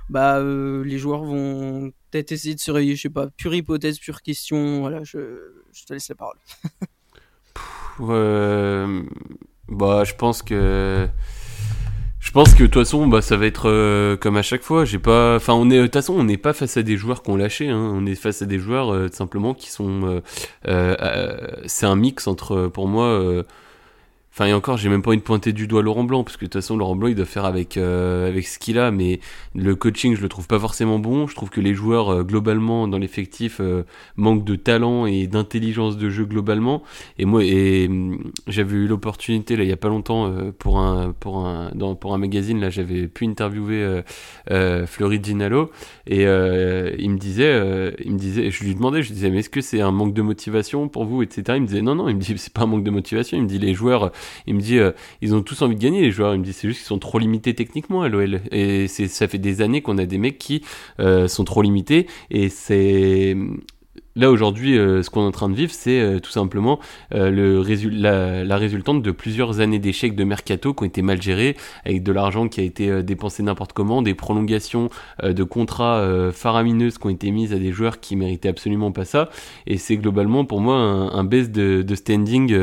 bah, 0.10 0.42
les 0.42 0.98
joueurs 0.98 1.24
vont 1.24 1.92
peut-être 2.12 2.32
essayer 2.32 2.56
de 2.56 2.60
se 2.60 2.72
réveiller, 2.72 2.96
je 2.96 3.04
sais 3.04 3.10
pas, 3.10 3.28
pure 3.28 3.54
hypothèse, 3.54 4.00
pure 4.00 4.22
question, 4.22 4.82
voilà, 4.82 5.04
je, 5.04 5.20
je 5.72 5.86
te 5.86 5.94
laisse 5.94 6.10
la 6.10 6.16
parole. 6.16 6.38
bah, 9.70 10.04
je 10.04 10.14
pense 10.16 10.42
que 10.42 11.08
Je 12.22 12.30
pense 12.30 12.54
que 12.54 12.62
de 12.62 12.68
toute 12.68 12.84
façon, 12.84 13.08
bah, 13.08 13.24
ça 13.24 13.36
va 13.36 13.48
être 13.48 13.68
euh, 13.68 14.16
comme 14.16 14.38
à 14.38 14.44
chaque 14.44 14.62
fois. 14.62 14.86
J'ai 14.86 15.00
pas, 15.00 15.36
enfin, 15.36 15.54
on 15.54 15.72
est 15.72 15.78
de 15.78 15.84
toute 15.84 15.94
façon, 15.94 16.14
on 16.14 16.24
n'est 16.24 16.38
pas 16.38 16.54
face 16.54 16.78
à 16.78 16.84
des 16.84 16.96
joueurs 16.96 17.24
qui 17.24 17.32
ont 17.32 17.36
lâché. 17.36 17.68
Hein. 17.68 17.92
On 17.96 18.06
est 18.06 18.14
face 18.14 18.44
à 18.44 18.46
des 18.46 18.60
joueurs 18.60 18.94
euh, 18.94 19.10
simplement 19.12 19.56
qui 19.56 19.72
sont. 19.72 20.22
Euh, 20.68 21.38
c'est 21.66 21.88
un 21.88 21.96
mix 21.96 22.28
entre, 22.28 22.68
pour 22.68 22.88
moi 22.88 23.44
Enfin, 24.34 24.46
et 24.46 24.54
encore, 24.54 24.78
j'ai 24.78 24.88
même 24.88 25.02
pas 25.02 25.10
envie 25.10 25.18
de 25.18 25.24
pointer 25.24 25.52
du 25.52 25.68
doigt 25.68 25.82
Laurent 25.82 26.06
Blanc, 26.06 26.24
parce 26.24 26.38
que 26.38 26.46
de 26.46 26.50
toute 26.50 26.62
façon, 26.62 26.78
Laurent 26.78 26.96
Blanc, 26.96 27.10
il 27.10 27.16
doit 27.16 27.26
faire 27.26 27.44
avec, 27.44 27.76
euh, 27.76 28.30
avec 28.30 28.48
ce 28.48 28.60
qu'il 28.60 28.80
a, 28.80 28.90
mais 28.90 29.20
le 29.56 29.76
coaching, 29.76 30.16
je 30.16 30.22
le 30.22 30.30
trouve 30.30 30.48
pas 30.48 30.58
forcément 30.58 31.00
bon. 31.00 31.28
Je 31.28 31.36
trouve 31.36 31.50
que 31.50 31.60
les 31.60 31.74
joueurs, 31.74 32.10
euh, 32.10 32.24
globalement, 32.24 32.88
dans 32.88 32.98
l'effectif, 32.98 33.58
euh, 33.60 33.84
manquent 34.16 34.46
de 34.46 34.56
talent 34.56 35.06
et 35.06 35.28
d'intelligence 35.28 35.98
de 35.98 36.10
jeu 36.10 36.24
globalement. 36.24 36.82
Et 37.18 37.26
moi, 37.26 37.44
et 37.44 37.88
hum, 37.90 38.32
j'avais 38.48 38.78
eu 38.78 38.88
l'opportunité, 38.88 39.58
là, 39.58 39.64
il 39.64 39.70
y 39.70 39.74
a 39.74 39.78
pas 39.78 39.90
longtemps, 39.90 40.34
pour 40.60 40.80
un, 40.80 41.12
pour 41.20 41.46
un, 41.46 41.72
dans, 41.76 41.96
pour 41.96 42.14
un 42.14 42.18
magazine, 42.18 42.62
là, 42.62 42.70
j'avais 42.70 43.10
pu 43.10 43.26
interviewer 43.26 44.02
Fleury 44.48 45.20
Ginalo, 45.22 45.72
et 46.08 46.24
il 46.24 47.10
me 47.10 47.18
disait, 47.18 47.94
il 48.06 48.14
me 48.14 48.18
disait, 48.18 48.50
je 48.50 48.64
lui 48.64 48.76
demandais, 48.76 49.04
je 49.04 49.12
disais, 49.12 49.30
mais 49.30 49.40
est-ce 49.40 49.50
que 49.50 49.62
c'est 49.62 49.82
un 49.82 49.92
manque 49.92 50.14
de 50.14 50.22
motivation 50.22 50.88
pour 50.88 51.04
vous, 51.04 51.22
etc. 51.22 51.44
Il 51.56 51.64
me 51.64 51.68
disait, 51.68 51.82
non, 51.82 51.96
non, 51.96 52.08
il 52.08 52.16
me 52.16 52.22
dit, 52.22 52.34
c'est 52.38 52.54
pas 52.54 52.62
un 52.62 52.68
manque 52.68 52.84
de 52.84 52.92
motivation. 52.92 53.38
Il 53.38 53.44
me 53.44 53.48
dit, 53.48 53.60
les 53.60 53.74
joueurs, 53.74 54.12
il 54.48 54.56
me 54.56 54.62
dit, 54.62 54.80
euh, 54.80 54.92
ils 55.22 55.34
ont 55.36 55.42
tous 55.42 55.62
envie 55.62 55.76
de 55.76 55.82
gagner 55.82 56.02
les 56.02 56.12
joueurs. 56.12 56.34
Il 56.34 56.40
me 56.40 56.46
dit, 56.46 56.54
c'est 56.54 56.68
juste 56.68 56.80
qu'ils 56.80 56.88
sont 56.88 57.00
trop 57.00 57.20
limités 57.20 57.54
techniquement 57.54 58.02
à 58.02 58.10
l'OL. 58.10 58.42
Et 58.52 58.88
ça 58.88 59.28
fait 59.28 59.38
des 59.38 59.62
années 59.62 59.82
qu'on 59.82 59.98
a 59.98 60.06
des 60.06 60.18
mecs 60.18 60.38
qui 60.38 60.64
euh, 61.00 61.28
sont 61.28 61.44
trop 61.44 61.62
limités. 61.62 62.08
Et 62.30 62.50
c'est 62.50 63.36
Là 64.18 64.30
aujourd'hui, 64.30 64.78
euh, 64.78 65.04
ce 65.04 65.10
qu'on 65.10 65.22
est 65.22 65.28
en 65.28 65.32
train 65.32 65.48
de 65.48 65.56
vivre, 65.56 65.72
c'est 65.74 66.02
euh, 66.02 66.20
tout 66.20 66.32
simplement 66.32 66.80
euh, 67.14 67.30
le 67.30 67.62
la, 67.90 68.44
la, 68.44 68.58
résultante 68.58 69.02
de 69.02 69.12
plusieurs 69.12 69.62
années 69.62 69.80
d'échecs 69.80 70.16
de 70.16 70.26
mercato 70.26 70.74
qui 70.74 70.84
ont 70.84 70.86
été 70.86 71.02
mal 71.02 71.22
gérés, 71.22 71.56
avec 71.86 72.04
de 72.04 72.12
l'argent 72.12 72.50
qui 72.50 72.60
a 72.60 72.64
été 72.64 73.04
dépensé 73.04 73.42
n'importe 73.42 73.72
comment, 73.72 74.02
des 74.02 74.14
prolongations 74.14 74.90
de 75.24 75.44
contrats 75.44 76.32
faramineuses 76.34 76.98
qui 76.98 77.08
ont 77.08 77.10
été 77.10 77.32
mises 77.32 77.54
à 77.54 77.58
des 77.58 77.72
joueurs 77.72 78.00
qui 78.00 78.16
méritaient 78.16 78.50
absolument 78.50 78.92
pas 78.92 79.06
ça. 79.06 79.30
Et 79.68 79.78
c'est 79.78 79.98
globalement 79.98 80.44
pour 80.44 80.60
moi 80.60 80.76
un, 80.76 81.24
baisse 81.24 81.50
de, 81.50 81.82
de 81.82 81.96
standing 81.96 82.56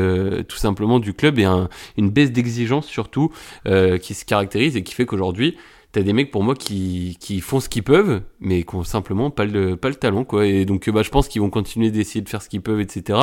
tout 0.43 0.57
simplement 0.57 0.99
du 0.99 1.13
club 1.13 1.39
et 1.39 1.45
un, 1.45 1.69
une 1.97 2.09
baisse 2.09 2.31
d'exigence 2.31 2.85
surtout 2.85 3.31
qui 3.65 4.13
se 4.13 4.25
caractérise 4.25 4.75
et 4.75 4.83
qui 4.83 4.93
fait 4.93 5.05
qu'aujourd'hui 5.05 5.57
t'as 5.91 6.01
des 6.01 6.13
mecs 6.13 6.31
pour 6.31 6.43
moi 6.43 6.55
qui, 6.55 7.17
qui 7.19 7.41
font 7.41 7.59
ce 7.59 7.69
qu'ils 7.69 7.83
peuvent, 7.83 8.21
mais 8.39 8.63
qui 8.63 8.75
ont 8.75 8.83
simplement 8.83 9.31
pas 9.31 9.45
le, 9.45 9.75
pas 9.75 9.89
le 9.89 9.95
talent, 9.95 10.23
quoi. 10.23 10.45
Et 10.45 10.65
donc, 10.65 10.89
bah, 10.89 11.03
je 11.03 11.09
pense 11.09 11.27
qu'ils 11.27 11.41
vont 11.41 11.49
continuer 11.49 11.91
d'essayer 11.91 12.21
de 12.21 12.29
faire 12.29 12.41
ce 12.41 12.49
qu'ils 12.49 12.61
peuvent, 12.61 12.79
etc. 12.79 13.19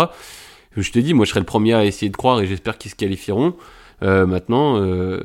Je 0.76 0.90
te 0.92 0.98
dis, 0.98 1.14
moi, 1.14 1.24
je 1.24 1.30
serai 1.30 1.40
le 1.40 1.46
premier 1.46 1.74
à 1.74 1.84
essayer 1.84 2.10
de 2.10 2.16
croire 2.16 2.40
et 2.40 2.46
j'espère 2.46 2.78
qu'ils 2.78 2.90
se 2.90 2.96
qualifieront. 2.96 3.54
Euh, 4.02 4.26
maintenant, 4.26 4.76
euh, 4.76 5.20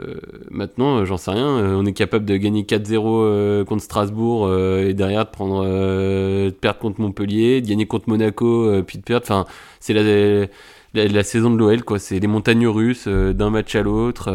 maintenant, 0.50 1.04
j'en 1.04 1.18
sais 1.18 1.32
rien. 1.32 1.48
Euh, 1.48 1.76
on 1.76 1.86
est 1.86 1.94
capable 1.94 2.26
de 2.26 2.38
gagner 2.38 2.64
4-0 2.64 3.66
contre 3.66 3.84
Strasbourg 3.84 4.52
et 4.54 4.94
derrière 4.94 5.26
de 5.26 5.30
prendre, 5.32 5.66
de 5.66 6.50
perdre 6.52 6.80
contre 6.80 7.02
Montpellier, 7.02 7.62
de 7.62 7.68
gagner 7.68 7.86
contre 7.86 8.10
Monaco, 8.10 8.82
puis 8.84 8.98
de 8.98 9.04
perdre. 9.04 9.26
Enfin, 9.26 9.46
c'est 9.80 9.94
la, 9.94 10.48
la, 10.94 11.24
saison 11.24 11.52
de 11.52 11.58
l'OL, 11.58 11.84
quoi. 11.84 12.00
C'est 12.00 12.20
les 12.20 12.28
montagnes 12.28 12.68
russes 12.68 13.08
d'un 13.08 13.50
match 13.50 13.76
à 13.76 13.82
l'autre 13.82 14.30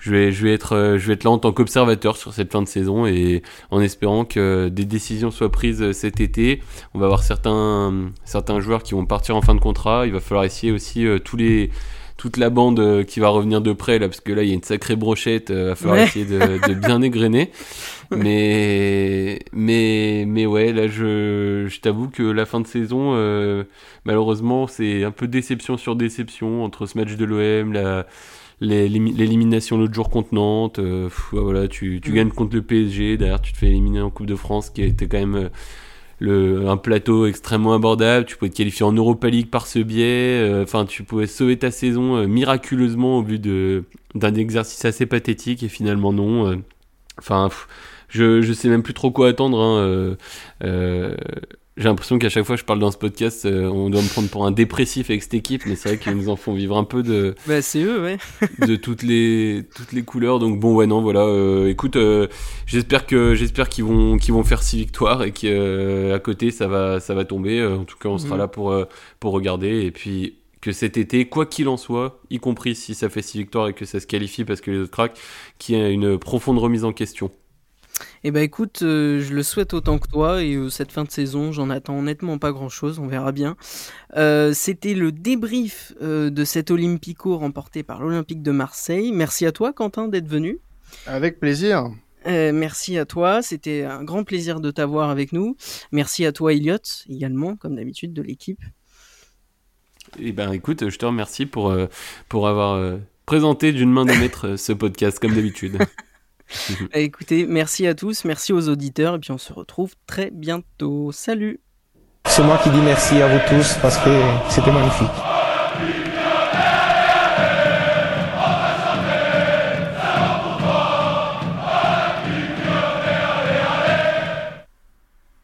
je 0.00 0.10
vais, 0.10 0.32
je 0.32 0.44
vais 0.44 0.54
être, 0.54 0.74
euh, 0.74 0.98
je 0.98 1.06
vais 1.06 1.12
être 1.12 1.24
là 1.24 1.30
en 1.30 1.38
tant 1.38 1.52
qu'observateur 1.52 2.16
sur 2.16 2.32
cette 2.32 2.50
fin 2.50 2.62
de 2.62 2.68
saison 2.68 3.06
et 3.06 3.42
en 3.70 3.80
espérant 3.80 4.24
que 4.24 4.68
des 4.68 4.86
décisions 4.86 5.30
soient 5.30 5.52
prises 5.52 5.92
cet 5.92 6.20
été. 6.20 6.62
On 6.94 6.98
va 6.98 7.04
avoir 7.04 7.22
certains, 7.22 8.10
certains 8.24 8.60
joueurs 8.60 8.82
qui 8.82 8.94
vont 8.94 9.04
partir 9.04 9.36
en 9.36 9.42
fin 9.42 9.54
de 9.54 9.60
contrat. 9.60 10.06
Il 10.06 10.12
va 10.12 10.20
falloir 10.20 10.44
essayer 10.44 10.72
aussi 10.72 11.06
euh, 11.06 11.18
tous 11.18 11.36
les 11.36 11.70
toute 12.16 12.36
la 12.36 12.50
bande 12.50 12.80
euh, 12.80 13.02
qui 13.02 13.18
va 13.18 13.30
revenir 13.30 13.62
de 13.62 13.72
près 13.72 13.98
là 13.98 14.06
parce 14.06 14.20
que 14.20 14.32
là 14.32 14.42
il 14.42 14.48
y 14.50 14.52
a 14.52 14.54
une 14.54 14.62
sacrée 14.62 14.94
brochette 14.94 15.48
il 15.48 15.56
va 15.56 15.74
falloir 15.74 16.00
essayer 16.00 16.26
de, 16.26 16.68
de, 16.68 16.74
bien 16.74 17.00
égrener 17.02 17.50
mais 18.10 19.38
mais 19.54 20.26
mais 20.28 20.44
ouais 20.44 20.70
là 20.74 20.86
je, 20.86 21.64
je 21.66 21.80
t'avoue 21.80 22.10
que 22.10 22.22
la 22.22 22.44
fin 22.44 22.60
de 22.60 22.66
saison 22.66 23.14
malheureusement 24.04 24.66
c'est 24.66 25.02
un 25.02 25.12
peu 25.12 25.28
déception 25.28 25.78
sur 25.78 25.96
déception 25.96 26.62
entre 26.62 26.84
ce 26.84 26.98
match 26.98 27.14
de 27.14 27.24
l'OM 27.24 27.72
la 27.72 28.06
l'élimination 28.60 29.78
l'autre 29.78 29.94
jour 29.94 30.10
contre 30.10 30.34
Nantes. 30.34 30.78
Euh, 30.78 31.08
voilà, 31.32 31.68
tu, 31.68 32.00
tu 32.02 32.10
mm. 32.10 32.14
gagnes 32.14 32.30
contre 32.30 32.54
le 32.56 32.62
PSG. 32.62 33.16
Derrière, 33.16 33.40
tu 33.40 33.52
te 33.52 33.58
fais 33.58 33.66
éliminer 33.66 34.00
en 34.00 34.10
Coupe 34.10 34.26
de 34.26 34.36
France, 34.36 34.70
qui 34.70 34.82
été 34.82 35.08
quand 35.08 35.18
même 35.18 35.34
euh, 35.34 35.48
le, 36.18 36.68
un 36.68 36.76
plateau 36.76 37.26
extrêmement 37.26 37.72
abordable. 37.72 38.26
Tu 38.26 38.36
pouvais 38.36 38.50
te 38.50 38.56
qualifier 38.56 38.84
en 38.84 38.92
Europa 38.92 39.28
League 39.28 39.48
par 39.48 39.66
ce 39.66 39.78
biais. 39.78 40.40
Euh, 40.40 40.62
enfin, 40.64 40.84
tu 40.84 41.02
pouvais 41.04 41.26
sauver 41.26 41.58
ta 41.58 41.70
saison 41.70 42.26
miraculeusement 42.26 43.18
au 43.18 43.22
de 43.22 43.84
d'un 44.14 44.34
exercice 44.34 44.84
assez 44.84 45.06
pathétique 45.06 45.62
et 45.62 45.68
finalement 45.68 46.12
non. 46.12 46.60
Enfin, 47.18 47.48
je 48.08 48.42
je 48.42 48.52
sais 48.52 48.68
même 48.68 48.82
plus 48.82 48.94
trop 48.94 49.10
quoi 49.10 49.28
attendre. 49.28 49.60
Hein, 49.60 50.16
j'ai 51.80 51.88
l'impression 51.88 52.18
qu'à 52.18 52.28
chaque 52.28 52.44
fois 52.44 52.56
que 52.56 52.60
je 52.60 52.66
parle 52.66 52.78
dans 52.78 52.90
ce 52.90 52.98
podcast, 52.98 53.46
euh, 53.46 53.64
on 53.64 53.88
doit 53.88 54.02
me 54.02 54.08
prendre 54.08 54.28
pour 54.28 54.44
un 54.44 54.50
dépressif 54.50 55.08
avec 55.08 55.22
cette 55.22 55.32
équipe, 55.32 55.64
mais 55.64 55.76
c'est 55.76 55.88
vrai 55.88 55.98
qu'ils 55.98 56.12
nous 56.12 56.28
en 56.28 56.36
font 56.36 56.52
vivre 56.52 56.76
un 56.76 56.84
peu 56.84 57.02
de. 57.02 57.34
Bah, 57.46 57.62
c'est 57.62 57.82
eux, 57.82 58.02
ouais. 58.02 58.18
de 58.66 58.76
toutes 58.76 59.02
les 59.02 59.64
toutes 59.74 59.92
les 59.92 60.02
couleurs. 60.02 60.38
Donc 60.38 60.60
bon, 60.60 60.74
ouais, 60.74 60.86
non, 60.86 61.00
voilà. 61.00 61.20
Euh, 61.20 61.68
écoute, 61.68 61.96
euh, 61.96 62.28
j'espère 62.66 63.06
que 63.06 63.34
j'espère 63.34 63.70
qu'ils 63.70 63.84
vont 63.84 64.18
qu'ils 64.18 64.34
vont 64.34 64.44
faire 64.44 64.62
six 64.62 64.76
victoires 64.76 65.22
et 65.22 65.32
qu'à 65.32 66.18
côté 66.18 66.50
ça 66.50 66.68
va 66.68 67.00
ça 67.00 67.14
va 67.14 67.24
tomber. 67.24 67.64
en 67.64 67.84
tout 67.84 67.96
cas, 67.96 68.10
on 68.10 68.18
sera 68.18 68.36
mm. 68.36 68.40
là 68.40 68.48
pour 68.48 68.76
pour 69.18 69.32
regarder 69.32 69.86
et 69.86 69.90
puis 69.90 70.34
que 70.60 70.72
cet 70.72 70.98
été, 70.98 71.24
quoi 71.24 71.46
qu'il 71.46 71.68
en 71.68 71.78
soit, 71.78 72.20
y 72.28 72.38
compris 72.38 72.74
si 72.74 72.94
ça 72.94 73.08
fait 73.08 73.22
six 73.22 73.38
victoires 73.38 73.68
et 73.68 73.72
que 73.72 73.86
ça 73.86 73.98
se 73.98 74.06
qualifie 74.06 74.44
parce 74.44 74.60
que 74.60 74.70
les 74.70 74.78
autres 74.80 74.90
craquent, 74.90 75.18
qu'il 75.58 75.76
y 75.76 75.80
ait 75.80 75.92
une 75.92 76.18
profonde 76.18 76.58
remise 76.58 76.84
en 76.84 76.92
question. 76.92 77.30
Eh 78.22 78.30
ben 78.32 78.42
écoute, 78.42 78.82
euh, 78.82 79.22
je 79.22 79.32
le 79.32 79.42
souhaite 79.42 79.72
autant 79.72 79.98
que 79.98 80.06
toi 80.06 80.42
et 80.42 80.54
euh, 80.54 80.68
cette 80.68 80.92
fin 80.92 81.04
de 81.04 81.10
saison, 81.10 81.52
j'en 81.52 81.70
attends 81.70 81.98
honnêtement 81.98 82.36
pas 82.36 82.52
grand-chose, 82.52 82.98
on 82.98 83.06
verra 83.06 83.32
bien. 83.32 83.56
Euh, 84.16 84.52
c'était 84.52 84.92
le 84.92 85.10
débrief 85.10 85.94
de 86.00 86.44
cet 86.44 86.70
Olympico 86.70 87.38
remporté 87.38 87.82
par 87.82 88.00
l'Olympique 88.02 88.42
de 88.42 88.50
Marseille. 88.50 89.10
Merci 89.12 89.46
à 89.46 89.52
toi 89.52 89.72
Quentin 89.72 90.08
d'être 90.08 90.28
venu. 90.28 90.58
Avec 91.06 91.40
plaisir. 91.40 91.90
merci 92.26 92.98
à 92.98 93.06
toi, 93.06 93.40
c'était 93.40 93.84
un 93.84 94.04
grand 94.04 94.24
plaisir 94.24 94.60
de 94.60 94.70
t'avoir 94.70 95.08
avec 95.08 95.32
nous. 95.32 95.56
Merci 95.90 96.26
à 96.26 96.32
toi 96.32 96.52
Elliot 96.52 96.76
également, 97.08 97.56
comme 97.56 97.76
d'habitude, 97.76 98.12
de 98.12 98.20
l'équipe. 98.20 98.60
Eh 100.18 100.32
ben 100.32 100.52
écoute, 100.52 100.90
je 100.90 100.98
te 100.98 101.06
remercie 101.06 101.46
pour, 101.46 101.74
pour 102.28 102.48
avoir 102.48 102.98
présenté 103.24 103.72
d'une 103.72 103.90
main 103.90 104.04
de 104.04 104.12
maître 104.12 104.56
ce 104.56 104.72
podcast, 104.74 105.18
comme 105.18 105.34
d'habitude. 105.34 105.78
Écoutez, 106.94 107.46
merci 107.46 107.86
à 107.86 107.94
tous, 107.94 108.24
merci 108.24 108.52
aux 108.52 108.68
auditeurs, 108.68 109.16
et 109.16 109.18
puis 109.18 109.30
on 109.30 109.38
se 109.38 109.52
retrouve 109.52 109.94
très 110.06 110.30
bientôt. 110.30 111.12
Salut 111.12 111.60
C'est 112.26 112.42
moi 112.42 112.58
qui 112.62 112.70
dis 112.70 112.80
merci 112.80 113.20
à 113.22 113.28
vous 113.28 113.40
tous 113.48 113.74
parce 113.80 113.98
que 113.98 114.10
c'était 114.48 114.72
magnifique. 114.72 115.29